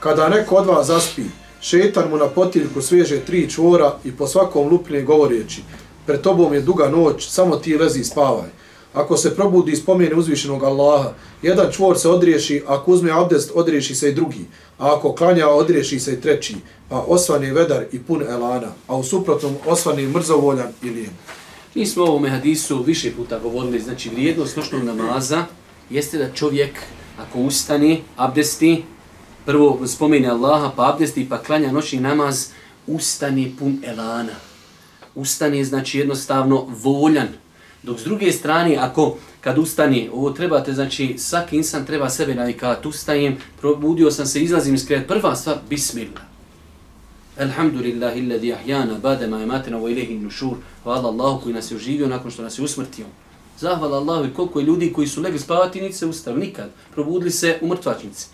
Kada 0.00 0.28
neko 0.28 0.54
od 0.54 0.66
vas 0.66 0.86
zaspi, 0.86 1.22
šetan 1.60 2.10
mu 2.10 2.16
na 2.16 2.26
potiljku 2.26 2.82
sveže 2.82 3.20
tri 3.20 3.50
čvora 3.50 3.94
i 4.04 4.12
po 4.12 4.26
svakom 4.26 4.68
lupne 4.68 5.02
govoreći 5.02 5.62
Pred 6.06 6.20
tobom 6.20 6.54
je 6.54 6.60
duga 6.60 6.88
noć, 6.88 7.28
samo 7.28 7.56
ti 7.56 7.78
lezi 7.78 8.00
i 8.00 8.04
spavaj. 8.04 8.48
Ako 8.94 9.16
se 9.16 9.36
probudi 9.36 9.72
i 9.72 9.76
spomene 9.76 10.14
uzvišenog 10.14 10.64
Allaha, 10.64 11.12
jedan 11.42 11.72
čvor 11.72 11.98
se 11.98 12.08
odriješi, 12.08 12.62
ako 12.66 12.90
uzme 12.90 13.10
abdest, 13.10 13.50
odriješi 13.54 13.94
se 13.94 14.08
i 14.08 14.14
drugi. 14.14 14.44
A 14.78 14.94
ako 14.94 15.12
klanja, 15.12 15.48
odriješi 15.48 16.00
se 16.00 16.12
i 16.12 16.20
treći. 16.20 16.56
Pa 16.88 17.04
osvane 17.08 17.52
vedar 17.52 17.84
i 17.92 17.98
pun 17.98 18.22
elana, 18.22 18.72
a 18.86 18.96
u 18.96 19.02
suprotnom 19.02 19.56
osvane 19.66 20.02
mrzovoljan 20.02 20.72
i 20.82 20.90
lijen. 20.90 21.12
Mi 21.78 21.86
smo 21.86 22.04
o 22.04 22.06
ovome 22.06 22.30
hadisu 22.30 22.82
više 22.82 23.12
puta 23.16 23.38
govorili, 23.38 23.80
znači 23.80 24.08
vrijednost 24.08 24.56
noćnog 24.56 24.82
namaza 24.84 25.44
jeste 25.90 26.18
da 26.18 26.32
čovjek 26.34 26.70
ako 27.18 27.40
ustane, 27.40 28.00
abdesti, 28.16 28.82
prvo 29.46 29.86
spomene 29.86 30.28
Allaha, 30.28 30.72
pa 30.76 30.92
abdesti, 30.92 31.28
pa 31.28 31.42
klanja 31.42 31.72
noćni 31.72 32.00
namaz, 32.00 32.48
ustane 32.86 33.50
pun 33.58 33.78
elana. 33.84 34.32
Ustane 35.14 35.64
znači 35.64 35.98
jednostavno 35.98 36.66
voljan. 36.68 37.28
Dok 37.82 38.00
s 38.00 38.04
druge 38.04 38.32
strane, 38.32 38.76
ako 38.76 39.16
kad 39.40 39.58
ustane, 39.58 40.08
ovo 40.12 40.30
trebate, 40.30 40.72
znači 40.72 41.14
svaki 41.18 41.56
insan 41.56 41.86
treba 41.86 42.10
sebe 42.10 42.34
navikati, 42.34 42.88
ustajem, 42.88 43.36
probudio 43.60 44.10
sam 44.10 44.26
se, 44.26 44.42
izlazim 44.42 44.74
iz 44.74 44.86
kreta, 44.86 45.14
prva 45.14 45.36
stvar, 45.36 45.56
bismillah. 45.68 46.27
Alhamdulillahi 47.38 48.20
alladhi 48.20 48.52
ahyana 48.52 48.98
ba'da 49.02 49.26
ma 49.26 49.36
amatana 49.36 49.78
wa 49.78 49.90
ilayhi 49.90 50.16
an-nushur. 50.16 50.56
Hvala 50.82 51.08
Allahu 51.08 51.40
koji 51.42 51.54
nas 51.54 51.70
je 51.70 51.76
oživio 51.76 52.08
nakon 52.08 52.30
što 52.30 52.42
nas 52.42 52.58
je 52.58 52.64
usmrtio. 52.64 53.06
Zahvala 53.58 53.96
Allahu 53.96 54.26
i 54.26 54.34
koliko 54.34 54.60
je 54.60 54.66
ljudi 54.66 54.92
koji 54.92 55.06
su 55.06 55.22
legli 55.22 55.38
spavati 55.38 55.80
niti 55.80 55.94
se 55.94 56.06
ustav 56.06 56.38
nikad. 56.38 56.70
Probudili 56.94 57.30
se 57.30 57.58
u 57.60 57.66
mrtvačnici. 57.68 58.26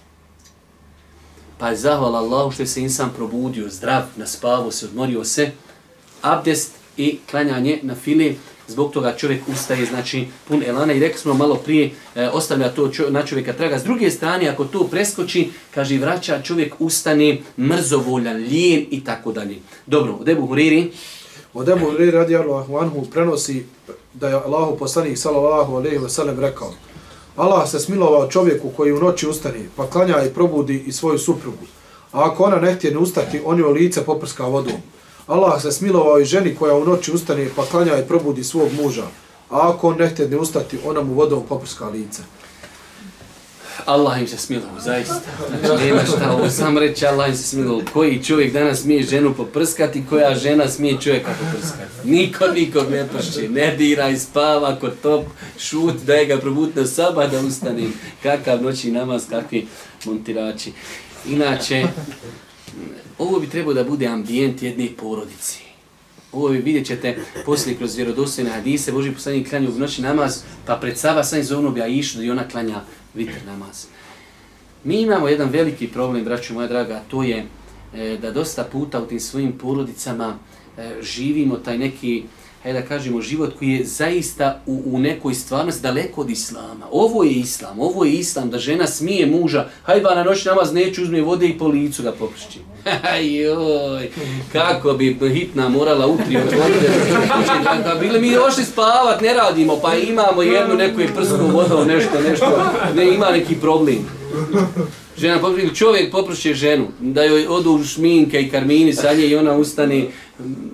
Pa 1.58 1.68
je 1.68 1.76
zahvala 1.76 2.18
Allahu 2.18 2.50
što 2.50 2.62
je 2.62 2.66
se 2.66 2.80
insan 2.80 3.10
probudio, 3.16 3.68
zdrav, 3.68 4.02
naspavo 4.16 4.70
se, 4.70 4.86
odmorio 4.86 5.24
se. 5.24 5.50
Abdest 6.22 6.72
i 6.96 7.18
klanjanje 7.30 7.80
na 7.82 7.94
fili 7.94 8.38
zbog 8.68 8.92
toga 8.92 9.14
čovjek 9.16 9.48
ustaje, 9.48 9.86
znači 9.86 10.26
pun 10.48 10.62
elana 10.66 10.92
i 10.92 11.00
rekli 11.00 11.18
smo 11.18 11.34
malo 11.34 11.54
prije, 11.54 11.90
e, 12.14 12.28
ostavlja 12.28 12.68
to 12.68 12.88
čo, 12.88 13.10
na 13.10 13.26
čovjeka 13.26 13.52
traga. 13.52 13.78
S 13.78 13.84
druge 13.84 14.10
strane, 14.10 14.48
ako 14.48 14.64
to 14.64 14.84
preskoči, 14.84 15.50
kaže 15.74 15.98
vraća, 15.98 16.42
čovjek 16.42 16.74
ustane 16.78 17.38
mrzovoljan, 17.58 18.36
lijen 18.36 18.86
i 18.90 19.04
tako 19.04 19.32
dalje. 19.32 19.58
Dobro, 19.86 20.14
od 20.20 20.28
Ebu 20.28 20.46
Huriri. 20.46 20.92
Od 21.54 21.68
Ebu 21.68 21.90
Huriri 21.90 22.10
radi 22.10 22.36
Allahu 22.36 22.76
anhu 22.76 23.04
prenosi 23.12 23.64
da 24.14 24.28
je 24.28 24.34
Allahu 24.34 24.78
poslanik 24.78 25.18
sallallahu 25.18 25.74
alaihi 25.76 25.98
wa 25.98 26.08
sallam 26.08 26.40
rekao 26.40 26.72
Allah 27.36 27.70
se 27.70 27.80
smilovao 27.80 28.28
čovjeku 28.28 28.70
koji 28.76 28.92
u 28.92 29.00
noći 29.00 29.28
ustane, 29.28 29.58
pa 29.76 29.90
klanja 29.90 30.22
i 30.22 30.34
probudi 30.34 30.84
i 30.86 30.92
svoju 30.92 31.18
suprugu. 31.18 31.66
A 32.12 32.30
ako 32.30 32.44
ona 32.44 32.56
ne 32.56 32.74
htje 32.74 32.90
ne 32.90 32.98
ustati, 32.98 33.40
on 33.44 33.58
joj 33.58 33.72
lice 33.72 34.04
poprska 34.04 34.46
vodom. 34.46 34.76
Allah 35.26 35.62
se 35.62 35.72
smilovao 35.72 36.20
i 36.20 36.24
ženi 36.24 36.54
koja 36.54 36.74
u 36.74 36.84
noći 36.84 37.12
ustane 37.12 37.48
pa 37.56 37.64
klanja 37.64 37.98
i 37.98 38.08
probudi 38.08 38.44
svog 38.44 38.68
muža. 38.82 39.04
A 39.50 39.70
ako 39.70 39.88
on 39.88 39.96
ne 39.98 40.14
ne 40.28 40.36
ustati, 40.36 40.78
ona 40.84 41.02
mu 41.02 41.14
vodom 41.14 41.42
poprska 41.48 41.88
lice. 41.88 42.22
Allah 43.86 44.20
im 44.20 44.28
se 44.28 44.36
smilovao, 44.36 44.80
zaista. 44.80 45.20
Znači, 45.60 45.84
nema 45.84 46.00
šta 46.04 46.32
ovo 46.32 46.50
sam 46.50 46.78
reći, 46.78 47.06
Allah 47.06 47.28
im 47.28 47.36
se 47.36 47.42
smilovao. 47.42 47.82
Koji 47.92 48.24
čovjek 48.24 48.52
danas 48.52 48.80
smije 48.80 49.02
ženu 49.02 49.34
poprskati, 49.34 50.04
koja 50.10 50.34
žena 50.34 50.68
smije 50.68 51.00
čovjeka 51.00 51.30
poprskati. 51.40 52.08
Niko 52.08 52.46
nikog 52.46 52.90
ne 52.90 53.08
prši, 53.08 53.48
ne 53.48 53.76
diraj, 53.76 54.16
spava, 54.16 54.76
ko 54.80 54.88
top, 55.02 55.24
šut, 55.58 55.94
daj 56.06 56.26
ga 56.26 56.38
probutno 56.38 56.86
saba 56.86 57.26
da 57.26 57.40
ustane. 57.40 57.88
Kakav 58.22 58.62
noći 58.62 58.92
namaz, 58.92 59.22
kakvi 59.30 59.66
montirači. 60.04 60.72
Inače, 61.26 61.86
ovo 63.18 63.40
bi 63.40 63.46
trebao 63.46 63.74
da 63.74 63.84
bude 63.84 64.06
ambijent 64.06 64.62
jedne 64.62 64.88
porodice. 64.96 65.58
Ovo 66.32 66.48
vi 66.48 66.58
vidjet 66.58 66.86
ćete 66.86 67.18
poslije 67.44 67.76
kroz 67.76 67.96
vjerodostojne 67.96 68.50
hadise, 68.50 68.92
Boži 68.92 69.12
poslanik 69.12 69.48
klanja 69.48 69.68
u 69.68 69.78
noći 69.78 70.02
namaz, 70.02 70.42
pa 70.66 70.76
pred 70.76 70.98
Saba 70.98 71.24
sam 71.24 71.38
iz 71.38 71.52
ovnog 71.52 71.78
ja 71.78 71.86
i 71.86 72.30
ona 72.30 72.48
klanja 72.48 72.80
vitr 73.14 73.46
namaz. 73.46 73.86
Mi 74.84 75.00
imamo 75.00 75.28
jedan 75.28 75.48
veliki 75.48 75.88
problem, 75.88 76.24
braću 76.24 76.54
moja 76.54 76.68
draga, 76.68 77.02
to 77.08 77.22
je 77.22 77.46
e, 77.94 78.18
da 78.22 78.30
dosta 78.30 78.64
puta 78.64 79.02
u 79.02 79.06
tim 79.06 79.20
svojim 79.20 79.52
porodicama 79.58 80.38
e, 80.78 80.96
živimo 81.02 81.56
taj 81.56 81.78
neki, 81.78 82.24
hajde 82.64 82.80
da 82.80 82.86
kažemo, 82.86 83.20
život 83.20 83.52
koji 83.58 83.68
je 83.68 83.84
zaista 83.84 84.60
u, 84.66 84.82
u 84.86 84.98
nekoj 84.98 85.34
stvarnosti 85.34 85.82
daleko 85.82 86.20
od 86.20 86.30
islama. 86.30 86.86
Ovo 86.90 87.24
je 87.24 87.32
islam, 87.32 87.80
ovo 87.80 88.04
je 88.04 88.12
islam, 88.12 88.50
da 88.50 88.58
žena 88.58 88.86
smije 88.86 89.26
muža, 89.26 89.68
hajde 89.82 90.08
na 90.14 90.24
noć 90.24 90.44
namaz 90.44 90.72
neću 90.72 91.02
uzme 91.02 91.22
vode 91.22 91.48
i 91.48 91.58
po 91.58 91.66
licu 91.66 92.02
ga 92.02 92.12
popršći. 92.12 92.58
Joj, 93.40 94.10
kako 94.52 94.92
bi 94.92 95.18
hitna 95.34 95.68
morala 95.68 96.06
utri 96.06 96.36
od 96.36 96.52
vode. 96.52 98.00
Bili 98.00 98.20
mi 98.20 98.34
došli 98.34 98.64
spavat, 98.64 99.20
ne 99.20 99.34
radimo, 99.34 99.76
pa 99.82 99.94
imamo 99.94 100.42
jednu 100.42 100.74
neku 100.74 101.00
je 101.00 101.14
prsku 101.14 101.46
vodom, 101.52 101.88
nešto, 101.88 102.20
nešto, 102.28 102.72
ne 102.94 103.14
ima 103.14 103.30
neki 103.30 103.54
problem. 103.54 104.06
Žena 105.18 105.40
poprši, 105.40 105.74
čovjek 105.74 106.12
popršće 106.12 106.54
ženu, 106.54 106.86
da 107.00 107.22
joj 107.22 107.46
odu 107.46 107.84
šminke 107.84 108.42
i 108.42 108.50
karmini 108.50 108.92
sa 108.92 109.12
nje 109.12 109.26
i 109.26 109.36
ona 109.36 109.52
ustane 109.52 110.06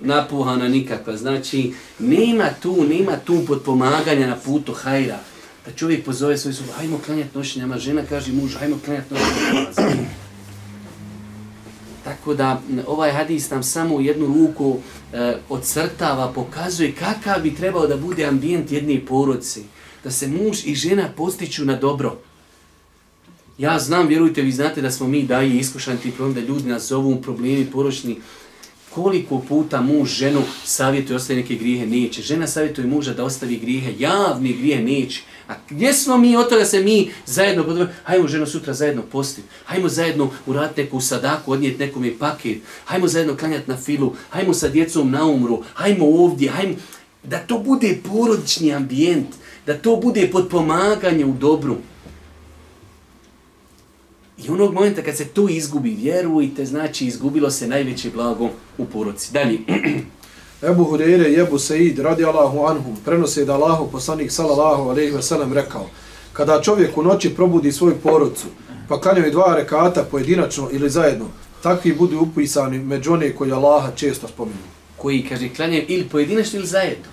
napuhana 0.01 0.67
nikakva. 0.67 1.17
Znači, 1.17 1.73
nema 1.99 2.49
tu, 2.61 2.85
nema 2.89 3.17
tu 3.25 3.43
podpomaganja 3.47 4.27
na 4.27 4.35
putu 4.35 4.73
hajra. 4.73 5.19
Da 5.65 5.71
čovjek 5.71 6.05
pozove 6.05 6.37
svoju 6.37 6.53
sobu, 6.53 6.71
hajmo 6.77 6.99
klanjati 7.05 7.37
noćnjama, 7.37 7.77
žena 7.77 8.01
kaže 8.09 8.33
mužu, 8.33 8.57
hajmo 8.59 8.79
klanjati 8.85 9.13
noćnjama. 9.13 10.05
Tako 12.03 12.33
da 12.33 12.61
ovaj 12.87 13.11
hadis 13.11 13.49
nam 13.49 13.63
samo 13.63 13.95
u 13.95 14.01
jednu 14.01 14.25
ruku 14.25 14.77
eh, 15.13 15.17
e, 15.17 15.37
odcrtava, 15.49 16.33
pokazuje 16.33 16.95
kakav 16.95 17.41
bi 17.41 17.55
trebao 17.55 17.87
da 17.87 17.97
bude 17.97 18.25
ambijent 18.25 18.71
jedne 18.71 19.05
porodice. 19.05 19.59
Da 20.03 20.11
se 20.11 20.27
muž 20.27 20.65
i 20.65 20.75
žena 20.75 21.09
postiću 21.17 21.65
na 21.65 21.75
dobro. 21.75 22.17
Ja 23.57 23.79
znam, 23.79 24.07
vjerujte, 24.07 24.41
vi 24.41 24.51
znate 24.51 24.81
da 24.81 24.91
smo 24.91 25.07
mi 25.07 25.23
daji 25.23 25.59
iskušani 25.59 25.99
ti 25.99 26.11
problem, 26.11 26.33
da 26.33 26.41
ljudi 26.41 26.69
nas 26.69 26.87
zovu 26.87 27.21
problemi 27.21 27.65
poročni. 27.71 28.17
Koliko 28.95 29.39
puta 29.39 29.81
muž 29.81 30.09
ženu 30.09 30.41
savjetuje 30.63 31.17
ostavi 31.17 31.41
neke 31.41 31.55
grijehe? 31.55 31.85
Neće. 31.85 32.21
Žena 32.21 32.47
savjetuje 32.47 32.87
muža 32.87 33.13
da 33.13 33.23
ostavi 33.23 33.57
grijehe, 33.57 33.93
javni 33.99 34.53
grijehe 34.53 34.83
neće. 34.83 35.21
A 35.47 35.53
gdje 35.69 35.93
smo 35.93 36.17
mi 36.17 36.35
od 36.35 36.49
toga 36.49 36.65
se 36.65 36.79
mi 36.79 37.11
zajedno 37.25 37.63
podvojimo? 37.63 37.93
Hajmo 38.03 38.27
ženo 38.27 38.45
sutra 38.45 38.73
zajedno 38.73 39.01
postiti. 39.01 39.47
Hajmo 39.65 39.89
zajedno 39.89 40.29
uraditi 40.45 40.81
neku 40.83 41.01
sadaku, 41.01 41.51
odnijeti 41.51 41.79
nekom 41.79 42.05
je 42.05 42.17
paket. 42.19 42.57
Hajmo 42.85 43.07
zajedno 43.07 43.37
klanjati 43.37 43.69
na 43.69 43.77
filu. 43.77 44.15
Hajmo 44.29 44.53
sa 44.53 44.69
djecom 44.69 45.11
na 45.11 45.25
umru. 45.25 45.63
Hajmo 45.73 46.05
ovdje. 46.05 46.49
Hajmo... 46.49 46.75
Da 47.23 47.37
to 47.37 47.57
bude 47.59 47.97
porodični 48.09 48.73
ambijent. 48.73 49.27
Da 49.65 49.77
to 49.77 49.95
bude 49.95 50.29
podpomaganje 50.31 51.25
u 51.25 51.33
dobru. 51.33 51.77
I 54.43 54.49
onog 54.49 54.73
momenta 54.73 55.01
kad 55.01 55.17
se 55.17 55.25
to 55.25 55.49
izgubi, 55.49 55.89
vjerujte, 55.89 56.65
znači 56.65 57.05
izgubilo 57.05 57.51
se 57.51 57.67
najveće 57.67 58.09
blago 58.09 58.49
u 58.77 58.85
porodci. 58.85 59.33
Dalje. 59.33 59.59
Ebu 60.69 60.83
Hureyre 60.83 61.27
i 61.27 61.39
Ebu 61.39 61.59
Sejid 61.59 61.99
radi 61.99 62.25
Allahu 62.25 62.65
anhum 62.65 62.95
prenose 63.05 63.45
da 63.45 63.53
Allahu 63.53 63.91
poslanik 63.91 64.31
sallallahu 64.31 64.89
alaihi 64.89 65.11
ve 65.11 65.21
rekao 65.53 65.89
kada 66.33 66.61
čovjek 66.61 66.97
u 66.97 67.03
noći 67.03 67.29
probudi 67.29 67.71
svoju 67.71 67.95
porodcu 68.03 68.47
pa 68.87 69.01
klanjaju 69.01 69.31
dva 69.31 69.55
rekata 69.55 70.03
pojedinačno 70.03 70.69
ili 70.71 70.89
zajedno 70.89 71.25
takvi 71.63 71.93
budu 71.93 72.19
upisani 72.19 72.79
među 72.79 73.13
one 73.13 73.35
koji 73.35 73.51
Allaha 73.51 73.91
često 73.95 74.27
spominju. 74.27 74.57
Koji, 74.97 75.25
kaže, 75.29 75.49
klanjaju 75.49 75.85
ili 75.87 76.09
pojedinačno 76.09 76.59
ili 76.59 76.67
zajedno. 76.67 77.05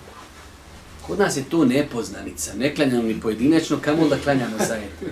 Kod 1.07 1.19
nas 1.19 1.37
je 1.37 1.43
to 1.49 1.65
nepoznanica. 1.65 2.53
Ne 2.53 2.75
klanjamo 2.75 3.03
ni 3.03 3.21
pojedinačno, 3.21 3.77
kamo 3.81 4.07
da 4.07 4.17
klanjamo 4.17 4.57
zajedno. 4.67 5.09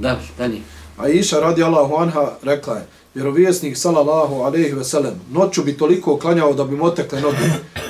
Dobro, 0.00 0.24
dalje. 0.38 0.60
A 0.98 1.08
Iša 1.08 1.40
radi 1.40 1.62
Allahu 1.62 1.94
anha 1.94 2.32
rekla 2.42 2.74
je 2.74 2.86
vjerovijesnik 3.14 3.76
sallallahu 3.76 4.34
alejhi 4.34 4.72
ve 4.72 4.84
sellem 4.84 5.14
noću 5.30 5.64
bi 5.64 5.78
toliko 5.78 6.18
klanjao 6.18 6.52
da 6.52 6.64
bi 6.64 6.76
motekle 6.76 7.20
noge. 7.20 7.36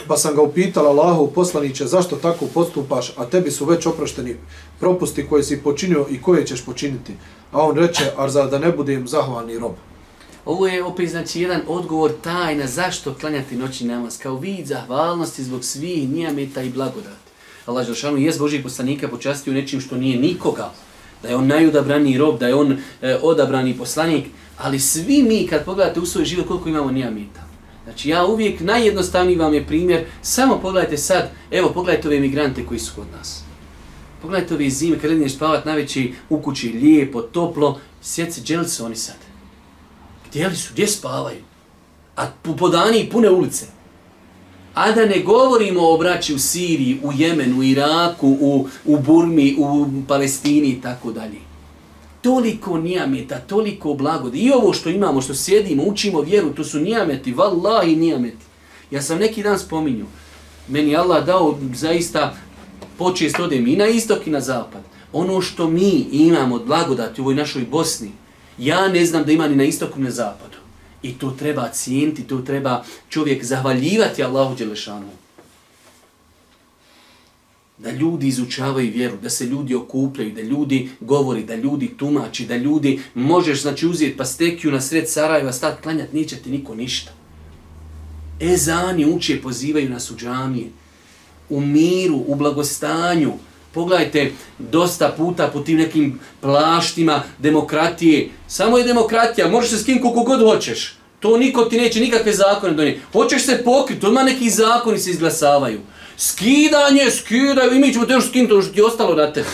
Pa 0.08 0.16
sam 0.16 0.34
ga 0.34 0.42
upitala 0.42 0.90
Allahu 0.90 1.30
poslanice 1.34 1.86
zašto 1.86 2.16
tako 2.16 2.46
postupaš 2.54 3.12
a 3.16 3.24
tebi 3.24 3.50
su 3.50 3.64
već 3.64 3.86
oprošteni 3.86 4.36
propusti 4.80 5.26
koje 5.28 5.42
si 5.42 5.62
počinio 5.62 6.06
i 6.10 6.22
koje 6.22 6.46
ćeš 6.46 6.64
počiniti? 6.64 7.12
A 7.52 7.62
on 7.62 7.76
reče 7.76 8.12
ar 8.16 8.30
za 8.30 8.46
da 8.46 8.58
ne 8.58 8.72
budem 8.72 9.08
zahvalni 9.08 9.58
rob? 9.58 9.72
Ovo 10.44 10.66
je 10.66 10.84
opet 10.84 11.10
znači 11.10 11.40
jedan 11.40 11.60
odgovor 11.68 12.12
tajna 12.22 12.66
zašto 12.66 13.14
klanjati 13.14 13.56
noći 13.56 13.84
namaz. 13.84 14.18
Kao 14.18 14.36
vid 14.36 14.66
zahvalnosti 14.66 15.44
zbog 15.44 15.64
svih 15.64 16.08
nijameta 16.08 16.62
i 16.62 16.70
blagodati. 16.70 17.30
Allah 17.66 17.86
Želšanu 17.86 18.16
je 18.18 18.32
Božih 18.38 18.62
poslanika 18.62 19.08
počastio 19.08 19.52
nečim 19.52 19.80
što 19.80 19.96
nije 19.96 20.18
nikoga, 20.18 20.70
da 21.22 21.28
je 21.28 21.36
on 21.36 21.46
najudabrani 21.46 22.18
rob, 22.18 22.38
da 22.38 22.48
je 22.48 22.54
on 22.54 22.78
e, 23.02 23.16
odabrani 23.22 23.78
poslanik, 23.78 24.24
Ali 24.62 24.78
svi 24.78 25.22
mi, 25.22 25.46
kad 25.46 25.64
pogledate 25.64 26.00
u 26.00 26.06
svoj 26.06 26.24
život, 26.24 26.46
koliko 26.46 26.68
imamo 26.68 26.90
nijamita. 26.90 27.40
Znači, 27.84 28.08
ja 28.08 28.26
uvijek, 28.26 28.60
najjednostavniji 28.60 29.36
vam 29.36 29.54
je 29.54 29.66
primjer, 29.66 30.04
samo 30.22 30.58
pogledajte 30.58 30.96
sad, 30.96 31.30
evo, 31.50 31.70
pogledajte 31.74 32.08
ove 32.08 32.16
emigrante 32.16 32.66
koji 32.66 32.80
su 32.80 32.92
kod 32.96 33.06
nas. 33.18 33.42
Pogledajte 34.22 34.54
ove 34.54 34.70
zime, 34.70 34.98
kad 34.98 35.10
ideš 35.10 35.34
spavat 35.34 35.64
na 35.64 35.74
veći 35.74 36.14
u 36.28 36.42
kući, 36.42 36.68
lijepo, 36.68 37.22
toplo, 37.22 37.80
sjeci, 38.02 38.40
gdje 38.40 38.68
su 38.68 38.84
oni 38.84 38.96
sad? 38.96 39.16
Gdje 40.28 40.48
li 40.48 40.56
su? 40.56 40.72
Gdje 40.72 40.86
spavaju? 40.86 41.42
A 42.16 42.26
po, 42.42 42.56
po 42.56 42.68
dani 42.68 43.08
pune 43.12 43.30
ulice. 43.30 43.66
A 44.74 44.92
da 44.92 45.06
ne 45.06 45.18
govorimo 45.20 45.88
o 45.88 45.98
braći 45.98 46.34
u 46.34 46.38
Siriji, 46.38 47.00
u 47.02 47.12
Jemenu, 47.12 47.58
u 47.58 47.62
Iraku, 47.62 48.36
u, 48.40 48.68
u 48.84 48.98
Burmi, 48.98 49.56
u 49.58 49.86
Palestini 50.08 50.68
i 50.68 50.80
tako 50.80 51.12
dalje 51.12 51.50
toliko 52.22 52.78
nijameta, 52.78 53.38
toliko 53.38 53.94
blagode. 53.94 54.38
I 54.38 54.50
ovo 54.50 54.72
što 54.72 54.88
imamo, 54.88 55.20
što 55.20 55.34
sjedimo, 55.34 55.82
učimo 55.82 56.20
vjeru, 56.20 56.54
to 56.54 56.64
su 56.64 56.80
nijameti, 56.80 57.32
vallahi 57.32 57.96
nijameti. 57.96 58.44
Ja 58.90 59.02
sam 59.02 59.18
neki 59.18 59.42
dan 59.42 59.58
spominju, 59.58 60.06
meni 60.68 60.96
Allah 60.96 61.26
dao 61.26 61.58
zaista 61.74 62.34
počest 62.98 63.40
odem 63.40 63.66
i 63.66 63.76
na 63.76 63.86
istok 63.86 64.26
i 64.26 64.30
na 64.30 64.40
zapad. 64.40 64.82
Ono 65.12 65.40
što 65.40 65.68
mi 65.68 66.06
imamo 66.12 66.54
od 66.54 66.66
blagodati 66.66 67.20
u 67.20 67.24
ovoj 67.24 67.34
našoj 67.34 67.62
Bosni, 67.62 68.10
ja 68.58 68.88
ne 68.88 69.06
znam 69.06 69.24
da 69.24 69.32
ima 69.32 69.48
ni 69.48 69.56
na 69.56 69.64
istoku 69.64 69.98
ni 69.98 70.04
na 70.04 70.10
zapadu. 70.10 70.56
I 71.02 71.12
to 71.18 71.30
treba 71.30 71.68
cijeniti, 71.68 72.22
to 72.22 72.38
treba 72.38 72.84
čovjek 73.08 73.44
zahvaljivati 73.44 74.24
Allahu 74.24 74.54
Đelešanu 74.54 75.10
da 77.82 77.90
ljudi 77.90 78.28
izučavaju 78.28 78.92
vjeru, 78.92 79.16
da 79.22 79.30
se 79.30 79.46
ljudi 79.46 79.74
okupljaju, 79.74 80.32
da 80.32 80.40
ljudi 80.40 80.90
govori, 81.00 81.44
da 81.44 81.54
ljudi 81.54 81.88
tumači, 81.96 82.46
da 82.46 82.56
ljudi 82.56 83.00
možeš 83.14 83.62
znači 83.62 83.86
uzeti 83.86 84.16
pastekiju 84.16 84.72
na 84.72 84.80
sred 84.80 85.10
Sarajeva, 85.10 85.52
stat 85.52 85.82
klanjati, 85.82 86.16
neće 86.16 86.36
ti 86.36 86.50
niko 86.50 86.74
ništa. 86.74 87.12
Ezani 88.40 89.06
uče, 89.06 89.42
pozivaju 89.42 89.88
nas 89.88 90.10
u 90.10 90.16
džamije, 90.16 90.68
u 91.48 91.60
miru, 91.60 92.24
u 92.26 92.34
blagostanju. 92.34 93.32
Pogledajte, 93.74 94.32
dosta 94.58 95.08
puta 95.16 95.46
po 95.52 95.60
tim 95.60 95.76
nekim 95.76 96.20
plaštima 96.40 97.22
demokratije. 97.38 98.28
Samo 98.48 98.78
je 98.78 98.84
demokratija, 98.84 99.48
možeš 99.48 99.70
se 99.70 99.78
s 99.78 99.84
kim 99.84 100.00
koliko 100.00 100.22
god 100.22 100.40
hoćeš. 100.40 100.96
To 101.20 101.36
niko 101.36 101.64
ti 101.64 101.76
neće 101.76 102.00
nikakve 102.00 102.32
zakone 102.32 102.72
donijeti. 102.72 103.00
Hoćeš 103.12 103.44
se 103.44 103.62
pokriti, 103.64 104.06
odmah 104.06 104.24
neki 104.24 104.50
zakoni 104.50 104.98
se 104.98 105.10
izglasavaju. 105.10 105.80
Skidanje, 106.16 107.10
skidaju, 107.10 107.74
i 107.74 107.78
mi 107.78 107.92
ćemo 107.92 108.06
te 108.06 108.12
još 108.12 108.28
skinuti, 108.28 108.52
ono 108.52 108.62
što 108.62 108.72
ti 108.72 108.82
ostalo 108.82 109.14
na 109.14 109.32
tebe. 109.32 109.48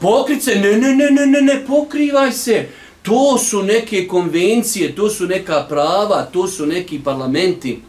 Pokrit 0.00 0.42
se, 0.42 0.54
ne, 0.54 0.72
ne, 0.72 0.94
ne, 0.96 1.10
ne, 1.10 1.26
ne, 1.26 1.40
ne, 1.40 1.66
pokrivaj 1.66 2.32
se. 2.32 2.68
To 3.02 3.38
su 3.38 3.62
neke 3.62 4.08
konvencije, 4.08 4.94
to 4.94 5.10
su 5.10 5.26
neka 5.26 5.66
prava, 5.68 6.22
to 6.32 6.48
su 6.48 6.66
neki 6.66 7.00
parlamenti. 7.04 7.82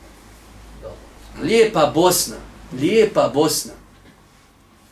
Lijepa 1.43 1.91
Bosna, 1.95 2.35
lijepa 2.81 3.31
Bosna. 3.33 3.82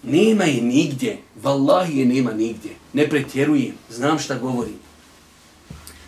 Nema 0.03 0.43
je 0.43 0.61
nigdje, 0.61 1.17
vallahi 1.43 1.99
je 1.99 2.05
nema 2.05 2.33
nigdje. 2.33 2.71
Ne 2.93 3.09
pretjerujem, 3.09 3.73
znam 3.89 4.19
šta 4.19 4.37
govorim. 4.37 4.79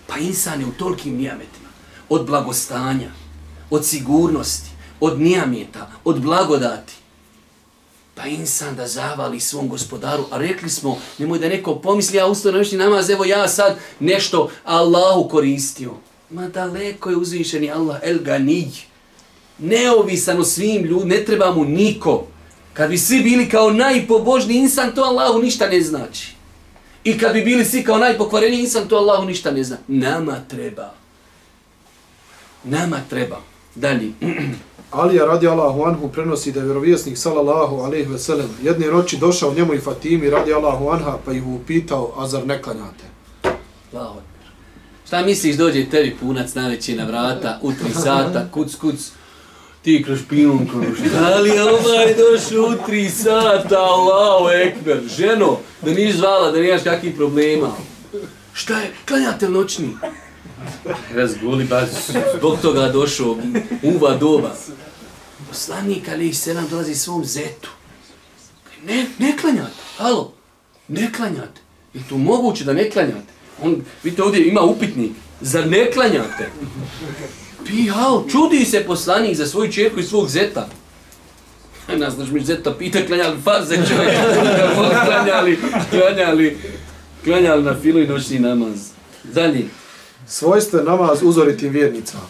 Pa 0.07 0.17
insan 0.17 0.59
je 0.59 0.65
u 0.65 0.71
tolkim 0.71 1.15
nijametima, 1.15 1.69
od 2.09 2.25
blagostanja, 2.25 3.11
od 3.69 3.85
sigurnosti, 3.85 4.69
od 4.99 5.21
nijameta, 5.21 5.91
od 6.03 6.21
blagodati. 6.21 6.93
Pa 8.15 8.25
insan 8.25 8.75
da 8.75 8.87
zavali 8.87 9.39
svom 9.39 9.69
gospodaru, 9.69 10.25
a 10.31 10.37
rekli 10.37 10.69
smo, 10.69 10.97
nemoj 11.17 11.39
da 11.39 11.49
neko 11.49 11.75
pomisli, 11.75 12.17
ja 12.17 12.27
ustao 12.27 12.51
noćni 12.51 12.77
namaz, 12.77 13.09
evo 13.09 13.25
ja 13.25 13.47
sad 13.47 13.77
nešto 13.99 14.49
Allahu 14.63 15.29
koristio. 15.29 15.91
Ma 16.29 16.47
daleko 16.47 17.09
je 17.09 17.17
uzvišeni 17.17 17.71
Allah, 17.71 17.99
el 18.03 18.19
ganij. 18.19 18.69
Neovisan 19.57 20.39
o 20.39 20.43
svim 20.43 20.85
ljudima, 20.85 21.15
ne 21.15 21.25
treba 21.25 21.51
mu 21.51 21.65
niko. 21.65 22.27
Kad 22.73 22.89
bi 22.89 22.97
svi 22.97 23.19
bili 23.23 23.49
kao 23.49 23.71
najpobožni 23.71 24.55
insan, 24.55 24.95
to 24.95 25.01
Allahu 25.01 25.39
ništa 25.41 25.67
ne 25.67 25.81
znači. 25.81 26.35
I 27.03 27.17
kad 27.17 27.33
bi 27.33 27.41
bili 27.41 27.65
svi 27.65 27.83
kao 27.83 27.97
najpokvareni 27.97 28.59
insan, 28.59 28.87
to 28.87 28.95
Allahu 28.95 29.25
ništa 29.25 29.51
ne 29.51 29.63
zna. 29.63 29.77
Nama 29.87 30.39
treba. 30.47 30.93
Nama 32.63 32.99
treba. 33.09 33.41
Dalje. 33.75 34.11
Alija 34.91 35.25
radi 35.25 35.47
Allahu 35.47 35.83
anhu 35.83 36.09
prenosi 36.09 36.51
da 36.51 36.59
je 36.59 36.65
vjerovjesnik 36.65 37.17
sallallahu 37.17 37.75
alaihi 37.75 38.09
ve 38.09 38.19
sellem 38.19 38.49
jedne 38.63 38.87
noći 38.87 39.17
došao 39.17 39.53
njemu 39.53 39.73
i 39.73 39.79
Fatimi 39.79 40.29
radi 40.29 40.53
Allahu 40.53 40.89
anha 40.89 41.17
pa 41.25 41.33
ih 41.33 41.47
upitao, 41.47 42.13
a 42.17 42.27
zar 42.27 42.47
ne 42.47 42.61
klanjate? 42.61 43.03
Allahu 43.93 44.19
Šta 45.07 45.21
misliš 45.21 45.55
dođe 45.55 45.89
tebi 45.89 46.15
punac 46.21 46.53
najveći 46.53 46.95
na 46.95 47.05
vrata 47.05 47.59
u 47.61 47.71
tri 47.71 47.93
sata, 47.93 48.47
kuc 48.51 48.75
kuc, 48.75 49.11
ti 49.83 50.03
kroz 50.05 50.19
pinom 50.29 50.67
kroz. 50.69 51.11
Da 51.11 51.39
li 51.39 51.59
ovaj 51.59 52.15
došao 52.15 52.63
u 52.63 52.85
tri 52.85 53.09
sata, 53.09 53.79
Allahu 53.79 54.49
ekber, 54.49 55.01
ženo, 55.17 55.57
da 55.81 55.91
niš 55.91 56.15
zvala, 56.15 56.51
da 56.51 56.59
nemaš 56.59 56.83
kakvih 56.83 57.15
problema. 57.15 57.71
Šta 58.53 58.79
je, 58.79 58.91
klanjate 59.07 59.49
noćni? 59.49 59.89
Razguli, 61.13 61.63
baš, 61.63 61.89
zbog 62.37 62.59
toga 62.61 62.89
došao 62.89 63.37
uva 63.83 64.17
doba. 64.17 64.55
Poslanik 65.49 66.09
Ali 66.09 66.27
i 66.27 66.33
Selam 66.33 66.67
dolazi 66.69 66.95
svom 66.95 67.25
zetu. 67.25 67.69
Ne, 68.85 69.05
ne 69.19 69.37
klanjate. 69.41 69.83
Halo, 69.97 70.33
ne 70.87 71.11
klanjate. 71.13 71.61
Je 71.93 72.01
to 72.09 72.17
moguće 72.17 72.63
da 72.63 72.73
ne 72.73 72.89
klanjate? 72.89 73.33
On, 73.63 73.81
vidite 74.03 74.23
ovdje 74.23 74.47
ima 74.47 74.61
upitnik. 74.61 75.11
Zar 75.41 75.67
ne 75.67 75.91
klanjate? 75.91 76.49
Pi, 77.65 77.87
halo, 77.87 78.25
čudi 78.31 78.65
se 78.65 78.83
poslanik 78.83 79.37
za 79.37 79.45
svoju 79.45 79.71
čerku 79.71 79.99
i 79.99 80.03
svog 80.03 80.29
zeta. 80.29 80.67
Ne 81.99 82.09
znaš 82.09 82.29
mi 82.29 82.45
zeta 82.45 82.73
pita 82.73 82.99
klanjali 83.07 83.37
faze 83.43 83.75
čovjek. 83.75 84.17
klanjali, 85.05 85.59
klanjali, 85.89 86.57
klanjali 87.23 87.63
na 87.63 87.75
filu 87.81 87.99
i 87.99 88.07
noćni 88.07 88.39
namaz. 88.39 88.89
Dalje. 89.23 89.65
Svojstven 90.27 90.85
namaz 90.85 91.19
uzoritim 91.23 91.69
vjernicama. 91.69 92.23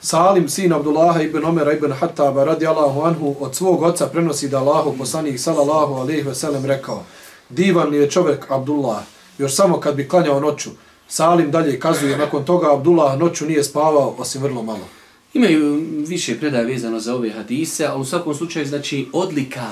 Salim, 0.00 0.48
sin 0.48 0.72
Abdullaha 0.72 1.22
ibn 1.22 1.44
Omera 1.44 1.72
ibn 1.72 1.92
Hattaba 1.92 2.44
radi 2.44 2.66
Allahu 2.66 3.02
anhu 3.02 3.36
od 3.40 3.54
svog 3.54 3.82
oca 3.82 4.06
prenosi 4.06 4.48
da 4.48 4.58
Allahu 4.58 4.94
poslanik 4.98 5.40
sallallahu 5.40 5.94
alaihi 5.94 6.22
ve 6.22 6.34
sellem 6.34 6.64
rekao 6.64 7.04
Divan 7.48 7.88
li 7.88 7.96
je 7.96 8.10
čovjek 8.10 8.50
Abdullah, 8.50 9.02
još 9.38 9.54
samo 9.54 9.80
kad 9.80 9.94
bi 9.94 10.08
klanjao 10.08 10.40
noću. 10.40 10.70
Salim 11.08 11.50
dalje 11.50 11.80
kazuje, 11.80 12.16
nakon 12.16 12.44
toga 12.44 12.74
Abdullah 12.74 13.18
noću 13.18 13.46
nije 13.46 13.64
spavao, 13.64 14.14
osim 14.18 14.42
vrlo 14.42 14.62
malo. 14.62 14.88
Imaju 15.34 15.82
više 16.06 16.38
predaje 16.38 16.64
vezano 16.64 17.00
za 17.00 17.14
ove 17.14 17.30
hadise, 17.30 17.86
ali 17.86 18.00
u 18.00 18.04
svakom 18.04 18.34
slučaju 18.34 18.66
znači 18.66 19.06
odlika 19.12 19.70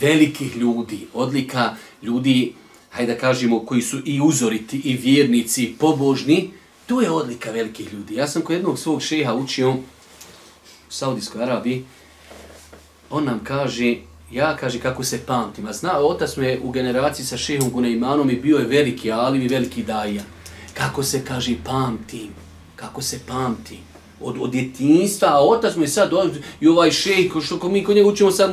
velikih 0.00 0.56
ljudi, 0.56 1.06
odlika 1.14 1.74
ljudi, 2.02 2.52
hajde 2.90 3.14
da 3.14 3.20
kažemo, 3.20 3.60
koji 3.66 3.82
su 3.82 3.98
i 4.04 4.20
uzoriti, 4.20 4.80
i 4.84 4.96
vjernici, 4.96 5.64
i 5.64 5.74
pobožni, 5.78 6.50
to 6.86 7.00
je 7.00 7.10
odlika 7.10 7.50
velikih 7.50 7.92
ljudi. 7.92 8.14
Ja 8.14 8.28
sam 8.28 8.42
kod 8.42 8.56
jednog 8.56 8.78
svog 8.78 9.02
šeha 9.02 9.34
učio 9.34 9.70
u 9.70 9.82
Saudijskoj 10.88 11.42
Arabiji, 11.42 11.84
on 13.10 13.24
nam 13.24 13.40
kaže, 13.44 13.96
ja 14.32 14.56
kaže 14.56 14.78
kako 14.78 15.04
se 15.04 15.20
pamtim, 15.26 15.66
a 15.66 15.72
zna, 15.72 15.98
otac 15.98 16.36
me 16.36 16.46
je 16.46 16.60
u 16.62 16.70
generaciji 16.70 17.26
sa 17.26 17.36
šehom 17.36 17.70
Guneimanom 17.70 18.30
i 18.30 18.36
bio 18.36 18.58
je 18.58 18.66
veliki 18.66 19.12
alim 19.12 19.42
i 19.42 19.48
veliki 19.48 19.82
daja. 19.82 20.22
Kako 20.74 21.02
se 21.02 21.24
kaže 21.24 21.54
pamtim, 21.64 22.30
kako 22.76 23.02
se 23.02 23.20
pamtim 23.26 23.90
od, 24.20 24.36
od 24.40 24.50
djetinjstva, 24.50 25.28
a 25.28 25.40
otac 25.40 25.76
mu 25.76 25.82
je 25.82 25.88
sad 25.88 26.10
i 26.60 26.68
ovaj 26.68 26.90
šejh, 26.90 27.32
što 27.44 27.58
ko 27.58 27.68
mi 27.68 27.84
kod 27.84 27.96
njega 27.96 28.08
učimo 28.08 28.30
sad 28.30 28.52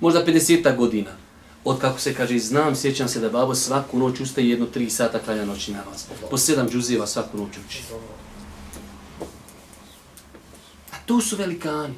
možda 0.00 0.26
50 0.26 0.76
godina. 0.76 1.10
Od 1.64 1.78
kako 1.78 2.00
se 2.00 2.14
kaže, 2.14 2.38
znam, 2.38 2.76
sjećam 2.76 3.08
se 3.08 3.20
da 3.20 3.28
babo 3.28 3.54
svaku 3.54 3.98
noć 3.98 4.20
ustaje 4.20 4.48
jedno 4.48 4.66
tri 4.66 4.90
sata 4.90 5.18
kralja 5.18 5.44
noći 5.44 5.72
na 5.72 5.82
vas. 5.90 6.06
Po 6.30 6.38
sedam 6.38 6.68
džuzijeva 6.68 7.06
svaku 7.06 7.38
noć 7.38 7.50
uči. 7.66 7.82
A 10.92 10.96
tu 11.06 11.20
su 11.20 11.36
velikani. 11.36 11.94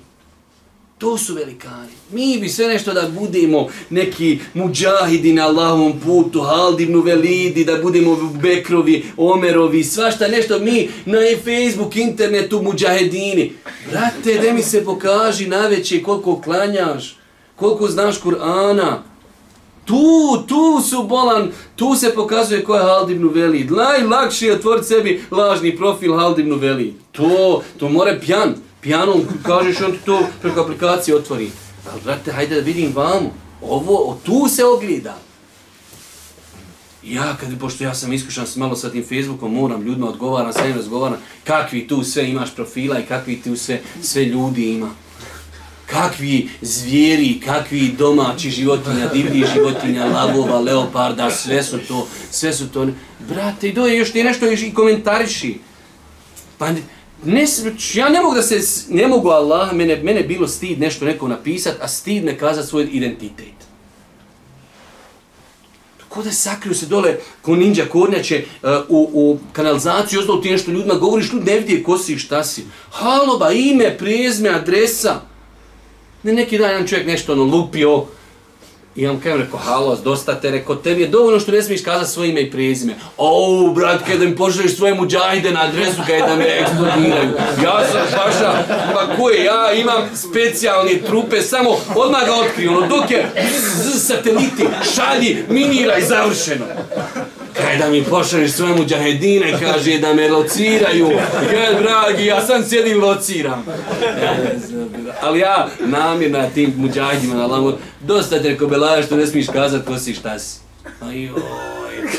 To 1.01 1.19
su 1.19 1.35
velikani. 1.35 1.93
Mi 2.13 2.39
bi 2.41 2.49
sve 2.49 2.69
nešto 2.69 2.93
da 2.93 3.09
budemo 3.21 3.69
neki 3.91 4.39
muđahidi 4.55 5.33
na 5.33 5.47
Allahovom 5.47 6.01
putu, 6.01 6.41
Haldibnu 6.41 7.01
velidi, 7.01 7.65
da 7.65 7.77
budemo 7.83 8.17
Bekrovi, 8.43 9.05
Omerovi, 9.17 9.85
svašta 9.85 10.29
nešto 10.29 10.59
mi 10.59 10.89
na 11.05 11.19
Facebook, 11.45 11.97
internetu, 11.97 12.63
muđahedini. 12.63 13.53
Brate, 13.91 14.39
da 14.47 14.53
mi 14.53 14.63
se 14.63 14.85
pokaži 14.85 15.47
naveće 15.47 16.03
koliko 16.03 16.41
klanjaš, 16.41 17.17
koliko 17.57 17.89
znaš 17.89 18.21
Kur'ana. 18.21 18.97
Tu, 19.85 20.43
tu 20.49 20.81
su 20.91 21.03
bolan, 21.03 21.51
tu 21.77 21.95
se 21.95 22.15
pokazuje 22.15 22.65
ko 22.65 22.75
je 22.75 22.83
Haldibnu 22.83 23.29
velid. 23.29 23.71
Najlakše 23.71 24.47
je 24.47 24.55
otvoriti 24.55 24.87
sebi 24.87 25.23
lažni 25.31 25.77
profil 25.77 26.17
Haldibnu 26.17 26.57
velid. 26.57 26.95
To, 27.13 27.63
to 27.79 27.89
more 27.89 28.21
pjan 28.21 28.55
pijanom, 28.81 29.23
kažeš 29.43 29.81
on 29.81 29.93
ti 29.93 29.99
to 30.05 30.23
preko 30.43 30.61
aplikacije 30.61 31.17
otvori. 31.17 31.51
Ali, 31.93 32.01
brate, 32.05 32.33
hajde 32.33 32.55
da 32.55 32.61
vidim 32.61 32.93
vamo. 32.95 33.35
Ovo, 33.63 34.11
o, 34.11 34.19
tu 34.25 34.49
se 34.49 34.65
ogleda. 34.65 35.19
Ja, 37.03 37.37
kad, 37.41 37.59
pošto 37.61 37.85
ja 37.85 37.95
sam 37.95 38.13
iskušan 38.13 38.47
s 38.47 38.57
malo 38.57 38.77
sa 38.77 38.91
tim 38.91 39.03
Facebookom, 39.03 39.55
moram 39.55 39.83
ljudima 39.83 40.09
odgovaram, 40.09 40.53
sa 40.53 40.67
njim 40.67 40.77
razgovaram, 40.77 41.19
kakvi 41.45 41.89
tu 41.89 42.05
sve 42.05 42.29
imaš 42.29 42.55
profila 42.55 42.99
i 42.99 43.07
kakvi 43.07 43.43
tu 43.43 43.57
sve, 43.57 43.81
sve 44.03 44.25
ljudi 44.25 44.71
ima. 44.71 44.91
Kakvi 45.87 46.49
zvijeri, 46.61 47.41
kakvi 47.45 47.95
domaći 47.99 48.51
životinja, 48.51 49.09
divlji 49.13 49.45
životinja, 49.55 50.07
lavova, 50.07 50.61
leoparda, 50.61 51.31
sve 51.31 51.63
su 51.63 51.79
to, 51.89 52.07
sve 52.31 52.53
su 52.53 52.69
to. 52.69 52.89
Brate, 53.29 53.69
i 53.69 53.73
doje 53.73 53.99
još 53.99 54.13
ti 54.13 54.25
nešto 54.25 54.47
još 54.47 54.63
i 54.63 54.75
komentariši. 54.75 55.59
Pa, 56.59 56.69
ne, 57.25 57.45
ja 57.95 58.09
ne 58.09 58.21
mogu 58.21 58.35
da 58.35 58.43
se, 58.43 58.61
ne 58.89 59.09
mogu 59.09 59.29
Allah, 59.29 59.73
mene, 59.73 59.97
mene 59.97 60.23
bilo 60.23 60.49
stid 60.49 60.81
nešto 60.81 61.05
neko 61.05 61.29
napisat, 61.29 61.75
a 61.81 61.89
stid 61.89 62.25
ne 62.25 62.39
kazat 62.39 62.69
svoj 62.69 62.89
identitet. 62.93 63.61
Ko 66.09 66.23
da 66.23 66.33
sakriju 66.33 66.75
se 66.75 66.87
dole 66.87 67.17
ko 67.43 67.57
ninja 67.57 67.85
kornjače 67.89 68.45
uh, 68.63 68.71
u, 68.89 69.11
u 69.13 69.39
kanalizaciju, 69.53 70.21
ozdao 70.21 70.37
ti 70.37 70.51
nešto 70.51 70.71
ljudima, 70.71 70.95
govoriš, 70.95 71.33
ljudi 71.33 71.51
ne 71.51 71.59
vidi 71.59 71.83
ko 71.83 71.99
si 71.99 72.19
šta 72.19 72.45
si. 72.45 72.65
Halo, 72.91 73.39
ba, 73.39 73.53
ime, 73.53 73.99
prezme, 73.99 74.49
adresa. 74.49 75.21
Ne, 76.23 76.33
neki 76.33 76.59
dan 76.59 76.71
jedan 76.71 76.87
čovjek 76.87 77.07
nešto 77.07 77.33
ono 77.33 77.45
lupio, 77.45 78.07
I 78.97 79.07
on 79.07 79.21
kaže, 79.21 79.45
rekao, 79.45 79.59
halos, 79.59 80.01
dosta 80.03 80.41
te, 80.41 80.51
rekao, 80.51 80.77
tebi 80.77 81.03
je 81.03 81.09
dovoljno 81.09 81.41
što 81.41 81.53
ne 81.53 81.63
smiješ 81.63 81.83
kazati 81.85 82.11
svoje 82.11 82.31
ime 82.31 82.41
i 82.41 82.51
prezime. 82.51 82.95
O, 83.17 83.73
brat, 83.75 84.01
kada 84.07 84.25
mi 84.25 84.37
pošalješ 84.37 84.77
svoje 84.77 84.95
muđajde 84.95 85.51
na 85.51 85.63
adresu, 85.63 86.03
kada 86.07 86.27
da 86.27 86.37
me 86.37 86.45
eksplodiraju. 86.45 87.31
Ja 87.65 87.87
sam 87.93 88.01
paša, 88.17 88.53
pa 88.95 89.17
ko 89.17 89.31
je, 89.31 89.45
ja 89.45 89.73
imam 89.73 90.11
specijalne 90.15 90.99
trupe, 91.07 91.43
samo 91.43 91.71
odmah 91.95 92.27
ga 92.27 92.35
otkri, 92.35 92.69
ono, 92.69 92.87
dok 92.87 93.11
je 93.11 93.33
z, 93.85 94.01
sateliti, 94.07 94.67
šalji, 94.95 95.45
miniraj, 95.49 96.03
završeno. 96.03 96.65
Kaj 97.63 97.79
da 97.79 97.91
mi 97.91 98.05
pošalješ 98.05 98.53
svoje 98.53 98.75
muđahedine, 98.75 99.59
kaže 99.61 99.99
da 99.99 100.15
me 100.15 100.29
lociraju. 100.29 101.11
Ja, 101.55 101.81
dragi, 101.81 102.27
ja 102.27 102.47
sam 102.47 102.65
sjedim 102.65 103.03
lociram. 103.03 103.65
Ali 105.23 105.39
ja 105.39 105.69
namjerno 105.81 106.51
tim 106.55 106.75
muđahidima 106.77 107.35
na 107.35 107.47
lamu, 107.47 107.73
dosta 108.01 108.43
te 108.43 108.49
reko 108.49 108.67
belaja 108.67 109.03
što 109.03 109.17
ne 109.17 109.27
smiješ 109.27 109.47
kazat 109.47 109.87
ko 109.87 109.99
si 109.99 110.15
šta 110.15 110.39
si. 110.39 110.59
Pa 111.01 111.07
Ajoj, 111.07 111.33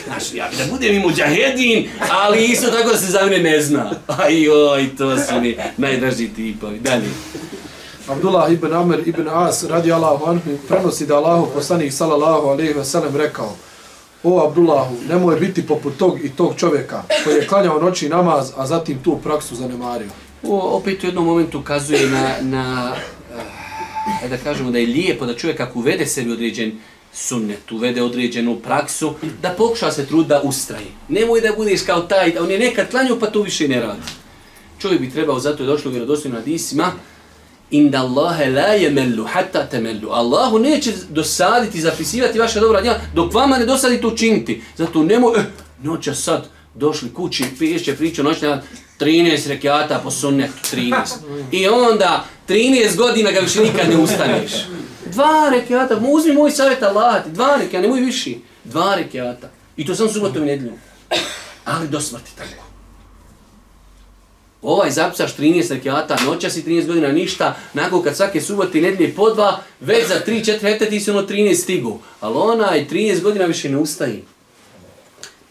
znaš, 0.05 0.33
ja 0.33 0.47
bi 0.51 0.57
da 0.57 0.71
budem 0.71 0.95
i 0.95 0.99
muđahedin, 0.99 1.89
ali 2.09 2.45
isto 2.45 2.71
tako 2.71 2.89
da 2.89 2.97
se 2.97 3.11
za 3.11 3.25
mene 3.25 3.39
ne 3.39 3.61
zna. 3.61 3.91
Pa 4.07 4.15
Ajoj, 4.23 4.95
to 4.97 5.17
su 5.17 5.41
mi 5.41 5.57
najdraži 5.77 6.27
tipovi. 6.27 6.79
Dalje. 6.79 7.09
Abdullah 8.07 8.51
ibn 8.51 8.73
Amr 8.73 8.99
ibn 9.05 9.27
As 9.29 9.63
radi 9.63 9.91
Allahu 9.91 10.25
anhu 10.25 10.57
prenosi 10.67 11.05
da 11.05 11.15
Allahu 11.15 11.47
poslanik 11.53 11.93
sallallahu 11.93 12.47
alejhi 12.47 12.73
ve 12.73 12.85
sellem 12.85 13.15
rekao: 13.15 13.55
O 14.23 14.47
Abdullahu, 14.47 14.95
nemoj 15.09 15.39
biti 15.39 15.67
poput 15.67 15.97
tog 15.97 16.25
i 16.25 16.29
tog 16.29 16.53
čovjeka 16.57 17.03
koji 17.23 17.35
je 17.35 17.47
klanjao 17.47 17.81
noći 17.81 18.09
namaz, 18.09 18.51
a 18.55 18.67
zatim 18.67 19.03
tu 19.03 19.19
praksu 19.23 19.55
zanemario. 19.55 20.09
O, 20.43 20.59
opet 20.59 21.03
u 21.03 21.05
jednom 21.05 21.25
momentu 21.25 21.59
ukazuje 21.59 22.07
na, 22.09 22.35
na 22.41 22.93
uh, 24.23 24.29
da 24.29 24.37
kažemo 24.37 24.71
da 24.71 24.77
je 24.77 24.87
lijepo 24.87 25.25
da 25.25 25.35
čovjek 25.35 25.59
ako 25.59 25.79
uvede 25.79 26.05
sebi 26.05 26.31
određen 26.31 26.79
sunnet, 27.13 27.71
uvede 27.71 28.01
određenu 28.01 28.59
praksu, 28.59 29.13
da 29.41 29.49
pokuša 29.49 29.91
se 29.91 30.05
trud 30.05 30.27
da 30.27 30.41
ustraji. 30.41 30.87
Nemoj 31.09 31.41
da 31.41 31.53
budeš 31.57 31.81
kao 31.81 32.01
taj, 32.01 32.37
on 32.37 32.51
je 32.51 32.59
nekad 32.59 32.89
klanjao 32.91 33.19
pa 33.19 33.27
to 33.27 33.41
više 33.41 33.67
ne 33.67 33.79
radi. 33.79 34.01
Čovjek 34.79 35.01
bi 35.01 35.11
trebao, 35.11 35.39
zato 35.39 35.63
je 35.63 35.67
došlo 35.67 35.91
u 35.91 35.93
vjerodostojnim 35.93 36.39
hadisima, 36.39 36.91
inda 37.71 37.99
Allahe 37.99 38.49
la 38.49 38.75
yemellu 38.75 39.25
hatta 39.27 39.65
temellu. 39.65 40.09
Allahu 40.11 40.59
neće 40.59 40.93
dosaditi, 41.09 41.81
zapisivati 41.81 42.39
vaša 42.39 42.59
dobra 42.59 42.81
djela, 42.81 42.99
dok 43.15 43.33
vama 43.33 43.57
ne 43.57 43.65
dosadi 43.65 44.01
to 44.01 44.07
učiniti. 44.07 44.61
Zato 44.77 45.03
nemo, 45.03 45.33
eh, 45.37 45.43
noća 45.83 46.15
sad, 46.15 46.47
došli 46.75 47.13
kući, 47.13 47.45
pješće 47.59 47.95
priču 47.95 48.23
noćna, 48.23 48.61
13 48.99 49.47
rekiata 49.47 49.99
po 50.03 50.11
sunnetu, 50.11 50.53
13. 50.71 51.15
I 51.51 51.67
onda 51.67 52.25
13 52.47 52.95
godina 52.97 53.31
ga 53.31 53.39
više 53.39 53.59
nikad 53.59 53.89
ne 53.89 53.97
ustaneš. 53.97 54.51
Dva 55.05 55.49
rekiata, 55.51 56.01
uzmi 56.09 56.33
moj 56.33 56.51
savjet 56.51 56.83
Allah, 56.83 57.25
dva 57.27 57.55
rekiata, 57.55 57.81
nemoj 57.81 57.99
viši. 57.99 58.39
Dva 58.63 58.95
rekiata. 58.95 59.49
I 59.77 59.85
to 59.85 59.95
sam 59.95 60.09
subotom 60.09 60.43
i 60.43 60.45
nedljom. 60.45 60.73
Ali 61.65 61.87
do 61.87 62.01
smrti 62.01 62.31
tako 62.37 62.70
ovaj 64.61 64.91
zapisaš 64.91 65.37
13 65.37 65.73
rekiata, 65.73 66.17
noćas 66.25 66.57
i 66.57 66.63
13 66.63 66.87
godina 66.87 67.11
ništa, 67.11 67.55
nakon 67.73 68.03
kad 68.03 68.15
svake 68.15 68.41
subote 68.41 68.79
i 68.79 68.81
nedlje 68.81 69.15
po 69.15 69.29
dva, 69.29 69.59
već 69.79 70.07
za 70.07 70.21
3-4 70.27 70.59
hekta 70.59 70.85
ti 70.85 70.99
si 70.99 71.11
ono 71.11 71.21
13 71.21 71.55
stigu. 71.55 71.99
Ali 72.19 72.35
onaj 72.37 72.87
13 72.91 73.21
godina 73.21 73.45
više 73.45 73.69
ne 73.69 73.77
ustaje. 73.77 74.21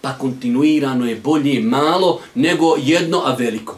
Pa 0.00 0.12
kontinuirano 0.18 1.06
je 1.06 1.16
bolje 1.16 1.60
malo 1.60 2.20
nego 2.34 2.76
jedno, 2.78 3.22
a 3.24 3.34
veliko. 3.34 3.76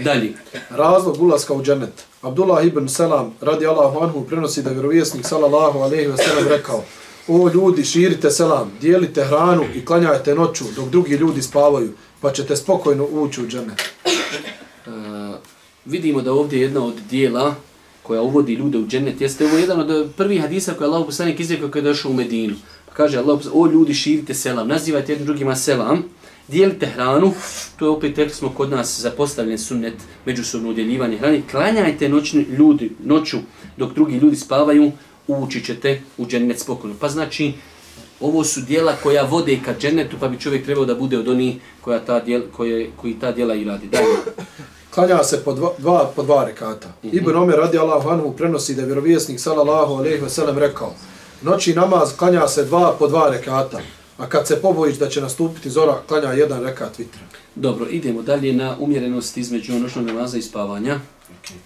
Dalje. 0.00 0.32
Razlog 0.70 1.22
ulaska 1.22 1.54
u 1.54 1.62
džennet. 1.62 2.04
Abdullah 2.22 2.66
ibn 2.66 2.88
Salam 2.88 3.34
radi 3.40 3.66
Allahu 3.66 4.00
anhu 4.00 4.24
prenosi 4.24 4.62
da 4.62 4.70
vjerovjesnik 4.70 5.26
sallallahu 5.26 5.78
alejhi 5.78 6.06
ve 6.06 6.16
sellem 6.16 6.48
rekao 6.48 6.84
O 7.28 7.48
ljudi, 7.54 7.84
širite 7.84 8.30
selam, 8.30 8.72
dijelite 8.80 9.24
hranu 9.24 9.64
i 9.74 9.84
klanjajte 9.84 10.34
noću 10.34 10.64
dok 10.76 10.88
drugi 10.88 11.14
ljudi 11.14 11.42
spavaju, 11.42 11.92
pa 12.20 12.32
ćete 12.32 12.56
spokojno 12.56 13.04
ući 13.04 13.42
u 13.42 13.46
džennet 13.46 13.82
vidimo 15.84 16.22
da 16.22 16.32
ovdje 16.32 16.60
jedna 16.60 16.84
od 16.84 16.94
dijela 17.10 17.54
koja 18.02 18.22
uvodi 18.22 18.54
ljude 18.54 18.78
u 18.78 18.86
džennet, 18.86 19.20
jeste 19.20 19.44
ovo 19.44 19.58
jedan 19.58 19.80
od 19.80 19.90
eh, 19.90 20.08
prvih 20.16 20.40
hadisa 20.40 20.74
koje 20.74 20.88
Allah 20.88 21.06
poslanik 21.06 21.40
izrekao 21.40 21.68
kada 21.68 21.88
je 21.88 21.92
došao 21.92 22.10
u 22.10 22.14
Medinu. 22.14 22.54
Pa 22.86 22.94
kaže 22.94 23.18
Allah, 23.18 23.40
o 23.52 23.66
ljudi 23.66 23.94
širite 23.94 24.34
selam, 24.34 24.68
nazivajte 24.68 25.12
jednim 25.12 25.26
drugima 25.26 25.56
selam, 25.56 26.04
dijelite 26.48 26.86
hranu, 26.86 27.32
to 27.78 27.84
je 27.84 27.90
opet 27.90 28.18
rekli 28.18 28.34
smo 28.34 28.48
kod 28.48 28.70
nas 28.70 29.00
zapostavljen 29.00 29.58
sunnet, 29.58 29.94
međusobno 30.26 30.70
udjeljivanje 30.70 31.18
hrane, 31.18 31.42
klanjajte 31.50 32.08
noćni 32.08 32.42
ljudi, 32.42 32.90
noću 33.04 33.38
dok 33.76 33.94
drugi 33.94 34.16
ljudi 34.16 34.36
spavaju, 34.36 34.92
ući 35.26 35.64
ćete 35.64 36.00
u 36.18 36.26
džennet 36.26 36.58
spokojno. 36.58 36.96
Pa 37.00 37.08
znači, 37.08 37.52
ovo 38.20 38.44
su 38.44 38.60
dijela 38.60 38.96
koja 39.02 39.22
vode 39.22 39.58
ka 39.64 39.74
džennetu, 39.80 40.16
pa 40.20 40.28
bi 40.28 40.38
čovjek 40.38 40.64
trebao 40.64 40.84
da 40.84 40.94
bude 40.94 41.18
od 41.18 41.28
onih 41.28 41.56
koja 41.80 41.98
ta 42.04 42.20
dijela, 42.20 42.44
koje, 42.52 42.90
koji 42.96 43.14
ta 43.20 43.32
dijela 43.32 43.54
i 43.54 43.64
radi. 43.64 43.86
Dalje 43.86 44.06
klanja 44.94 45.24
se 45.24 45.44
po 45.44 45.52
dva, 45.52 45.70
dva, 45.78 46.10
po 46.16 46.22
dva 46.22 46.44
rekata. 46.44 46.88
Mm 46.88 47.08
-hmm. 47.08 47.16
Ibn 47.16 47.36
Omer 47.36 47.56
radi 47.56 47.78
Allahu 47.78 48.08
anhu 48.08 48.32
prenosi 48.32 48.74
da 48.74 48.82
je 48.82 48.86
vjerovjesnik 48.86 49.40
sallallahu 49.40 49.94
alaihi 49.94 50.22
ve 50.22 50.30
sellem 50.30 50.58
rekao 50.58 50.94
noći 51.42 51.74
namaz 51.74 52.16
klanja 52.16 52.48
se 52.48 52.64
dva 52.64 52.96
po 52.98 53.08
dva 53.08 53.28
rekata, 53.30 53.80
a 54.18 54.26
kad 54.26 54.46
se 54.46 54.62
pobojiš 54.62 54.96
da 54.96 55.08
će 55.08 55.20
nastupiti 55.20 55.70
zora, 55.70 55.96
klanja 56.08 56.32
jedan 56.32 56.62
rekat 56.62 56.98
vitra. 56.98 57.20
Dobro, 57.54 57.86
idemo 57.90 58.22
dalje 58.22 58.52
na 58.52 58.76
umjerenost 58.80 59.36
između 59.36 59.72
noćnog 59.72 60.06
namaza 60.06 60.38
i 60.38 60.42
spavanja. 60.42 61.00
Okay. 61.30 61.56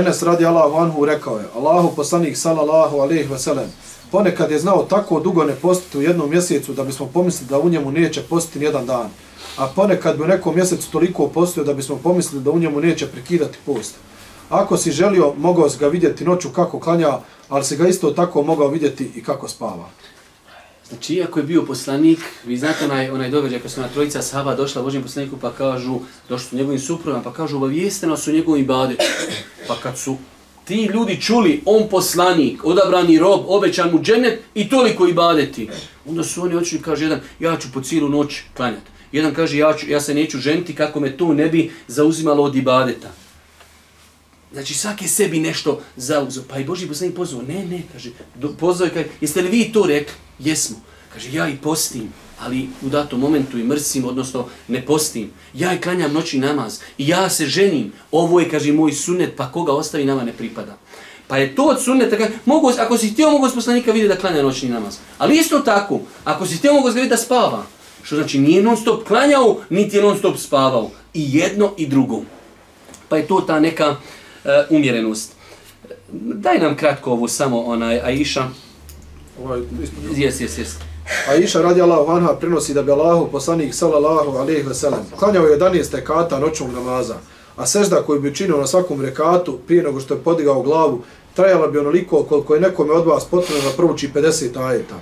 Enes 0.00 0.22
radi 0.22 0.46
Allahu 0.46 0.76
anhu 0.76 1.04
rekao 1.04 1.38
je, 1.38 1.44
Allahu 1.54 1.96
poslanik 1.96 2.36
sallallahu 2.36 2.96
alaihi 2.96 3.28
wasallam, 3.28 3.66
ponekad 4.10 4.50
je 4.50 4.58
znao 4.58 4.82
tako 4.82 5.20
dugo 5.20 5.44
ne 5.44 5.54
postiti 5.54 5.98
u 5.98 6.02
jednom 6.02 6.30
mjesecu 6.30 6.72
da 6.72 6.84
bismo 6.84 7.06
pomislili 7.06 7.48
da 7.50 7.58
u 7.58 7.68
njemu 7.68 7.90
neće 7.90 8.22
postiti 8.22 8.58
nijedan 8.58 8.86
dan. 8.86 9.10
A 9.56 9.66
ponekad 9.66 10.16
bi 10.16 10.22
u 10.22 10.26
nekom 10.26 10.54
mjesecu 10.54 10.90
toliko 10.90 11.28
postio 11.28 11.64
da 11.64 11.74
bismo 11.74 11.96
pomislili 11.96 12.44
da 12.44 12.50
u 12.50 12.58
njemu 12.58 12.80
neće 12.80 13.06
prekidati 13.06 13.58
post. 13.66 13.94
Ako 14.48 14.76
si 14.76 14.92
želio, 14.92 15.34
mogao 15.38 15.70
si 15.70 15.78
ga 15.78 15.88
vidjeti 15.88 16.24
noću 16.24 16.48
kako 16.50 16.80
klanja, 16.80 17.18
ali 17.48 17.64
si 17.64 17.76
ga 17.76 17.88
isto 17.88 18.10
tako 18.10 18.42
mogao 18.42 18.68
vidjeti 18.68 19.10
i 19.14 19.22
kako 19.22 19.48
spava. 19.48 19.88
Znači, 20.88 21.14
iako 21.14 21.38
je 21.38 21.44
bio 21.44 21.62
poslanik, 21.62 22.18
vi 22.44 22.56
znate 22.56 22.84
onaj, 22.84 23.10
onaj 23.10 23.30
događaj 23.30 23.60
kad 23.60 23.70
su 23.70 23.80
na 23.80 23.88
trojica 23.88 24.22
sahaba 24.22 24.54
došla 24.54 24.82
Božjem 24.82 25.02
poslaniku 25.02 25.36
pa 25.36 25.50
kažu, 25.50 25.98
došli 26.28 26.48
su 26.48 26.56
njegovim 26.56 26.80
suprugama 26.80 27.22
pa 27.22 27.32
kažu, 27.32 27.56
obavijesteno 27.56 28.16
su 28.16 28.32
njegovim 28.32 28.66
badetom. 28.66 29.06
Pa 29.68 29.74
kad 29.82 29.98
su 29.98 30.16
ti 30.64 30.84
ljudi 30.94 31.20
čuli, 31.20 31.62
on 31.66 31.88
poslanik, 31.88 32.64
odabrani 32.64 33.18
rob, 33.18 33.40
obećan 33.46 33.90
mu 33.90 34.02
dženet 34.02 34.40
i 34.54 34.68
toliko 34.68 35.06
i 35.06 35.12
badeti. 35.12 35.68
Onda 36.08 36.24
su 36.24 36.42
oni 36.42 36.56
očili, 36.56 36.82
kaže 36.82 37.04
jedan, 37.04 37.20
ja 37.40 37.56
ću 37.56 37.68
po 37.74 37.80
cijelu 37.80 38.08
noć 38.08 38.40
klanjati. 38.56 38.90
Jedan 39.12 39.34
kaže, 39.34 39.58
ja, 39.58 39.74
ću, 39.76 39.90
ja 39.90 40.00
se 40.00 40.14
neću 40.14 40.38
ženiti 40.38 40.74
kako 40.74 41.00
me 41.00 41.16
to 41.16 41.32
ne 41.34 41.48
bi 41.48 41.70
zauzimalo 41.88 42.42
od 42.42 42.56
ibadeta. 42.56 43.10
Znači 44.52 44.74
svaki 44.74 45.08
sebi 45.08 45.40
nešto 45.40 45.80
zauzeo. 45.96 46.42
Pa 46.48 46.58
i 46.58 46.64
Boži 46.64 46.88
poslanik 46.88 47.16
pozvao. 47.16 47.42
Ne, 47.42 47.64
ne, 47.66 47.82
kaže, 47.92 48.10
pozvao 48.58 48.86
je, 48.86 48.94
kaže, 48.94 49.06
jeste 49.20 49.42
li 49.42 49.48
vi 49.48 49.72
to 49.72 49.86
rekli? 49.86 50.14
Jesmo. 50.38 50.76
Kaže, 51.12 51.32
ja 51.32 51.48
i 51.48 51.56
postim, 51.56 52.12
ali 52.40 52.68
u 52.82 52.88
datom 52.88 53.20
momentu 53.20 53.58
i 53.58 53.64
mrsim, 53.64 54.04
odnosno 54.04 54.46
ne 54.68 54.86
postim. 54.86 55.30
Ja 55.54 55.74
i 55.74 55.80
klanjam 55.80 56.12
noći 56.12 56.38
namaz 56.38 56.80
i 56.98 57.08
ja 57.08 57.30
se 57.30 57.46
ženim. 57.46 57.92
Ovo 58.12 58.40
je, 58.40 58.50
kaže, 58.50 58.72
moj 58.72 58.92
sunet, 58.92 59.36
pa 59.36 59.52
koga 59.52 59.72
ostavi 59.72 60.04
nama 60.04 60.24
ne 60.24 60.32
pripada. 60.32 60.78
Pa 61.26 61.36
je 61.36 61.54
to 61.54 61.64
od 61.64 61.82
sunneta, 61.82 62.16
kaže, 62.16 62.30
mogu, 62.44 62.72
ako 62.78 62.98
si 62.98 63.08
htio, 63.08 63.30
mogu 63.30 63.48
s 63.48 63.54
poslanika 63.54 63.92
vidjeti 63.92 64.14
da 64.14 64.20
klanja 64.20 64.42
noćni 64.42 64.68
namaz. 64.68 64.98
Ali 65.18 65.38
isto 65.38 65.58
tako, 65.58 66.00
ako 66.24 66.46
si 66.46 66.56
htio, 66.56 66.72
mogu 66.72 66.88
vidjeti 66.88 67.08
da 67.08 67.16
spava. 67.16 67.66
Što 68.02 68.16
znači, 68.16 68.38
nije 68.38 68.62
non 68.62 68.76
stop 68.76 69.06
klanjao, 69.06 69.56
niti 69.70 69.96
je 69.96 70.02
non 70.02 70.18
stop 70.18 70.36
spavao. 70.36 70.90
I 71.14 71.38
jedno 71.38 71.72
i 71.76 71.86
drugo. 71.86 72.20
Pa 73.08 73.16
je 73.16 73.26
to 73.26 73.40
ta 73.40 73.60
neka 73.60 73.90
uh, 73.90 73.96
umjerenost. 74.70 75.32
Daj 76.12 76.58
nam 76.58 76.76
kratko 76.76 77.10
ovo 77.10 77.28
samo, 77.28 77.60
onaj, 77.60 78.00
Aisha. 78.00 78.48
Ovaj, 79.44 79.60
Jes, 80.16 80.40
jes, 80.40 80.58
jes. 80.58 80.68
Aisha 81.28 81.62
radi 81.62 81.82
Allahu 81.82 82.12
anha 82.12 82.34
prenosi 82.40 82.74
da 82.74 82.82
bi 82.82 82.92
Allahu 82.92 83.28
poslanik 83.32 83.74
sallallahu 83.74 84.38
alaihi 84.38 84.62
ve 84.62 84.74
sellem 84.74 85.00
klanjao 85.18 85.44
11 85.44 85.94
rekata 85.94 86.38
noćnog 86.38 86.70
namaza, 86.72 87.14
a 87.56 87.66
sežda 87.66 88.02
koju 88.02 88.20
bi 88.20 88.28
učinio 88.28 88.56
na 88.56 88.66
svakom 88.66 89.00
rekatu 89.00 89.58
prije 89.66 89.82
nego 89.82 90.00
što 90.00 90.14
je 90.14 90.20
podigao 90.20 90.62
glavu 90.62 91.02
trajala 91.34 91.66
bi 91.66 91.78
onoliko 91.78 92.22
koliko 92.22 92.54
je 92.54 92.60
nekome 92.60 92.92
od 92.92 93.06
vas 93.06 93.24
potrebno 93.24 93.70
da 93.70 93.76
prouči 93.76 94.10
50 94.14 94.66
ajeta. 94.66 94.94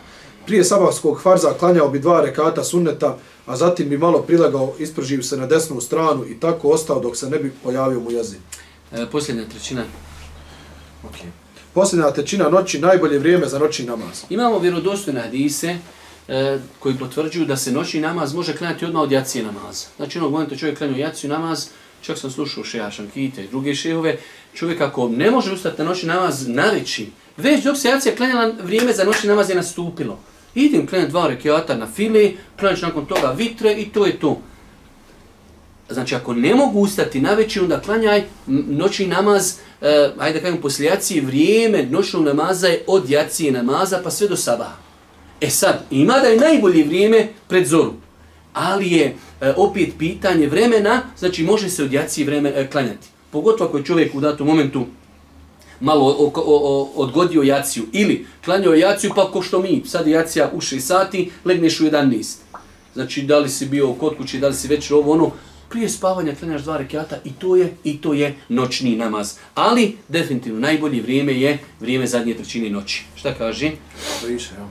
Prije 0.49 0.65
sabahskog 0.65 1.23
farza 1.23 1.55
klanjao 1.59 1.89
bi 1.89 1.99
dva 1.99 2.21
rekata 2.21 2.65
sunneta, 2.65 3.17
a 3.47 3.57
zatim 3.57 3.89
bi 3.89 3.99
malo 3.99 4.23
prilegao, 4.23 4.75
ispržio 4.79 5.23
se 5.23 5.37
na 5.37 5.47
desnu 5.47 5.81
stranu 5.81 6.27
i 6.27 6.41
tako 6.41 6.69
ostao 6.69 7.01
dok 7.01 7.17
se 7.17 7.31
ne 7.31 7.39
bi 7.39 7.53
pojavio 7.63 8.01
mu 8.01 8.11
jezin. 8.11 8.39
E, 8.93 9.07
posljednja 9.13 9.45
trećina. 9.49 9.85
Okay. 11.05 11.29
Posljednja 11.75 12.11
trećina 12.11 12.49
noći, 12.49 12.79
najbolje 12.79 13.19
vrijeme 13.19 13.47
za 13.47 13.59
noćni 13.59 13.87
namaz. 13.87 14.25
Imamo 14.31 14.59
vjerodostojne 14.59 15.21
hadise 15.21 15.77
e, 16.29 16.59
koji 16.79 16.99
potvrđuju 16.99 17.47
da 17.47 17.57
se 17.57 17.73
noćni 17.73 18.01
namaz 18.01 18.35
može 18.35 18.57
klanjati 18.57 18.85
odmah 18.85 19.03
od 19.03 19.13
jacije 19.13 19.45
namaza. 19.45 19.87
Znači 19.97 20.19
onog 20.19 20.33
momenta 20.33 20.57
čovjek 20.57 20.79
klanju 20.79 20.99
jaciju 20.99 21.31
namaz, 21.31 21.67
čak 22.01 22.19
sam 22.19 22.31
slušao 22.31 22.65
šeha 22.65 22.91
Šankite 22.91 23.45
i 23.45 23.49
druge 23.49 23.75
šehove, 23.75 24.17
čovjek 24.55 24.81
ako 24.81 25.09
ne 25.09 25.31
može 25.31 25.53
ustati 25.53 25.83
na 25.83 25.89
noćni 25.89 26.09
namaz 26.09 26.49
navići, 26.49 27.11
već 27.37 27.65
dok 27.65 27.77
se 27.77 27.89
jacija 27.89 28.17
klanjala, 28.17 28.53
vrijeme 28.63 28.93
za 28.93 29.05
noćni 29.05 29.29
namaz 29.29 29.51
je 29.51 29.57
nastupilo. 29.57 30.19
Idem 30.55 30.87
klanjati 30.87 31.11
dva 31.11 31.29
rekiata 31.29 31.77
na 31.77 31.87
fili, 31.87 32.37
klanjati 32.59 32.83
nakon 32.83 33.07
toga 33.07 33.31
vitre 33.37 33.73
i 33.73 33.89
to 33.89 34.07
je 34.07 34.21
to. 34.21 34.41
Znači, 35.91 36.15
ako 36.15 36.35
ne 36.35 36.55
mogu 36.55 36.81
ustati 36.81 37.21
na 37.21 37.35
veći, 37.35 37.61
onda 37.61 37.81
klanjaj 37.81 38.25
noćni 38.47 39.07
namaz, 39.07 39.55
eh, 39.81 40.11
ajde 40.19 40.39
da 40.39 40.45
kažem, 40.45 40.61
poslije 40.61 40.89
jacije, 40.89 41.23
vrijeme 41.23 41.83
noćnog 41.83 42.25
namaza 42.25 42.67
je 42.69 42.85
od 42.87 43.11
jacije 43.11 43.53
namaza 43.53 44.01
pa 44.05 44.11
sve 44.11 44.29
do 44.29 44.37
sabaha. 44.37 44.77
E 45.41 45.51
sad, 45.51 45.85
ima 45.91 46.19
da 46.19 46.27
je 46.29 46.41
najbolje 46.41 46.85
vrijeme 46.85 47.29
pred 47.49 47.67
zoru, 47.67 47.93
ali 48.53 48.93
je 48.93 49.17
eh, 49.41 49.53
opet 49.57 49.89
pitanje 49.99 50.47
vremena, 50.47 51.03
znači 51.19 51.43
može 51.43 51.71
se 51.71 51.85
od 51.85 51.93
jacije 51.93 52.27
vreme 52.27 52.53
eh, 52.55 52.71
klanjati. 52.71 53.09
Pogotovo 53.31 53.69
ako 53.69 53.79
je 53.79 53.85
čovjek 53.85 54.15
u 54.15 54.21
datom 54.21 54.47
momentu 54.47 54.87
malo 55.81 56.07
o, 56.07 56.33
o, 56.35 56.43
o, 56.47 56.91
odgodio 56.95 57.43
jaciju 57.43 57.85
ili 57.93 58.27
klanjao 58.45 58.75
jaciju 58.75 59.13
pa 59.17 59.31
ko 59.31 59.43
što 59.43 59.63
mi, 59.63 59.83
sad 59.87 60.07
je 60.07 60.13
jacija 60.13 60.51
u 60.55 60.61
6 60.61 60.81
sati, 60.81 61.31
legneš 61.45 61.81
u 61.81 61.85
11. 61.85 62.37
Znači, 62.95 63.23
da 63.23 63.39
li 63.39 63.49
si 63.49 63.67
bio 63.67 63.93
kod 63.93 64.17
kući, 64.17 64.39
da 64.39 64.49
li 64.49 64.55
si 64.55 64.69
večer 64.69 64.97
ovo 64.97 65.13
ono, 65.13 65.31
prije 65.69 65.89
spavanja 65.89 66.35
klanjaš 66.35 66.63
dva 66.63 66.77
rekiata 66.77 67.17
i 67.25 67.33
to 67.33 67.57
je 67.57 67.75
i 67.85 68.01
to 68.01 68.13
je 68.13 68.35
noćni 68.49 68.97
namaz. 68.97 69.35
Ali 69.55 69.97
definitivno 70.09 70.61
najbolje 70.61 71.03
vrijeme 71.03 71.41
je 71.41 71.59
vrijeme 71.81 72.07
zadnje 72.07 72.35
trećine 72.35 72.71
noći. 72.71 73.05
Šta 73.17 73.35
kaže? 73.35 73.71
Više, 74.27 74.51
ja. 74.59 74.69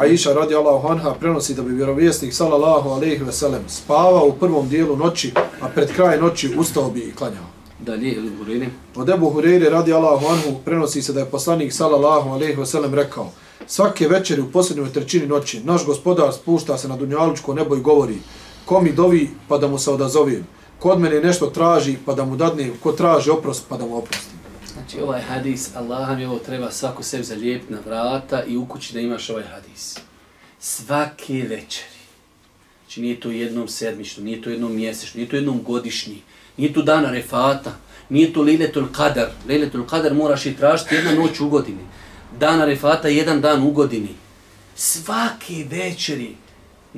Aisha 0.00 0.32
radi 0.32 0.54
Allahu 0.54 0.88
anha 0.88 1.14
prenosi 1.20 1.54
da 1.54 1.62
bi 1.62 1.74
vjerovjesnik 1.74 2.34
sallallahu 2.34 2.88
alejhi 2.88 3.24
ve 3.24 3.32
sellem 3.32 3.62
spavao 3.68 4.26
u 4.26 4.32
prvom 4.32 4.68
dijelu 4.68 4.96
noći, 4.96 5.32
a 5.60 5.68
pred 5.68 5.92
kraj 5.92 6.20
noći 6.20 6.50
ustao 6.58 6.90
bi 6.90 7.00
i 7.00 7.12
klanjao. 7.12 7.55
Dalje, 7.78 8.16
Hureyre. 8.38 8.66
Od 8.94 9.08
Ebu 9.08 9.30
Hureyre 9.30 9.70
radi 9.70 9.92
Allahu 9.92 10.26
anhu 10.26 10.60
prenosi 10.64 11.02
se 11.02 11.12
da 11.12 11.20
je 11.20 11.26
poslanik 11.26 11.72
sallallahu 11.72 12.30
alejhi 12.30 12.54
ve 12.54 12.66
sellem 12.66 12.94
rekao 12.94 13.32
Svake 13.66 14.08
večeri 14.08 14.40
u 14.40 14.50
posljednjoj 14.50 14.92
trećini 14.92 15.26
noći 15.26 15.60
naš 15.60 15.86
gospodar 15.86 16.32
spušta 16.32 16.78
se 16.78 16.88
na 16.88 16.96
dunjalučko 16.96 17.54
nebo 17.54 17.76
i 17.76 17.80
govori 17.80 18.18
ko 18.66 18.80
mi 18.80 18.92
dovi 18.92 19.30
pa 19.48 19.58
da 19.58 19.68
mu 19.68 19.78
se 19.78 19.90
odazovim, 19.90 20.46
kod 20.78 21.00
mene 21.00 21.20
nešto 21.20 21.46
traži 21.46 21.96
pa 22.06 22.14
da 22.14 22.24
mu 22.24 22.36
dadnem, 22.36 22.72
ko 22.82 22.92
traži 22.92 23.30
oprost 23.30 23.64
pa 23.68 23.76
da 23.76 23.86
mu 23.86 23.96
oprostim. 23.96 24.38
Znači 24.72 25.00
ovaj 25.00 25.20
hadis, 25.20 25.70
Allah 25.76 26.16
mi 26.16 26.24
ovo 26.24 26.38
treba 26.38 26.70
svako 26.70 27.02
sebi 27.02 27.24
zalijepiti 27.24 27.72
na 27.72 27.78
vrata 27.86 28.44
i 28.44 28.56
u 28.56 28.66
kući 28.66 28.94
da 28.94 29.00
imaš 29.00 29.30
ovaj 29.30 29.44
hadis. 29.44 29.98
Svake 30.60 31.34
večeri. 31.34 31.96
Znači 32.82 33.00
nije 33.00 33.20
to 33.20 33.30
jednom 33.30 33.68
sedmično, 33.68 34.24
nije 34.24 34.42
to 34.42 34.50
jednom 34.50 34.76
mjesečno, 34.76 35.18
nije 35.18 35.28
to 35.28 35.36
jednom 35.36 35.62
godišnji, 35.62 36.22
nije 36.56 36.72
tu 36.72 36.82
dana 36.82 37.10
refata, 37.10 37.76
nije 38.08 38.32
tu 38.32 38.42
liletul 38.42 38.86
kadar. 38.92 39.28
Liletul 39.48 39.86
kadar 39.86 40.14
moraš 40.14 40.46
i 40.46 40.56
tražiti 40.56 40.94
jedna 40.94 41.14
noć 41.14 41.40
u 41.40 41.48
godini. 41.48 41.84
Dana 42.38 42.64
refata 42.64 43.08
jedan 43.08 43.40
dan 43.40 43.62
u 43.62 43.70
godini. 43.70 44.14
Svaki 44.74 45.64
večeri 45.64 46.34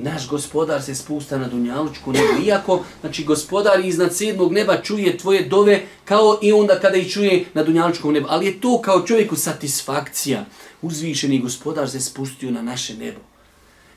naš 0.03 0.29
gospodar 0.29 0.83
se 0.83 0.95
spusta 0.95 1.39
na 1.39 1.49
dunjalučku 1.49 2.13
nebo. 2.13 2.47
Iako, 2.47 2.85
znači, 3.01 3.25
gospodar 3.25 3.85
iznad 3.85 4.17
sedmog 4.17 4.53
neba 4.53 4.83
čuje 4.83 5.19
tvoje 5.19 5.43
dove 5.43 5.83
kao 6.05 6.39
i 6.43 6.53
onda 6.53 6.81
kada 6.81 6.97
i 6.97 7.11
čuje 7.11 7.45
na 7.55 7.63
dunjalučkom 7.63 8.13
nebu. 8.13 8.27
Ali 8.31 8.47
je 8.47 8.61
to 8.61 8.81
kao 8.83 9.07
čovjeku 9.07 9.37
satisfakcija. 9.37 10.45
Uzvišeni 10.83 11.39
gospodar 11.39 11.91
se 11.91 12.01
spustio 12.01 12.51
na 12.51 12.63
naše 12.63 12.95
nebo. 12.95 13.21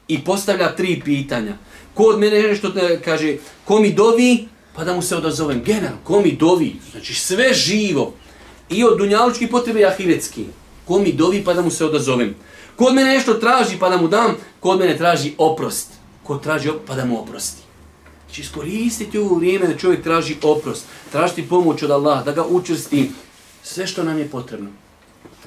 I 0.08 0.24
postavlja 0.24 0.76
tri 0.76 1.02
pitanja. 1.06 1.54
Ko 1.94 2.04
od 2.04 2.20
mene 2.20 2.42
nešto 2.42 2.72
kaže, 3.06 3.38
ko 3.66 3.80
mi 3.80 3.94
dovi, 3.94 4.48
pa 4.76 4.84
da 4.84 4.94
mu 4.94 5.02
se 5.02 5.16
odazovem. 5.16 5.64
General, 5.64 5.98
ko 6.04 6.22
mi 6.22 6.32
dovi, 6.32 6.76
znači 6.92 7.14
sve 7.14 7.54
živo. 7.54 8.14
I 8.70 8.84
od 8.84 8.98
dunjalučkih 8.98 9.50
potrebe 9.50 9.80
i 9.80 9.86
ahiretski. 9.86 10.46
Ko 10.86 11.00
mi 11.00 11.14
dovi, 11.14 11.44
pa 11.44 11.54
da 11.54 11.62
mu 11.62 11.72
se 11.72 11.86
odazovem. 11.86 12.36
Kod 12.76 12.94
mene 12.94 13.14
nešto 13.14 13.34
traži 13.34 13.78
pa 13.80 13.90
da 13.90 13.98
mu 13.98 14.08
dam, 14.08 14.36
kod 14.60 14.80
mene 14.80 14.98
traži 14.98 15.34
oprost. 15.38 15.92
Ko 16.24 16.38
traži 16.38 16.70
oprost 16.70 16.88
pa 16.88 16.96
da 16.96 17.06
mu 17.06 17.20
oprosti. 17.22 17.62
Znači 18.26 18.42
iskoristiti 18.42 19.18
ovo 19.18 19.36
vrijeme 19.36 19.68
da 19.68 19.78
čovjek 19.78 20.04
traži 20.04 20.36
oprost, 20.44 20.86
tražiti 21.12 21.48
pomoć 21.50 21.84
od 21.84 21.92
Allah, 21.92 22.26
da 22.26 22.32
ga 22.32 22.46
učrsti, 22.46 23.12
sve 23.64 23.88
što 23.88 24.04
nam 24.04 24.18
je 24.18 24.30
potrebno. 24.30 24.70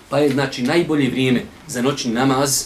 Pa 0.09 0.19
je 0.19 0.31
znači 0.31 0.63
najbolje 0.63 1.11
vrijeme 1.11 1.43
za 1.67 1.83
noćni 1.83 2.13
namaz, 2.13 2.65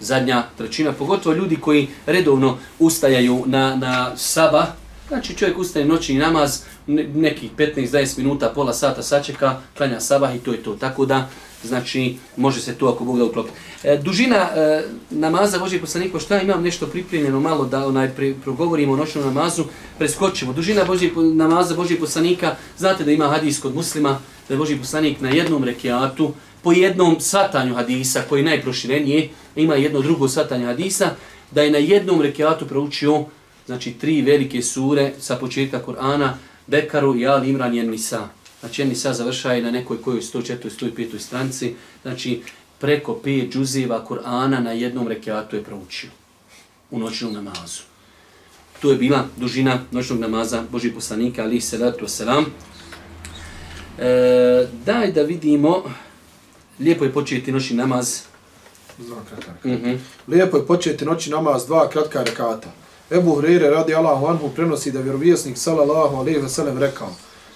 zadnja 0.00 0.44
trećina, 0.58 0.92
pogotovo 0.92 1.34
ljudi 1.34 1.56
koji 1.56 1.88
redovno 2.06 2.58
ustajaju 2.78 3.42
na, 3.46 3.76
na 3.76 4.16
sabah, 4.16 4.68
znači 5.12 5.34
čovjek 5.36 5.58
ustaje 5.58 5.84
noćni 5.84 6.14
namaz, 6.14 6.62
nekih 6.86 7.50
15-20 7.58 8.18
minuta, 8.18 8.52
pola 8.54 8.72
sata 8.72 9.02
sačeka, 9.02 9.60
klanja 9.76 10.00
sabah 10.00 10.36
i 10.36 10.38
to 10.38 10.52
je 10.52 10.62
to. 10.62 10.74
Tako 10.74 11.06
da, 11.06 11.28
znači, 11.64 12.16
može 12.36 12.60
se 12.60 12.74
to 12.74 12.88
ako 12.88 13.04
Bog 13.04 13.18
da 13.18 13.24
uklopi. 13.24 13.50
E, 13.84 13.98
dužina 13.98 14.36
e, 14.36 14.82
namaza 15.10 15.58
Božih 15.58 15.80
poslanika, 15.80 16.18
šta 16.18 16.40
imam 16.40 16.62
nešto 16.62 16.86
pripremljeno 16.86 17.40
malo 17.40 17.66
da 17.66 17.86
onaj 17.86 18.08
pre, 18.16 18.34
progovorimo 18.44 18.92
o 18.92 18.96
noćnom 18.96 19.24
namazu, 19.24 19.64
preskočimo. 19.98 20.52
Dužina 20.52 20.84
Božih, 20.84 21.12
namaza 21.16 21.74
Božih 21.74 21.98
poslanika, 22.00 22.56
znate 22.78 23.04
da 23.04 23.12
ima 23.12 23.28
hadis 23.28 23.60
kod 23.60 23.74
muslima, 23.74 24.18
da 24.48 24.54
je 24.54 24.58
Božji 24.58 24.78
poslanik 24.78 25.20
na 25.20 25.28
jednom 25.28 25.64
rekiatu, 25.64 26.32
po 26.62 26.72
jednom 26.72 27.20
satanju 27.20 27.74
hadisa, 27.74 28.22
koji 28.28 28.40
je 28.40 28.44
najproširenije, 28.44 29.28
ima 29.56 29.74
jedno 29.74 30.00
drugo 30.00 30.28
satanje 30.28 30.66
hadisa, 30.66 31.10
da 31.50 31.62
je 31.62 31.70
na 31.70 31.78
jednom 31.78 32.22
rekiatu 32.22 32.66
proučio 32.66 33.24
znači 33.72 33.92
tri 33.92 34.22
velike 34.22 34.62
sure 34.62 35.12
sa 35.20 35.36
početka 35.36 35.80
Kur'ana, 35.86 36.32
Bekaru, 36.66 37.16
Jal, 37.16 37.44
Imran 37.48 37.74
i 37.74 37.82
Nisa. 37.82 38.28
Znači, 38.60 38.82
jedni 38.82 38.94
sad 38.94 39.14
završaju 39.14 39.62
na 39.62 39.70
nekoj 39.70 40.02
kojoj 40.02 40.20
104. 40.20 40.70
105. 40.80 41.18
stranici, 41.18 41.74
znači, 42.02 42.42
preko 42.78 43.20
5 43.24 43.52
džuzeva 43.52 44.04
Kur'ana 44.08 44.60
na 44.60 44.72
jednom 44.72 45.08
rekiatu 45.08 45.56
je 45.56 45.64
proučio 45.64 46.10
u 46.90 46.98
noćnom 46.98 47.32
namazu. 47.32 47.82
To 48.80 48.90
je 48.90 48.96
bila 48.96 49.24
dužina 49.36 49.78
noćnog 49.90 50.20
namaza 50.20 50.62
Božih 50.70 50.92
poslanika, 50.94 51.42
ali 51.42 51.60
se 51.60 51.78
ratu 51.78 52.08
selam. 52.08 52.44
E, 53.98 54.66
daj 54.86 55.12
da 55.12 55.22
vidimo, 55.22 55.82
lijepo 56.80 57.04
je 57.04 57.12
početi 57.12 57.52
noćni 57.52 57.76
namaz. 57.76 58.20
Dva 58.98 59.24
kratka 59.28 59.52
rekata. 59.52 59.68
Mm 59.68 59.84
-hmm. 59.84 59.98
Lijepo 60.28 60.56
je 60.56 60.66
početi 60.66 61.04
noćni 61.04 61.32
namaz, 61.32 61.66
dva 61.66 61.88
kratka 61.88 62.22
rekata. 62.22 62.81
Ebu 63.12 63.34
Hurire 63.34 63.70
radi 63.70 63.94
Allahu 63.94 64.26
Anhu 64.26 64.48
prenosi 64.48 64.92
da 64.92 65.00
vjerovijesnik 65.00 65.58
sallallahu 65.58 66.16
alaihi 66.16 66.38
ve 66.38 66.48
sellem 66.48 66.78
rekao 66.78 67.08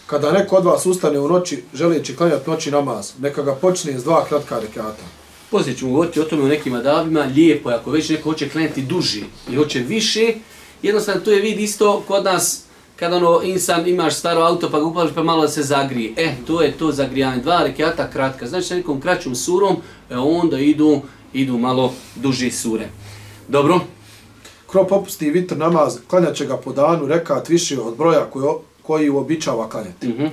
Kada 0.07 0.33
neko 0.33 0.57
od 0.57 0.65
vas 0.65 0.87
ustane 0.87 1.19
u 1.19 1.29
noći 1.29 1.63
želeći 1.75 2.17
klanjati 2.17 2.51
noći 2.51 2.71
namaz, 2.71 3.13
neka 3.21 3.43
ga 3.43 3.55
počne 3.55 3.99
s 3.99 4.05
dva 4.05 4.25
kratka 4.25 4.59
rekata. 4.59 5.03
Poslije 5.51 5.77
ćemo 5.77 5.91
govoriti 5.91 6.21
o 6.21 6.25
tome 6.25 6.43
u 6.43 6.49
nekim 6.49 6.75
adabima, 6.75 7.21
lijepo 7.21 7.71
je 7.71 7.77
ako 7.77 7.91
već 7.91 8.09
neko 8.09 8.31
hoće 8.31 8.49
klanjati 8.49 8.83
duži 8.83 9.25
i 9.51 9.57
hoće 9.57 9.79
više, 9.79 10.35
jednostavno 10.83 11.21
to 11.21 11.33
je 11.33 11.41
vid 11.41 11.61
isto 11.61 12.03
kod 12.09 12.25
nas 12.25 12.63
kada 12.97 13.17
ono 13.17 13.41
insan 13.43 13.89
imaš 13.89 14.15
staro 14.15 14.41
auto 14.41 14.71
pa 14.71 14.79
ga 14.79 14.85
upališ 14.85 15.15
pa 15.15 15.23
malo 15.23 15.43
da 15.43 15.49
se 15.49 15.63
zagrije. 15.63 16.13
E, 16.17 16.35
to 16.47 16.63
je 16.63 16.73
to 16.73 16.93
zagrijanje. 16.93 17.43
Dva 17.43 17.63
rekiata 17.63 18.11
kratka. 18.11 18.47
Znači 18.47 18.67
sa 18.67 18.75
nekom 18.75 19.01
kraćom 19.01 19.35
surom, 19.35 19.77
e, 20.11 20.17
onda 20.17 20.59
idu, 20.59 21.01
idu 21.33 21.59
malo 21.59 21.93
duži 22.15 22.51
sure. 22.51 22.89
Dobro? 23.49 23.81
Kro 24.71 24.85
popusti 24.85 25.31
vitr 25.31 25.57
namaz, 25.57 25.99
klanjat 26.09 26.35
će 26.35 26.47
ga 26.47 26.57
po 26.57 26.73
danu, 26.73 27.07
rekat 27.07 27.49
više 27.49 27.81
od 27.81 27.97
broja 27.97 28.25
koji, 28.33 28.47
koji 28.83 29.11
uobičava 29.11 29.69
klanjati. 29.69 30.09
Mm 30.09 30.13
-hmm. 30.19 30.31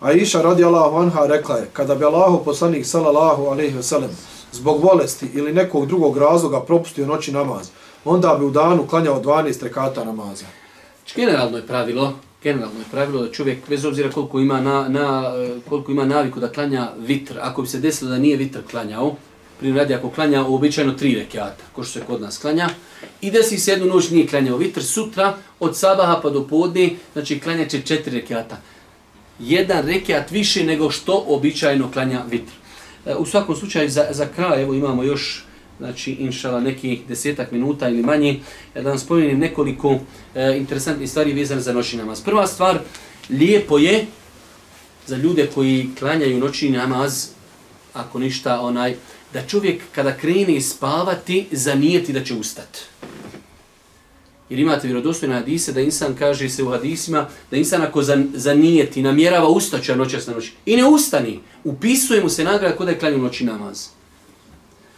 A 0.00 0.12
Iša 0.12 0.42
radi 0.42 0.64
Allahu 0.64 0.96
anha 0.96 1.26
rekla 1.26 1.56
je, 1.56 1.68
kada 1.72 1.94
bi 1.94 2.04
Allahu 2.04 2.44
poslanik 2.44 2.86
sallallahu 2.86 3.44
alaihi 3.44 3.76
ve 3.76 3.82
sellem 3.82 4.10
zbog 4.52 4.82
bolesti 4.82 5.26
ili 5.34 5.52
nekog 5.52 5.86
drugog 5.86 6.18
razloga 6.18 6.60
propustio 6.60 7.06
noći 7.06 7.32
namaz, 7.32 7.68
onda 8.04 8.36
bi 8.38 8.44
u 8.44 8.50
danu 8.50 8.86
klanjao 8.86 9.22
12 9.22 9.62
rekata 9.62 10.04
namaza. 10.04 10.44
Generalno 11.16 11.56
je 11.56 11.66
pravilo, 11.66 12.12
generalno 12.42 12.78
je 12.78 12.84
pravilo 12.90 13.22
da 13.22 13.32
čovjek, 13.32 13.68
bez 13.68 13.84
obzira 13.84 14.10
koliko 14.10 14.40
ima, 14.40 14.60
na, 14.60 14.88
na, 14.88 15.32
koliko 15.68 15.92
ima 15.92 16.04
naviku 16.04 16.40
da 16.40 16.48
klanja 16.48 16.88
vitr, 16.98 17.38
ako 17.40 17.62
bi 17.62 17.68
se 17.68 17.78
desilo 17.78 18.10
da 18.10 18.18
nije 18.18 18.36
vitr 18.36 18.58
klanjao, 18.70 19.14
primjer 19.60 19.78
radi 19.78 19.94
ako 19.94 20.10
klanja 20.10 20.44
uobičajeno 20.44 20.92
tri 20.92 21.14
rekiata, 21.14 21.64
ko 21.72 21.84
što 21.84 21.98
se 21.98 22.06
kod 22.06 22.20
nas 22.20 22.38
klanja, 22.38 22.68
i 23.20 23.30
desi 23.30 23.58
se 23.58 23.70
jednu 23.70 23.86
noć 23.86 24.10
nije 24.10 24.26
klanjao 24.26 24.56
vitr, 24.56 24.82
sutra 24.82 25.36
od 25.60 25.76
sabaha 25.76 26.20
pa 26.22 26.30
do 26.30 26.46
podne, 26.46 26.90
znači 27.12 27.40
klanja 27.40 27.68
će 27.68 27.82
četiri 27.82 28.20
rekiata. 28.20 28.60
Jedan 29.38 29.86
rekiat 29.86 30.30
više 30.30 30.64
nego 30.64 30.90
što 30.90 31.24
običajno 31.28 31.90
klanja 31.92 32.22
vitr. 32.30 32.52
E, 33.06 33.14
u 33.14 33.26
svakom 33.26 33.56
slučaju, 33.56 33.90
za, 33.90 34.06
za 34.10 34.26
kraj, 34.36 34.62
evo 34.62 34.74
imamo 34.74 35.02
još 35.02 35.44
znači 35.78 36.12
inšala 36.12 36.60
nekih 36.60 37.00
desetak 37.08 37.52
minuta 37.52 37.88
ili 37.88 38.02
manje, 38.02 38.40
e, 38.74 38.82
da 38.82 38.88
vam 38.88 38.98
spomenem 38.98 39.38
nekoliko 39.38 39.98
e, 40.34 40.56
interesantnih 40.56 41.10
stvari 41.10 41.32
vezane 41.32 41.60
za 41.60 41.72
noćni 41.72 41.98
namaz. 41.98 42.20
Prva 42.20 42.46
stvar, 42.46 42.78
lijepo 43.30 43.78
je 43.78 44.06
za 45.06 45.16
ljude 45.16 45.46
koji 45.54 45.88
klanjaju 45.98 46.38
noćni 46.38 46.70
namaz, 46.70 47.28
ako 47.94 48.18
ništa, 48.18 48.60
onaj, 48.60 48.94
da 49.32 49.46
čovjek 49.46 49.82
kada 49.94 50.16
krene 50.16 50.60
spavati, 50.60 51.46
zanijeti 51.52 52.12
da 52.12 52.24
će 52.24 52.34
ustati. 52.34 52.80
Jer 54.50 54.60
imate 54.60 54.86
vjerodostojne 54.86 55.34
hadise 55.34 55.72
da 55.72 55.80
insan 55.80 56.14
kaže 56.18 56.48
se 56.48 56.62
u 56.62 56.68
hadisima 56.68 57.26
da 57.50 57.56
insan 57.56 57.82
ako 57.82 58.02
zanijeti, 58.34 59.02
namjerava 59.02 59.48
ustaća 59.48 59.96
noćas 59.96 60.26
na 60.26 60.34
noći 60.34 60.52
i 60.66 60.76
ne 60.76 60.84
ustani, 60.84 61.40
upisuje 61.64 62.22
mu 62.22 62.28
se 62.28 62.44
nagrada 62.44 62.76
kod 62.76 62.88
je 62.88 62.98
klanju 62.98 63.18
noći 63.18 63.44
namaz. 63.44 63.86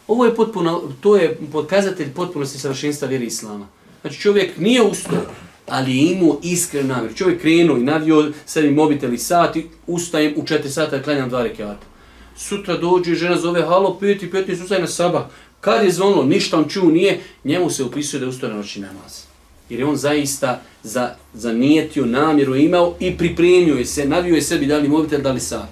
Ovo 0.07 0.25
je 0.25 0.35
potpuno, 0.35 0.83
to 1.01 1.17
je 1.17 1.39
pokazatelj 1.53 2.13
potpunosti 2.13 2.59
savršenstva 2.59 3.09
vjeri 3.09 3.27
Islama. 3.27 3.69
Znači 4.01 4.21
čovjek 4.21 4.59
nije 4.59 4.83
ustao, 4.83 5.23
ali 5.69 5.97
je 5.97 6.13
imao 6.13 6.39
iskren 6.43 6.87
namjer. 6.87 7.15
Čovjek 7.15 7.41
krenuo 7.41 7.77
i 7.77 7.85
navio 7.85 8.33
sebi 8.47 8.71
mobitel 8.71 9.15
i 9.15 9.19
sat 9.19 9.57
i 9.57 9.67
ustajem 9.87 10.35
u 10.37 10.47
četiri 10.47 10.71
sata 10.71 10.97
i 10.97 11.03
klanjam 11.03 11.29
dva 11.29 11.43
rekiata. 11.43 11.92
Sutra 12.37 12.77
dođe 12.77 13.15
žena 13.15 13.37
zove, 13.37 13.63
halo, 13.63 13.99
peti, 13.99 14.31
peti, 14.31 14.53
ustaj 14.53 14.81
na 14.81 14.87
sabah. 14.87 15.23
Kad 15.61 15.85
je 15.85 15.93
zvonilo, 15.93 16.25
ništa 16.25 16.59
on 16.59 16.69
čuo 16.69 16.91
nije, 16.91 17.21
njemu 17.45 17.71
se 17.71 17.85
upisuje 17.85 18.21
da 18.21 18.27
je 18.27 18.53
na 18.53 18.57
noći 18.57 18.81
namaz. 18.81 19.23
Jer 19.69 19.81
je 19.81 19.87
on 19.87 19.97
zaista 19.97 20.61
za, 20.83 21.15
zanijetio 21.35 22.07
namjeru 22.07 22.57
imao 22.57 22.97
i 23.01 23.19
pripremio 23.19 23.75
je 23.75 23.85
se, 23.87 24.07
navio 24.07 24.35
je 24.35 24.43
sebi 24.43 24.67
da 24.67 24.79
li 24.79 24.89
mobitel, 24.89 25.21
da 25.21 25.33
li 25.33 25.41
sat. 25.41 25.69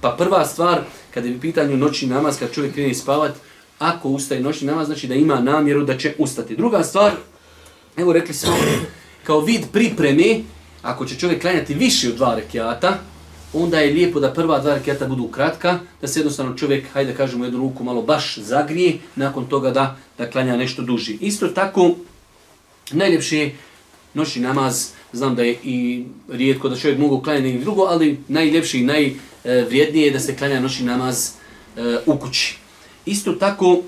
Pa 0.00 0.10
prva 0.18 0.44
stvar, 0.44 0.80
kada 1.14 1.28
je 1.28 1.36
u 1.36 1.40
pitanju 1.40 1.76
noći 1.76 2.06
namaz, 2.06 2.38
kad 2.38 2.52
čovjek 2.52 2.74
krene 2.74 2.94
spavati, 2.94 3.38
ako 3.78 4.08
ustaje 4.08 4.40
noćni 4.40 4.66
namaz, 4.66 4.86
znači 4.86 5.06
da 5.06 5.14
ima 5.14 5.40
namjeru 5.40 5.84
da 5.84 5.98
će 5.98 6.14
ustati. 6.18 6.56
Druga 6.56 6.82
stvar, 6.82 7.12
evo 7.96 8.12
rekli 8.12 8.34
smo, 8.34 8.56
kao 9.24 9.40
vid 9.40 9.62
pripreme, 9.72 10.40
ako 10.82 11.06
će 11.06 11.18
čovjek 11.18 11.40
klanjati 11.40 11.74
više 11.74 12.08
od 12.08 12.14
dva 12.14 12.34
rekiata, 12.34 12.98
onda 13.52 13.80
je 13.80 13.92
lijepo 13.92 14.20
da 14.20 14.32
prva 14.32 14.58
dva 14.58 14.74
reketa 14.74 15.06
budu 15.06 15.28
kratka, 15.28 15.78
da 16.00 16.08
se 16.08 16.20
jednostavno 16.20 16.56
čovjek, 16.56 16.86
hajde 16.92 17.12
da 17.12 17.16
kažemo 17.16 17.44
jednu 17.44 17.58
ruku, 17.58 17.84
malo 17.84 18.02
baš 18.02 18.38
zagrije, 18.38 18.98
nakon 19.16 19.46
toga 19.46 19.70
da, 19.70 19.96
da 20.18 20.30
klanja 20.30 20.56
nešto 20.56 20.82
duži. 20.82 21.18
Isto 21.20 21.48
tako, 21.48 21.90
najljepši 22.90 23.36
je 23.36 23.56
noćni 24.14 24.42
namaz, 24.42 24.88
znam 25.12 25.34
da 25.34 25.42
je 25.42 25.58
i 25.64 26.04
rijetko 26.28 26.68
da 26.68 26.76
čovjek 26.76 26.98
mogu 26.98 27.20
klanjati 27.20 27.46
nekog 27.46 27.62
drugo, 27.62 27.82
ali 27.82 28.20
najljepši 28.28 28.78
i 28.80 28.84
najvrijednije 29.44 30.06
je 30.06 30.12
da 30.12 30.20
se 30.20 30.36
klanja 30.36 30.60
noćni 30.60 30.86
namaz 30.86 31.28
e, 31.76 31.98
u 32.06 32.16
kući. 32.16 32.56
Isto 33.06 33.32
tako, 33.32 33.82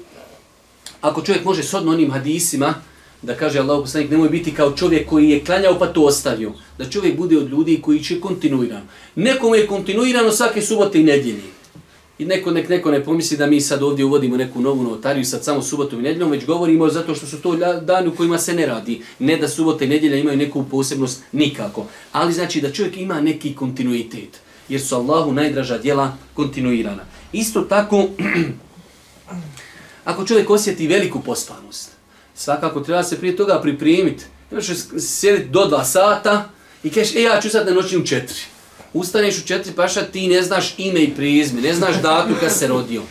ako 1.00 1.22
čovjek 1.22 1.44
može 1.44 1.62
s 1.62 1.74
onim 1.74 2.10
hadisima, 2.10 2.74
da 3.24 3.34
kaže 3.34 3.58
Allah 3.58 3.80
poslanik, 3.80 4.10
nemoj 4.10 4.28
biti 4.28 4.54
kao 4.54 4.72
čovjek 4.72 5.08
koji 5.08 5.30
je 5.30 5.44
klanjao 5.44 5.78
pa 5.78 5.86
to 5.86 6.02
ostavio. 6.02 6.52
Da 6.78 6.90
čovjek 6.90 7.16
bude 7.16 7.38
od 7.38 7.50
ljudi 7.50 7.80
koji 7.82 8.02
će 8.02 8.20
kontinuirano. 8.20 8.86
Nekom 9.14 9.54
je 9.54 9.66
kontinuirano 9.66 10.32
svake 10.32 10.62
subote 10.62 11.00
i 11.00 11.04
nedjelje. 11.04 11.54
I 12.18 12.24
neko, 12.24 12.50
nek, 12.50 12.68
neko 12.68 12.90
ne 12.90 13.04
pomisli 13.04 13.36
da 13.36 13.46
mi 13.46 13.60
sad 13.60 13.82
ovdje 13.82 14.04
uvodimo 14.04 14.36
neku 14.36 14.60
novu 14.60 14.82
notariju 14.82 15.24
sad 15.24 15.44
samo 15.44 15.62
subotom 15.62 16.00
i 16.00 16.02
nedjeljom, 16.02 16.30
već 16.30 16.46
govorimo 16.46 16.88
zato 16.88 17.14
što 17.14 17.26
su 17.26 17.42
to 17.42 17.56
dani 17.80 18.08
u 18.08 18.14
kojima 18.14 18.38
se 18.38 18.54
ne 18.54 18.66
radi. 18.66 19.02
Ne 19.18 19.36
da 19.36 19.48
subote 19.48 19.84
i 19.84 19.88
nedjelja 19.88 20.16
imaju 20.16 20.36
neku 20.36 20.64
posebnost, 20.70 21.22
nikako. 21.32 21.86
Ali 22.12 22.32
znači 22.32 22.60
da 22.60 22.72
čovjek 22.72 22.96
ima 22.96 23.20
neki 23.20 23.54
kontinuitet. 23.54 24.40
Jer 24.68 24.80
su 24.80 24.94
Allahu 24.94 25.32
najdraža 25.32 25.78
djela 25.78 26.16
kontinuirana. 26.34 27.02
Isto 27.32 27.60
tako, 27.60 28.06
Ako 30.04 30.26
čovjek 30.26 30.50
osjeti 30.50 30.86
veliku 30.86 31.20
pospanost, 31.20 31.90
svakako 32.34 32.80
treba 32.80 33.02
se 33.02 33.18
prije 33.18 33.36
toga 33.36 33.60
pripremiti. 33.60 34.24
Trebaš 34.48 34.66
sjediti 34.98 35.48
do 35.48 35.66
dva 35.66 35.84
sata 35.84 36.48
i 36.82 36.90
kažeš, 36.90 37.14
e, 37.14 37.22
ja 37.22 37.40
ću 37.40 37.50
sad 37.50 37.66
na 37.66 37.72
noći 37.72 37.98
u 37.98 38.06
četiri. 38.06 38.40
Ustaneš 38.92 39.38
u 39.38 39.46
četiri 39.46 39.72
paša, 39.72 40.02
ti 40.02 40.28
ne 40.28 40.42
znaš 40.42 40.74
ime 40.78 41.02
i 41.02 41.14
prizme, 41.14 41.60
ne 41.60 41.74
znaš 41.74 42.02
datu 42.02 42.34
kad 42.40 42.52
se 42.52 42.66
rodio. 42.66 43.02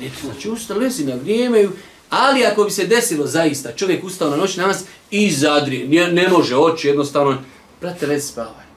Ne, 0.00 0.10
znači, 0.24 0.50
usta 0.50 0.74
lezi 0.74 1.04
na 1.04 1.14
vrijeme, 1.14 1.68
ali 2.10 2.44
ako 2.44 2.64
bi 2.64 2.70
se 2.70 2.86
desilo 2.86 3.26
zaista, 3.26 3.72
čovjek 3.72 4.04
ustao 4.04 4.30
na 4.30 4.36
noć 4.36 4.56
na 4.56 4.66
nas 4.66 4.84
i 5.10 5.30
zadri, 5.30 5.88
ne, 5.88 6.12
ne 6.12 6.28
može 6.28 6.56
oči, 6.56 6.88
jednostavno, 6.88 7.42
brate, 7.80 8.06
lezi 8.06 8.26
spavaj 8.26 8.70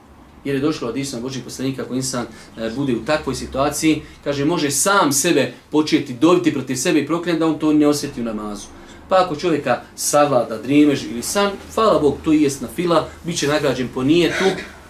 jer 0.44 0.56
je 0.56 0.60
došlo 0.60 0.88
od 0.88 0.96
Isma 0.96 1.20
Božih 1.20 1.44
poslanika 1.44 1.82
ako 1.82 1.94
insan 1.94 2.26
e, 2.58 2.70
bude 2.76 2.92
u 2.92 3.04
takvoj 3.04 3.34
situaciji, 3.34 4.02
kaže 4.24 4.44
može 4.44 4.70
sam 4.70 5.12
sebe 5.12 5.52
početi 5.70 6.14
dobiti 6.14 6.52
protiv 6.52 6.76
sebe 6.76 7.00
i 7.00 7.06
prokljati 7.06 7.38
da 7.38 7.46
on 7.46 7.58
to 7.58 7.72
ne 7.72 7.86
osjeti 7.86 8.20
u 8.20 8.24
namazu. 8.24 8.66
Pa 9.08 9.24
ako 9.24 9.36
čovjeka 9.36 9.82
savlada, 9.96 10.58
drimež 10.58 11.04
ili 11.04 11.22
san, 11.22 11.50
hvala 11.74 11.98
Bog, 11.98 12.18
to 12.24 12.32
i 12.32 12.42
jest 12.42 12.60
na 12.60 12.68
fila, 12.76 13.08
bit 13.24 13.38
će 13.38 13.48
nagrađen 13.48 13.88
po 13.94 14.02
nijetu, 14.02 14.44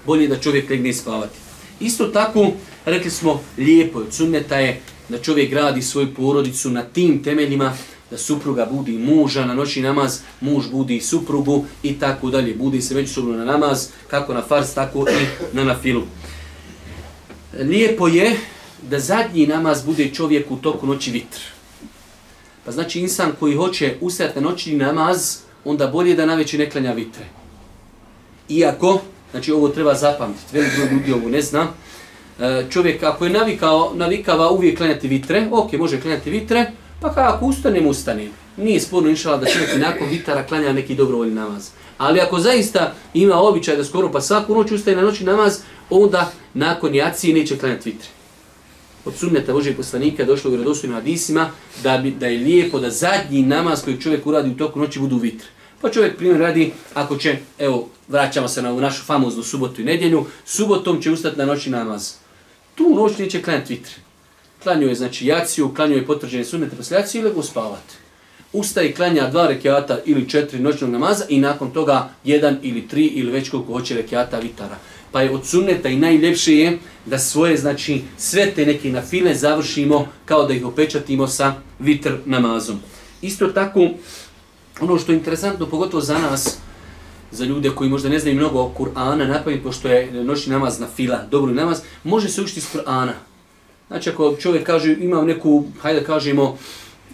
bolje 0.06 0.28
da 0.28 0.40
čovjek 0.40 0.70
legne 0.70 0.92
spavati. 0.92 1.38
Isto 1.80 2.06
tako, 2.06 2.52
rekli 2.84 3.10
smo, 3.10 3.40
lijepo 3.58 4.00
je, 4.00 4.12
sunneta 4.12 4.58
je 4.58 4.80
da 5.08 5.18
čovjek 5.18 5.50
gradi 5.50 5.82
svoju 5.82 6.14
porodicu 6.14 6.70
na 6.70 6.82
tim 6.82 7.22
temeljima, 7.22 7.72
da 8.10 8.18
supruga 8.18 8.66
budi 8.70 8.98
muža 8.98 9.44
na 9.46 9.54
noći 9.54 9.80
namaz, 9.80 10.20
muž 10.40 10.64
budi 10.70 11.00
suprugu 11.00 11.64
i 11.82 11.98
tako 11.98 12.30
dalje. 12.30 12.54
Budi 12.54 12.82
se 12.82 12.94
međusobno 12.94 13.36
na 13.36 13.44
namaz, 13.44 13.88
kako 14.08 14.34
na 14.34 14.42
fars, 14.42 14.74
tako 14.74 15.06
i 15.10 15.56
na 15.56 15.64
nafilu. 15.64 16.02
Lijepo 17.58 18.08
je 18.08 18.36
da 18.82 18.98
zadnji 18.98 19.46
namaz 19.46 19.84
bude 19.84 20.10
čovjek 20.14 20.50
u 20.50 20.56
toku 20.56 20.86
noći 20.86 21.10
vitr. 21.10 21.40
Pa 22.64 22.72
znači 22.72 23.00
insan 23.00 23.32
koji 23.40 23.54
hoće 23.54 23.96
ustajati 24.00 24.40
na 24.40 24.50
noćni 24.50 24.76
namaz, 24.76 25.38
onda 25.64 25.86
bolje 25.86 26.14
da 26.14 26.26
na 26.26 26.34
veći 26.34 26.58
ne 26.58 26.70
klanja 26.70 26.92
vitre. 26.92 27.24
Iako, 28.48 29.00
znači 29.30 29.52
ovo 29.52 29.68
treba 29.68 29.94
zapamtiti, 29.94 30.56
velik 30.56 30.72
broj 30.76 30.88
ljudi 30.90 31.12
ovo 31.12 31.28
ne 31.28 31.42
zna, 31.42 31.66
e, 32.40 32.64
čovjek 32.70 33.02
ako 33.02 33.24
je 33.24 33.30
navikao, 33.30 33.92
navikava 33.94 34.50
uvijek 34.50 34.78
klanjati 34.78 35.08
vitre, 35.08 35.48
ok, 35.52 35.72
može 35.72 36.00
klanjati 36.00 36.30
vitre, 36.30 36.70
Pa 37.04 37.14
kako 37.14 37.46
ustanem, 37.46 37.86
ustanem. 37.86 38.28
Nije 38.56 38.80
sporno 38.80 39.08
inšala 39.08 39.36
da 39.36 39.46
čovjek 39.46 39.76
nakon 39.76 40.08
vitara 40.08 40.46
klanja 40.46 40.72
neki 40.72 40.94
dobrovoljni 40.94 41.34
namaz. 41.34 41.68
Ali 41.98 42.20
ako 42.20 42.38
zaista 42.40 42.92
ima 43.14 43.36
običaj 43.40 43.76
da 43.76 43.84
skoro 43.84 44.12
pa 44.12 44.20
svaku 44.20 44.54
noć 44.54 44.72
ustaje 44.72 44.96
na 44.96 45.02
noći 45.02 45.24
namaz, 45.24 45.58
onda 45.90 46.32
nakon 46.54 46.94
jacije 46.94 47.34
neće 47.34 47.58
klanjati 47.58 47.90
vitre. 47.90 48.08
Od 49.04 49.14
sunneta 49.16 49.52
Božeg 49.52 49.76
poslanika 49.76 50.22
je 50.22 50.26
došlo 50.26 50.50
u 50.50 50.54
vjerodostojnim 50.54 50.94
hadisima 50.94 51.50
da, 51.82 51.98
bi, 51.98 52.10
da 52.10 52.26
je 52.26 52.38
lijepo 52.38 52.80
da 52.80 52.90
zadnji 52.90 53.42
namaz 53.42 53.84
koji 53.84 54.00
čovjek 54.00 54.26
uradi 54.26 54.50
u 54.50 54.56
toku 54.56 54.78
noći 54.78 55.00
budu 55.00 55.16
vitre. 55.16 55.48
Pa 55.80 55.90
čovjek 55.90 56.16
primjer 56.16 56.40
radi, 56.40 56.72
ako 56.94 57.16
će, 57.16 57.36
evo, 57.58 57.88
vraćamo 58.08 58.48
se 58.48 58.62
na 58.62 58.72
našu 58.72 59.04
famoznu 59.04 59.42
subotu 59.42 59.80
i 59.80 59.84
nedjelju, 59.84 60.26
subotom 60.44 61.02
će 61.02 61.10
ustati 61.10 61.38
na 61.38 61.44
noći 61.44 61.70
namaz. 61.70 62.12
Tu 62.74 62.94
noć 62.94 63.18
neće 63.18 63.42
klanjati 63.42 63.74
vitre. 63.74 63.94
Klanju 64.62 64.88
je, 64.88 64.94
znači, 64.94 65.26
jaciju, 65.26 65.74
klanju 65.74 65.96
je 65.96 66.06
potvrđene 66.06 66.44
sunnete 66.44 66.76
posle 66.76 66.96
jaciju 66.96 67.20
i 67.20 67.24
lego 67.24 67.42
spavati. 67.42 67.94
Ustaje 68.52 68.94
klanja 68.94 69.30
dva 69.30 69.46
rekiata 69.46 69.98
ili 70.04 70.28
četiri 70.28 70.60
noćnog 70.60 70.90
namaza 70.90 71.24
i 71.28 71.40
nakon 71.40 71.70
toga 71.70 72.08
jedan 72.24 72.58
ili 72.62 72.88
tri 72.88 73.06
ili 73.06 73.32
već 73.32 73.48
koliko 73.50 73.72
hoće 73.72 73.94
rekiata 73.94 74.38
vitara. 74.38 74.78
Pa 75.14 75.22
je 75.22 75.30
od 75.30 75.46
sunneta 75.46 75.88
i 75.88 75.96
najljepše 75.96 76.56
je 76.56 76.78
da 77.06 77.18
svoje, 77.18 77.56
znači, 77.56 78.02
sve 78.18 78.50
te 78.50 78.66
neke 78.66 78.90
nafile 78.90 79.34
završimo 79.34 80.06
kao 80.24 80.46
da 80.46 80.54
ih 80.54 80.66
opečatimo 80.66 81.28
sa 81.28 81.54
vitr 81.78 82.12
namazom. 82.24 82.80
Isto 83.22 83.46
tako, 83.46 83.88
ono 84.80 84.98
što 84.98 85.12
je 85.12 85.18
interesantno, 85.18 85.66
pogotovo 85.66 86.00
za 86.00 86.18
nas, 86.18 86.58
za 87.30 87.44
ljude 87.44 87.70
koji 87.70 87.90
možda 87.90 88.08
ne 88.08 88.18
znaju 88.18 88.36
mnogo 88.36 88.60
o 88.60 88.72
Kur'ana, 88.78 89.28
napamet, 89.28 89.62
pošto 89.62 89.88
je 89.88 90.24
noćni 90.24 90.52
namaz 90.52 90.80
na 90.80 90.86
fila, 90.96 91.22
dobro 91.30 91.52
namaz, 91.52 91.80
može 92.04 92.28
se 92.28 92.42
učiti 92.42 92.60
iz 92.60 92.66
Kur'ana. 92.74 93.12
Znači, 93.88 94.10
ako 94.10 94.36
čovjek 94.40 94.66
kaže, 94.66 94.96
imam 95.00 95.26
neku, 95.26 95.64
hajde 95.80 96.04
kažemo, 96.04 96.58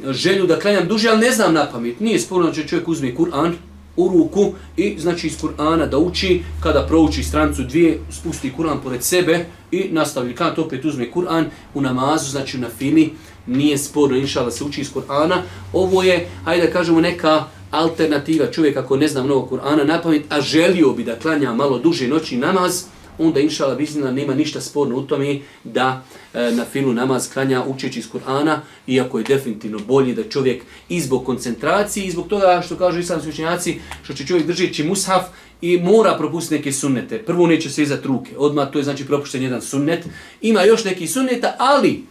želju 0.04 0.46
da 0.46 0.58
klanjam 0.58 0.88
duže, 0.88 1.08
ali 1.08 1.20
ne 1.20 1.30
znam 1.30 1.54
na 1.54 1.70
pamet, 1.72 2.00
nije 2.00 2.18
sporno 2.18 2.46
da 2.46 2.52
znači 2.52 2.68
čovjek 2.68 2.88
uzme 2.88 3.14
Kur'an 3.14 3.52
u 3.96 4.08
ruku 4.08 4.52
i 4.76 4.96
znači 4.98 5.26
iz 5.26 5.38
Kur'ana 5.42 5.88
da 5.88 5.98
uči, 5.98 6.42
kada 6.62 6.86
prouči 6.86 7.22
strancu 7.22 7.62
dvije, 7.62 8.00
spusti 8.10 8.52
Kur'an 8.58 8.82
pored 8.82 9.02
sebe 9.02 9.46
i 9.70 9.88
nastavi, 9.90 10.34
kada 10.34 10.54
to 10.54 10.62
opet 10.62 10.84
uzme 10.84 11.10
Kur'an 11.10 11.44
u 11.74 11.80
namazu, 11.80 12.30
znači 12.30 12.58
na 12.58 12.68
fili, 12.78 13.12
nije 13.46 13.78
sporno, 13.78 14.16
inša 14.16 14.44
da 14.44 14.50
se 14.50 14.64
uči 14.64 14.80
iz 14.80 14.92
Kur'ana. 14.94 15.36
Ovo 15.72 16.02
je, 16.02 16.28
hajde 16.44 16.66
da 16.66 16.72
kažemo, 16.72 17.00
neka 17.00 17.44
alternativa 17.70 18.46
čovjek 18.46 18.76
ako 18.76 18.96
ne 18.96 19.08
zna 19.08 19.22
mnogo 19.22 19.56
Kur'ana 19.56 19.84
na 19.84 20.02
pamet, 20.02 20.22
a 20.28 20.40
želio 20.40 20.92
bi 20.92 21.04
da 21.04 21.18
klanja 21.18 21.54
malo 21.54 21.78
duže 21.78 22.08
noći 22.08 22.36
namaz, 22.36 22.84
onda 23.20 23.40
inša 23.40 23.64
Allah 23.64 23.78
bizna 23.78 24.10
nema 24.10 24.34
ništa 24.34 24.60
sporno 24.60 24.96
u 24.96 25.02
tome 25.02 25.38
da 25.64 26.04
e, 26.34 26.50
na 26.52 26.64
filu 26.64 26.92
namaz 26.92 27.32
klanja 27.32 27.64
učeći 27.64 27.98
iz 27.98 28.08
Kur'ana, 28.12 28.58
iako 28.86 29.18
je 29.18 29.24
definitivno 29.24 29.78
bolji 29.78 30.14
da 30.14 30.28
čovjek 30.28 30.62
i 30.88 31.00
zbog 31.00 31.24
koncentracije, 31.26 32.06
i 32.06 32.10
zbog 32.10 32.28
toga 32.28 32.62
što 32.64 32.76
kažu 32.76 32.98
islamski 32.98 33.30
učenjaci, 33.30 33.78
što 34.02 34.14
će 34.14 34.26
čovjek 34.26 34.46
držeći 34.46 34.84
mushaf 34.84 35.22
i 35.60 35.78
mora 35.78 36.16
propustiti 36.18 36.54
neke 36.54 36.72
sunnete. 36.72 37.18
Prvo 37.18 37.46
neće 37.46 37.70
se 37.70 37.82
izati 37.82 38.08
ruke, 38.08 38.30
odmah 38.36 38.70
to 38.70 38.78
je 38.78 38.84
znači 38.84 39.06
propušten 39.06 39.42
jedan 39.42 39.62
sunnet. 39.62 40.06
Ima 40.40 40.62
još 40.62 40.84
neki 40.84 41.06
sunneta, 41.06 41.56
ali 41.58 42.04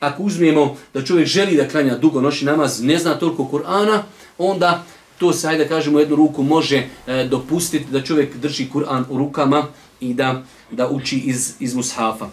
ako 0.00 0.22
uzmijemo 0.22 0.76
da 0.94 1.04
čovjek 1.04 1.26
želi 1.26 1.56
da 1.56 1.68
klanja 1.68 1.98
dugo 1.98 2.20
noći 2.20 2.44
namaz, 2.44 2.82
ne 2.82 2.98
zna 2.98 3.14
toliko 3.14 3.42
Kur'ana, 3.42 3.98
onda 4.38 4.84
to 5.18 5.32
se, 5.32 5.48
ajde 5.48 5.68
kažemo, 5.68 6.00
jednu 6.00 6.16
ruku 6.16 6.42
može 6.42 6.86
e, 7.06 7.24
dopustiti 7.24 7.92
da 7.92 8.02
čovjek 8.02 8.36
drži 8.36 8.68
Kur'an 8.74 9.04
u 9.08 9.18
rukama 9.18 9.66
i 10.00 10.14
da, 10.14 10.42
da 10.70 10.88
uči 10.88 11.18
iz, 11.18 11.52
iz 11.60 11.74
mushafa. 11.74 12.28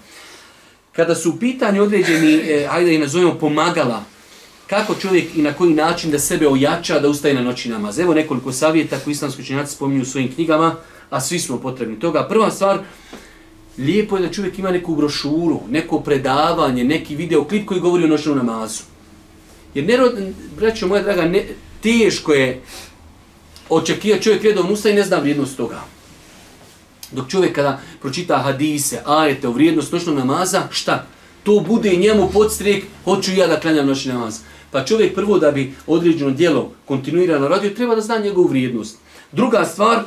Kada 0.96 1.16
su 1.16 1.30
u 1.30 1.38
pitanju 1.40 1.84
određeni, 1.84 2.34
eh, 2.34 2.68
ajde 2.72 2.96
i 2.96 2.98
nazovemo, 2.98 3.34
pomagala, 3.34 4.04
kako 4.68 4.96
čovjek 4.96 5.36
i 5.36 5.42
na 5.42 5.54
koji 5.54 5.74
način 5.74 6.12
da 6.12 6.20
sebe 6.20 6.48
ojača 6.48 7.00
da 7.00 7.10
ustaje 7.10 7.34
na 7.34 7.42
noći 7.42 7.70
namaz. 7.70 8.00
Evo 8.00 8.14
nekoliko 8.14 8.52
savjeta 8.52 9.00
koji 9.00 9.12
islamski 9.12 9.42
učenjaci 9.42 9.76
spominju 9.76 10.02
u 10.02 10.06
svojim 10.06 10.34
knjigama, 10.34 10.76
a 11.10 11.22
svi 11.22 11.40
smo 11.40 11.58
potrebni 11.58 12.00
toga. 12.00 12.28
Prva 12.30 12.52
stvar, 12.52 12.80
lijepo 13.78 14.18
je 14.18 14.28
da 14.28 14.34
čovjek 14.34 14.60
ima 14.60 14.72
neku 14.72 14.96
brošuru, 14.96 15.60
neko 15.70 16.00
predavanje, 16.00 16.84
neki 16.84 17.16
video 17.16 17.44
klip 17.44 17.66
koji 17.66 17.80
govori 17.80 18.04
o 18.04 18.08
noćnom 18.08 18.38
namazu. 18.38 18.84
Jer 19.74 19.86
nerod, 19.86 20.14
braćo 20.58 20.88
moja 20.88 21.04
draga, 21.04 21.26
ne, 21.26 21.44
teško 21.82 22.34
je 22.34 22.62
očekivati 23.70 24.24
čovjek 24.24 24.44
redovno 24.44 24.74
ustaje 24.74 24.94
i 24.94 24.96
ne 24.96 25.04
zna 25.04 25.18
vrijednost 25.18 25.58
toga. 25.58 25.97
Dok 27.12 27.30
čovjek 27.30 27.56
kada 27.56 27.80
pročita 28.02 28.38
hadise, 28.38 29.02
ajete 29.06 29.48
o 29.48 29.52
vrijednost 29.52 29.92
noćnog 29.92 30.16
namaza, 30.16 30.68
šta? 30.72 31.06
To 31.44 31.60
bude 31.68 31.96
njemu 31.96 32.30
podstrijek, 32.34 32.84
hoću 33.04 33.32
ja 33.34 33.48
da 33.48 33.60
klanjam 33.60 33.88
noćni 33.88 34.14
namaz. 34.14 34.40
Pa 34.72 34.86
čovjek 34.86 35.16
prvo 35.16 35.40
da 35.40 35.52
bi 35.52 35.74
određeno 35.88 36.32
dijelo 36.32 36.72
kontinuirano 36.86 37.48
radio, 37.48 37.70
treba 37.70 37.96
da 37.96 38.02
zna 38.02 38.18
njegovu 38.18 38.48
vrijednost. 38.48 38.98
Druga 39.32 39.66
stvar, 39.66 40.04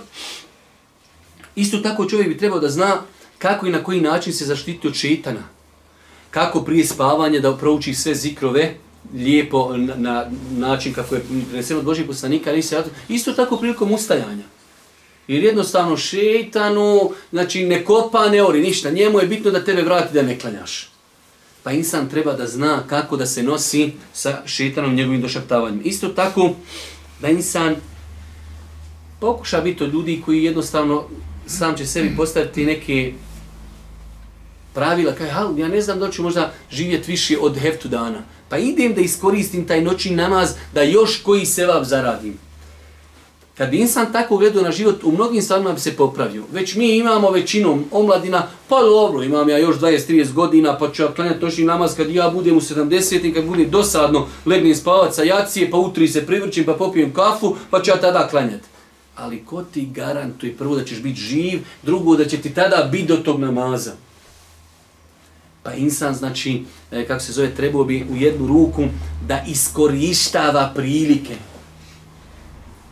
isto 1.57 1.79
tako 1.79 2.09
čovjek 2.09 2.29
bi 2.29 2.39
trebao 2.39 2.61
da 2.61 2.69
zna 2.69 2.97
kako 3.39 3.67
i 3.67 3.71
na 3.71 3.85
koji 3.85 4.01
način 4.01 4.33
se 4.33 4.45
zaštiti 4.45 4.89
od 4.89 4.95
šetana. 4.95 5.43
Kako 6.31 6.61
prije 6.61 6.85
spavanja 6.85 7.41
da 7.41 7.57
prouči 7.57 7.95
sve 7.95 8.15
zikrove, 8.15 8.75
lijepo 9.15 9.77
na, 9.77 9.95
na 9.97 10.31
način 10.51 10.93
kako 10.93 11.15
je 11.15 11.23
preneseno 11.51 11.79
od 11.79 11.85
Božih 11.85 12.07
poslanika, 12.07 12.53
isto 13.09 13.33
tako 13.33 13.57
prilikom 13.57 13.93
ustajanja. 13.93 14.45
Jer 15.29 15.45
jednostavno 15.45 15.97
šeitanu, 15.97 17.11
znači 17.31 17.67
ne 17.67 17.85
kopa, 17.85 18.29
ne 18.29 18.43
ori, 18.43 18.61
ništa. 18.61 18.91
Njemu 18.91 19.21
je 19.21 19.27
bitno 19.27 19.51
da 19.51 19.65
tebe 19.65 19.83
vrati 19.83 20.15
da 20.15 20.23
ne 20.23 20.39
klanjaš. 20.39 20.91
Pa 21.63 21.73
insan 21.73 22.09
treba 22.09 22.33
da 22.33 22.47
zna 22.47 22.83
kako 22.87 23.17
da 23.17 23.27
se 23.27 23.43
nosi 23.43 23.93
sa 24.13 24.43
šeitanom 24.47 24.95
njegovim 24.95 25.21
došaptavanjem. 25.21 25.81
Isto 25.85 26.09
tako 26.09 26.51
da 27.21 27.29
insan 27.29 27.77
pokuša 29.21 29.61
biti 29.61 29.85
od 29.85 29.93
ljudi 29.93 30.23
koji 30.25 30.45
jednostavno 30.45 31.05
sam 31.47 31.77
će 31.77 31.87
sebi 31.87 32.17
postaviti 32.17 32.65
neke 32.65 33.13
pravila. 34.75 35.13
Kaj, 35.13 35.29
ja 35.59 35.69
ne 35.69 35.81
znam 35.81 35.99
da 35.99 36.11
ću 36.11 36.23
možda 36.23 36.53
živjeti 36.71 37.11
više 37.11 37.39
od 37.41 37.59
heftu 37.59 37.89
dana. 37.89 38.23
Pa 38.49 38.59
idem 38.59 38.95
da 38.95 39.01
iskoristim 39.01 39.67
taj 39.67 39.81
noćni 39.81 40.17
namaz 40.17 40.55
da 40.75 40.83
još 40.83 41.23
koji 41.23 41.47
sevap 41.47 41.85
zaradim. 41.85 42.39
Kad 43.61 43.71
bi 43.71 43.77
insan 43.77 44.13
tako 44.13 44.37
gledao 44.37 44.63
na 44.63 44.71
život, 44.71 45.05
u 45.05 45.13
mnogim 45.13 45.43
stvarima 45.43 45.73
bi 45.73 45.81
se 45.81 45.97
popravio. 45.97 46.45
Već 46.53 46.75
mi 46.75 46.97
imamo 46.97 47.31
većinom 47.31 47.85
omladina, 47.91 48.47
pa 48.69 48.81
dobro, 48.81 49.23
imam 49.23 49.49
ja 49.49 49.59
još 49.59 49.77
20-30 49.77 50.33
godina, 50.33 50.79
pa 50.79 50.93
ću 50.93 51.03
ja 51.03 51.15
klanjati 51.15 51.45
noćni 51.45 51.65
namaz 51.65 51.95
kad 51.97 52.11
ja 52.11 52.31
budem 52.31 52.57
u 52.57 52.61
70 52.61 53.25
i 53.25 53.35
kad 53.35 53.45
budem 53.45 53.71
dosadno, 53.71 54.27
legnem 54.47 54.75
spavat 54.75 55.15
sa 55.15 55.23
jacije, 55.23 55.71
pa 55.71 55.77
utri 55.77 56.09
se 56.09 56.27
privrčim, 56.27 56.65
pa 56.65 56.75
popijem 56.75 57.13
kafu, 57.13 57.57
pa 57.71 57.83
ću 57.83 57.91
ja 57.91 58.01
tada 58.01 58.29
klanjati. 58.29 58.69
Ali 59.17 59.45
ko 59.45 59.63
ti 59.63 59.89
garantuje 59.95 60.57
prvo 60.57 60.77
da 60.77 60.85
ćeš 60.85 61.03
biti 61.03 61.21
živ, 61.21 61.61
drugo 61.83 62.17
da 62.17 62.25
će 62.25 62.37
ti 62.37 62.55
tada 62.55 62.89
biti 62.93 63.07
do 63.07 63.17
tog 63.17 63.41
namaza. 63.41 63.93
Pa 65.63 65.75
insan, 65.75 66.15
znači, 66.15 66.63
e, 66.91 67.07
kako 67.07 67.21
se 67.21 67.33
zove, 67.33 67.55
trebao 67.55 67.85
bi 67.85 68.07
u 68.13 68.17
jednu 68.17 68.47
ruku 68.47 68.85
da 69.27 69.45
iskorištava 69.49 70.73
prilike 70.75 71.50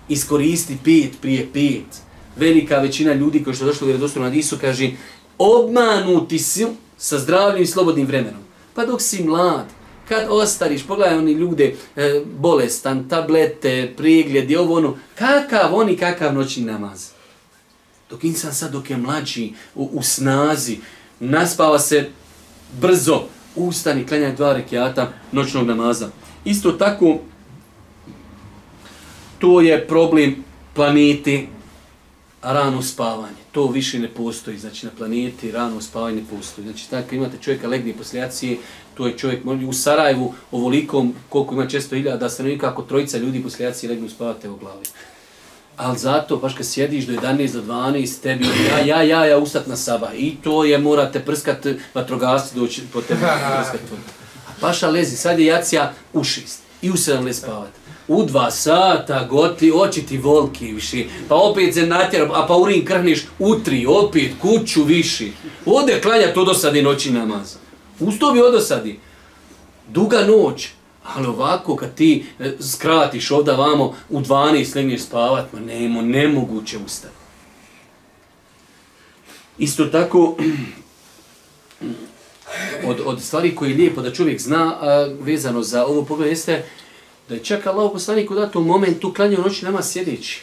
iskoristi 0.09 0.77
pet 0.85 1.21
prije 1.21 1.49
pet. 1.53 2.03
Velika 2.37 2.79
većina 2.79 3.15
ljudi 3.15 3.45
koji 3.45 3.57
što 3.57 3.65
došli 3.65 3.95
u 3.95 4.21
na 4.21 4.31
Disu 4.31 4.57
kaže 4.61 4.91
obmanuti 5.39 6.39
si 6.39 6.67
sa 6.97 7.19
zdravljim 7.19 7.63
i 7.63 7.67
slobodnim 7.67 8.07
vremenom. 8.07 8.41
Pa 8.75 8.87
dok 8.87 9.03
si 9.03 9.23
mlad, 9.23 9.67
kad 10.09 10.27
ostariš, 10.31 10.87
pogledaj 10.87 11.19
oni 11.19 11.33
ljude, 11.33 11.75
e, 11.97 12.23
bolestan, 12.39 13.09
tablete, 13.09 13.93
pregljedi, 13.97 14.57
ovo 14.57 14.77
ono, 14.77 14.97
kakav 15.15 15.75
oni, 15.75 15.97
kakav 15.97 16.35
noćni 16.35 16.65
namaz. 16.65 17.09
Dok 18.11 18.25
insan 18.25 18.55
sad 18.55 18.73
dok 18.73 18.91
je 18.91 18.97
mlađi, 18.97 19.53
u, 19.75 19.91
u 19.93 20.03
snazi, 20.03 20.79
naspava 21.21 21.79
se 21.79 22.11
brzo, 22.81 23.23
ustani, 23.57 24.07
klanjaj 24.07 24.33
dva 24.33 24.53
rekiata 24.53 25.13
noćnog 25.33 25.67
namaza. 25.67 26.09
Isto 26.45 26.73
tako, 26.73 27.19
to 29.39 29.61
je 29.61 29.87
problem 29.87 30.45
planete 30.75 31.47
rano 32.43 32.83
spavanje. 32.83 33.37
To 33.53 33.67
više 33.67 33.99
ne 33.99 34.09
postoji. 34.09 34.59
Znači 34.59 34.87
na 34.87 34.93
planeti 34.99 35.51
rano 35.51 35.81
spavanje 35.81 36.17
ne 36.17 36.37
postoji. 36.37 36.67
Znači 36.67 36.91
tako 36.91 37.15
imate 37.15 37.37
čovjeka 37.41 37.69
legne 37.69 37.93
poslijacije, 37.93 38.57
to 38.95 39.07
je 39.07 39.19
čovjek 39.19 39.41
u 39.69 39.73
Sarajevu 39.73 40.35
ovolikom, 40.51 41.15
koliko 41.29 41.55
ima 41.55 41.67
često 41.67 41.97
ilja, 41.97 42.17
da 42.17 42.29
se 42.29 42.43
nekako 42.43 42.83
trojica 42.83 43.19
ljudi 43.19 43.43
poslijacije 43.43 43.91
legnu 43.91 44.09
spavate 44.09 44.49
u 44.49 44.57
glavi. 44.57 44.87
Ali 45.77 45.99
zato, 45.99 46.37
baš 46.37 46.55
kad 46.55 46.67
sjediš 46.67 47.07
do 47.07 47.13
11 47.13 47.53
do 47.53 47.63
12, 47.63 48.23
tebi 48.23 48.47
ja, 48.71 48.79
ja, 48.79 49.03
ja, 49.03 49.25
ja 49.25 49.39
ustat 49.39 49.67
na 49.67 49.77
sabah. 49.77 50.11
I 50.15 50.37
to 50.45 50.65
je, 50.65 50.79
morate 50.79 51.21
prskat 51.21 51.67
vatrogasci 51.95 52.55
doći 52.55 52.83
po 52.93 53.01
tebi 53.01 53.21
prskat. 53.57 53.81
A 54.49 54.51
paša 54.61 54.91
lezi, 54.91 55.17
sad 55.17 55.39
je 55.39 55.47
jacija 55.47 55.93
u 56.13 56.21
6 56.21 56.41
i 56.83 56.91
u 56.91 56.95
7 56.95 57.25
le 57.25 57.35
spavate 57.35 57.88
u 58.09 58.25
dva 58.25 58.51
sata, 58.51 59.27
goti, 59.31 59.73
oči 59.75 60.07
ti 60.07 60.19
volki 60.19 60.73
viši, 60.73 61.09
pa 61.29 61.35
opet 61.35 61.75
se 61.75 61.87
natjera, 61.87 62.31
a 62.35 62.47
pa 62.47 62.57
urin 62.57 62.85
krhniš 62.85 63.27
u 63.39 63.55
tri, 63.55 63.87
opet 63.87 64.33
kuću 64.41 64.85
viši. 64.85 65.33
Ode 65.67 66.01
klanja 66.01 66.35
to 66.35 66.45
dosadi 66.45 66.83
noći 66.83 67.11
namaz. 67.11 67.57
Usto 68.01 68.33
bi 68.33 68.41
odosadi. 68.41 68.99
Duga 69.89 70.21
noć, 70.27 70.69
ali 71.05 71.27
ovako 71.27 71.77
kad 71.77 71.95
ti 71.95 72.25
e, 72.39 72.53
skratiš 72.61 73.31
ovda 73.31 73.53
vamo 73.53 73.95
u 74.09 74.21
12 74.21 74.77
legneš 74.77 75.03
spavat, 75.03 75.53
ma 75.53 75.61
nemo, 75.61 76.03
nemoguće 76.03 76.79
ustati. 76.87 77.15
Isto 79.59 79.85
tako, 79.85 80.37
od, 82.85 83.01
od 83.05 83.23
stvari 83.23 83.55
koje 83.55 83.71
je 83.71 83.77
lijepo 83.77 84.03
da 84.03 84.13
čovjek 84.13 84.41
zna 84.41 84.79
a, 84.81 85.09
vezano 85.21 85.63
za 85.63 85.87
ovo 85.87 86.05
pogled 86.05 86.29
jeste 86.29 86.65
da 87.29 87.35
je 87.35 87.45
čak 87.45 87.67
Allah 87.67 87.91
poslanik 87.93 88.31
u 88.31 88.35
datom 88.35 88.67
momentu 88.67 89.13
klanjao 89.13 89.43
noći 89.43 89.65
nama 89.65 89.83
sjedeći. 89.83 90.43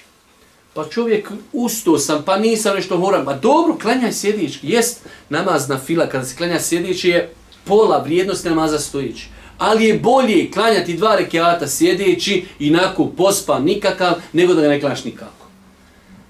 Pa 0.73 0.85
čovjek 0.89 1.31
usto 1.53 1.97
sam, 1.97 2.23
pa 2.25 2.37
nisam 2.37 2.75
nešto 2.75 2.97
moram. 2.97 3.25
Pa 3.25 3.33
dobro, 3.33 3.77
klanjaj 3.81 4.13
sjedići. 4.13 4.59
Jest 4.63 5.05
namaz 5.29 5.69
na 5.69 5.77
fila, 5.77 6.09
kada 6.09 6.25
se 6.25 6.35
klanja 6.35 6.59
sjedići 6.59 7.09
je 7.09 7.33
pola 7.63 8.01
vrijednosti 8.01 8.49
namaza 8.49 8.79
stojići. 8.79 9.27
Ali 9.57 9.85
je 9.85 9.99
bolje 9.99 10.51
klanjati 10.51 10.97
dva 10.97 11.15
rekiata 11.15 11.67
sjedeći 11.67 12.45
i 12.59 12.73
pospa 13.17 13.59
nikakav, 13.59 14.13
nego 14.33 14.53
da 14.53 14.61
ga 14.61 14.67
ne 14.67 14.79
klanjaš 14.79 15.03
nikako. 15.03 15.45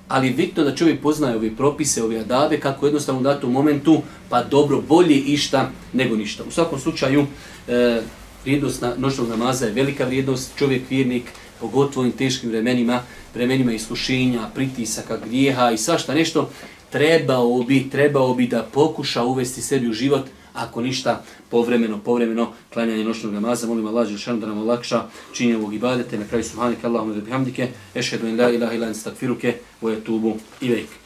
Ali 0.08 0.30
bitno 0.30 0.64
da 0.64 0.76
čovjek 0.76 1.01
poznaje 1.01 1.36
ove 1.36 1.56
propise, 1.56 2.03
ove 2.03 2.20
adabe, 2.20 2.60
kako 2.60 2.86
jednostavno 2.86 3.22
u 3.22 3.24
datom 3.24 3.51
momentu, 3.51 4.01
pa 4.30 4.43
dobro, 4.43 4.82
bolje 4.82 5.16
išta 5.16 5.70
nego 5.93 6.16
ništa. 6.16 6.43
U 6.47 6.51
svakom 6.51 6.80
slučaju, 6.80 7.26
e, 7.68 8.01
vrijednost 8.46 8.82
na, 8.82 8.93
noćnog 8.98 9.30
namaza 9.30 9.66
je 9.66 9.72
velika 9.72 10.06
vrijednost, 10.06 10.52
čovjek 10.58 10.89
vjernik, 10.89 11.24
pogotovo 11.60 11.98
u 11.98 12.00
ovim 12.00 12.12
teškim 12.12 12.50
vremenima, 12.50 13.02
vremenima 13.34 13.74
iskušenja, 13.74 14.50
pritisaka, 14.56 15.18
grijeha 15.26 15.72
i 15.72 15.78
svašta 15.78 16.14
nešto, 16.14 16.50
trebao 16.89 17.64
bi, 17.64 17.89
trebao 17.89 18.34
bi 18.34 18.48
da 18.48 18.68
pokuša 18.74 19.24
uvesti 19.24 19.62
sebi 19.62 19.89
u 19.89 19.93
život, 19.93 20.26
ako 20.54 20.82
ništa, 20.82 21.24
povremeno, 21.50 22.00
povremeno, 22.00 22.52
klanjanje 22.74 23.04
noćnog 23.04 23.34
namaza, 23.34 23.68
molim 23.68 23.88
Allah, 23.88 24.08
Želšanu 24.08 24.39
da 24.39 24.48
nam 24.48 24.58
olakša 24.58 25.04
činjenje 25.34 25.58
ovog 25.58 25.74
ibadete, 25.74 26.18
na 26.18 26.26
kraju 26.28 26.43
subhanika 26.43 26.88
Allahumma 26.88 27.16
da 27.16 27.22
bihamdike, 27.22 27.68
ešhedu 27.96 28.28
in 28.28 28.39
la 28.39 28.52
ilaha 28.52 28.74
ilan 28.74 28.96
stakfiruke, 28.96 29.56
vojetubu 29.82 30.38
i 30.62 30.70
vejke. 30.70 31.05